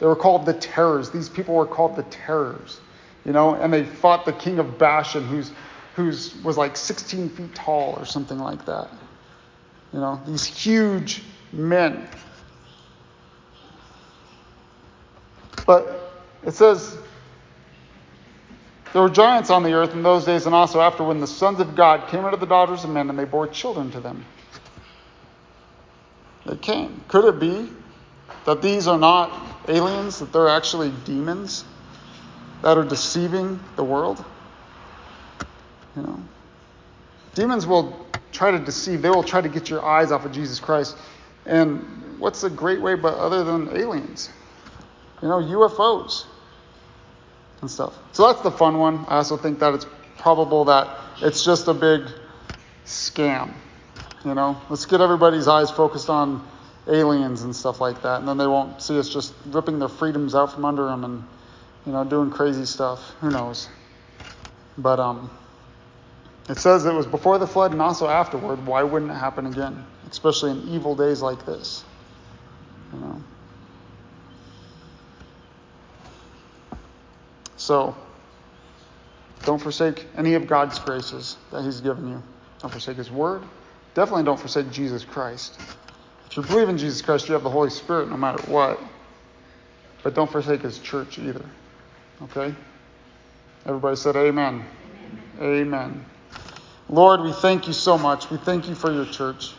They 0.00 0.06
were 0.06 0.16
called 0.16 0.46
the 0.46 0.54
terrors. 0.54 1.10
These 1.10 1.28
people 1.28 1.54
were 1.54 1.66
called 1.66 1.96
the 1.96 2.02
terrors. 2.04 2.80
You 3.24 3.32
know, 3.32 3.54
and 3.54 3.72
they 3.72 3.84
fought 3.84 4.24
the 4.24 4.32
king 4.32 4.58
of 4.58 4.78
Bashan, 4.78 5.26
who's 5.26 5.52
who 5.98 6.06
was 6.44 6.56
like 6.56 6.76
16 6.76 7.28
feet 7.30 7.54
tall 7.56 7.94
or 7.98 8.06
something 8.06 8.38
like 8.38 8.64
that. 8.66 8.88
You 9.92 9.98
know, 9.98 10.20
these 10.26 10.44
huge 10.44 11.24
men. 11.52 12.08
But 15.66 16.12
it 16.44 16.52
says 16.52 16.96
there 18.92 19.02
were 19.02 19.10
giants 19.10 19.50
on 19.50 19.64
the 19.64 19.72
earth 19.72 19.92
in 19.92 20.04
those 20.04 20.24
days 20.24 20.46
and 20.46 20.54
also 20.54 20.80
after 20.80 21.02
when 21.02 21.18
the 21.18 21.26
sons 21.26 21.58
of 21.58 21.74
God 21.74 22.08
came 22.08 22.24
into 22.24 22.36
the 22.36 22.46
daughters 22.46 22.84
of 22.84 22.90
men 22.90 23.10
and 23.10 23.18
they 23.18 23.24
bore 23.24 23.48
children 23.48 23.90
to 23.90 24.00
them. 24.00 24.24
They 26.46 26.56
came. 26.56 27.02
Could 27.08 27.24
it 27.24 27.40
be 27.40 27.70
that 28.44 28.62
these 28.62 28.86
are 28.86 28.98
not 28.98 29.32
aliens, 29.66 30.20
that 30.20 30.32
they're 30.32 30.48
actually 30.48 30.92
demons 31.04 31.64
that 32.62 32.78
are 32.78 32.84
deceiving 32.84 33.58
the 33.74 33.82
world? 33.82 34.24
You 35.96 36.02
know, 36.02 36.20
demons 37.34 37.66
will 37.66 38.06
try 38.32 38.50
to 38.50 38.58
deceive. 38.58 39.02
They 39.02 39.10
will 39.10 39.22
try 39.22 39.40
to 39.40 39.48
get 39.48 39.70
your 39.70 39.84
eyes 39.84 40.12
off 40.12 40.24
of 40.24 40.32
Jesus 40.32 40.60
Christ. 40.60 40.96
And 41.46 42.18
what's 42.18 42.44
a 42.44 42.50
great 42.50 42.80
way 42.80 42.94
but 42.94 43.14
other 43.14 43.44
than 43.44 43.76
aliens? 43.76 44.30
You 45.22 45.28
know, 45.28 45.38
UFOs 45.38 46.26
and 47.60 47.70
stuff. 47.70 47.94
So 48.12 48.26
that's 48.26 48.42
the 48.42 48.50
fun 48.50 48.78
one. 48.78 49.04
I 49.08 49.16
also 49.16 49.36
think 49.36 49.58
that 49.60 49.74
it's 49.74 49.86
probable 50.18 50.66
that 50.66 50.96
it's 51.20 51.44
just 51.44 51.68
a 51.68 51.74
big 51.74 52.02
scam. 52.84 53.52
You 54.24 54.34
know, 54.34 54.60
let's 54.68 54.86
get 54.86 55.00
everybody's 55.00 55.48
eyes 55.48 55.70
focused 55.70 56.10
on 56.10 56.46
aliens 56.88 57.42
and 57.42 57.54
stuff 57.54 57.80
like 57.80 58.02
that, 58.02 58.20
and 58.20 58.28
then 58.28 58.38
they 58.38 58.46
won't 58.46 58.80
see 58.82 58.98
us 58.98 59.08
just 59.08 59.34
ripping 59.46 59.78
their 59.78 59.88
freedoms 59.88 60.34
out 60.34 60.52
from 60.52 60.64
under 60.64 60.86
them 60.86 61.04
and 61.04 61.24
you 61.86 61.92
know 61.92 62.04
doing 62.04 62.30
crazy 62.30 62.64
stuff. 62.64 63.00
Who 63.20 63.30
knows? 63.30 63.68
But 64.76 64.98
um, 64.98 65.30
it 66.48 66.58
says 66.58 66.86
it 66.86 66.94
was 66.94 67.06
before 67.06 67.38
the 67.38 67.46
flood 67.46 67.72
and 67.72 67.82
also 67.82 68.08
afterward. 68.08 68.66
Why 68.66 68.82
wouldn't 68.82 69.10
it 69.10 69.14
happen 69.14 69.46
again? 69.46 69.84
Especially 70.10 70.50
in 70.52 70.68
evil 70.68 70.94
days 70.94 71.20
like 71.20 71.44
this. 71.44 71.84
You 72.92 73.00
know. 73.00 73.22
So, 77.56 77.94
don't 79.44 79.58
forsake 79.58 80.06
any 80.16 80.34
of 80.34 80.46
God's 80.46 80.78
graces 80.78 81.36
that 81.50 81.64
He's 81.64 81.82
given 81.82 82.08
you. 82.08 82.22
Don't 82.60 82.70
forsake 82.70 82.96
His 82.96 83.10
Word. 83.10 83.42
Definitely 83.94 84.24
don't 84.24 84.40
forsake 84.40 84.70
Jesus 84.70 85.04
Christ. 85.04 85.58
If 86.30 86.36
you 86.36 86.42
believe 86.44 86.68
in 86.68 86.78
Jesus 86.78 87.02
Christ, 87.02 87.28
you 87.28 87.34
have 87.34 87.42
the 87.42 87.50
Holy 87.50 87.70
Spirit 87.70 88.08
no 88.08 88.16
matter 88.16 88.40
what. 88.50 88.80
But 90.02 90.14
don't 90.14 90.30
forsake 90.30 90.62
His 90.62 90.78
church 90.78 91.18
either. 91.18 91.44
Okay? 92.22 92.54
Everybody 93.66 93.96
said 93.96 94.16
amen. 94.16 94.64
Amen. 95.40 95.74
amen. 95.74 96.04
Lord, 96.90 97.20
we 97.20 97.32
thank 97.32 97.66
you 97.66 97.74
so 97.74 97.98
much. 97.98 98.30
We 98.30 98.38
thank 98.38 98.66
you 98.66 98.74
for 98.74 98.90
your 98.90 99.04
church. 99.04 99.52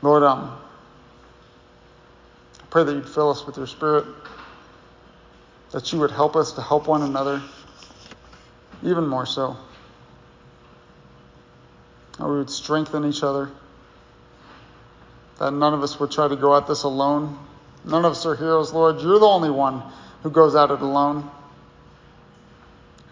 Lord, 0.00 0.22
um, 0.22 0.58
I 2.60 2.64
pray 2.70 2.84
that 2.84 2.92
you'd 2.92 3.08
fill 3.08 3.30
us 3.30 3.46
with 3.46 3.58
your 3.58 3.66
spirit, 3.66 4.06
that 5.72 5.92
you 5.92 6.00
would 6.00 6.10
help 6.10 6.36
us 6.36 6.52
to 6.52 6.62
help 6.62 6.88
one 6.88 7.02
another, 7.02 7.42
even 8.82 9.06
more 9.06 9.26
so. 9.26 9.56
That 12.18 12.26
we 12.26 12.38
would 12.38 12.50
strengthen 12.50 13.04
each 13.04 13.22
other, 13.22 13.50
that 15.38 15.52
none 15.52 15.74
of 15.74 15.82
us 15.82 16.00
would 16.00 16.10
try 16.10 16.28
to 16.28 16.36
go 16.36 16.56
at 16.56 16.66
this 16.66 16.84
alone. 16.84 17.38
None 17.84 18.06
of 18.06 18.12
us 18.12 18.24
are 18.24 18.34
heroes, 18.34 18.72
Lord. 18.72 19.00
You're 19.00 19.18
the 19.18 19.26
only 19.26 19.50
one 19.50 19.82
who 20.22 20.30
goes 20.30 20.54
at 20.54 20.70
it 20.70 20.80
alone 20.80 21.30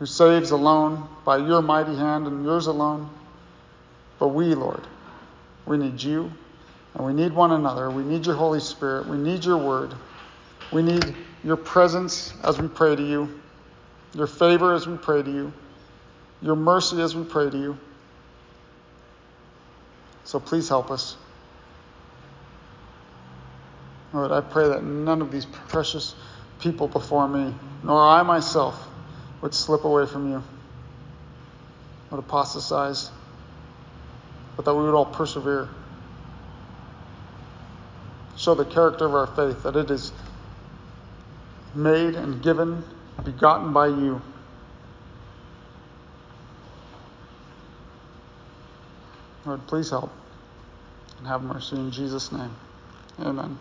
who 0.01 0.07
saves 0.07 0.51
alone 0.51 1.07
by 1.27 1.37
your 1.37 1.61
mighty 1.61 1.95
hand 1.95 2.27
and 2.27 2.43
yours 2.43 2.67
alone. 2.67 3.09
But 4.19 4.29
we, 4.29 4.55
Lord, 4.55 4.81
we 5.67 5.77
need 5.77 6.03
you 6.03 6.33
and 6.95 7.07
we 7.07 7.13
need 7.13 7.33
one 7.35 7.53
another. 7.53 7.91
We 7.91 8.03
need 8.03 8.25
your 8.25 8.35
Holy 8.35 8.61
Spirit. 8.61 9.07
We 9.07 9.19
need 9.19 9.45
your 9.45 9.59
word. 9.59 9.95
We 10.73 10.83
need 10.83 11.15
your 11.45 11.59
presence 11.59 12.33
as 12.43 12.59
we 12.59 12.67
pray 12.67 12.97
to 12.97 13.03
you, 13.03 13.41
your 14.15 14.27
favor 14.27 14.73
as 14.73 14.87
we 14.87 14.97
pray 14.97 15.23
to 15.23 15.31
you, 15.31 15.53
your 16.41 16.57
mercy 16.57 17.01
as 17.03 17.15
we 17.15 17.23
pray 17.25 17.51
to 17.51 17.59
you. 17.59 17.79
So 20.25 20.41
please 20.41 20.67
help 20.69 20.91
us. 20.91 21.17
Lord, 24.15 24.33
I 24.33 24.41
pray 24.41 24.67
that 24.69 24.83
none 24.83 25.21
of 25.21 25.31
these 25.31 25.45
precious 25.45 26.15
people 26.59 26.89
before 26.89 27.29
me, 27.29 27.55
nor 27.85 28.01
I 28.01 28.23
myself, 28.23 28.90
would 29.41 29.55
slip 29.55 29.85
away 29.85 30.07
from 30.07 30.31
you, 30.31 30.43
would 32.11 32.19
apostatize, 32.19 33.11
but 34.57 34.65
that 34.65 34.75
we 34.75 34.83
would 34.83 34.95
all 34.95 35.07
persevere. 35.07 35.69
Show 38.37 38.55
the 38.55 38.65
character 38.65 39.07
of 39.07 39.15
our 39.15 39.27
faith, 39.27 39.63
that 39.63 39.77
it 39.77 39.91
is 39.91 40.13
made 41.75 42.15
and 42.15 42.43
given, 42.43 42.83
begotten 43.25 43.73
by 43.73 43.89
you. 43.89 44.21
Lord, 49.45 49.67
please 49.67 49.91
help 49.91 50.11
and 51.19 51.27
have 51.27 51.43
mercy 51.43 51.77
in 51.77 51.91
Jesus' 51.91 52.31
name. 52.33 52.55
Amen. 53.21 53.59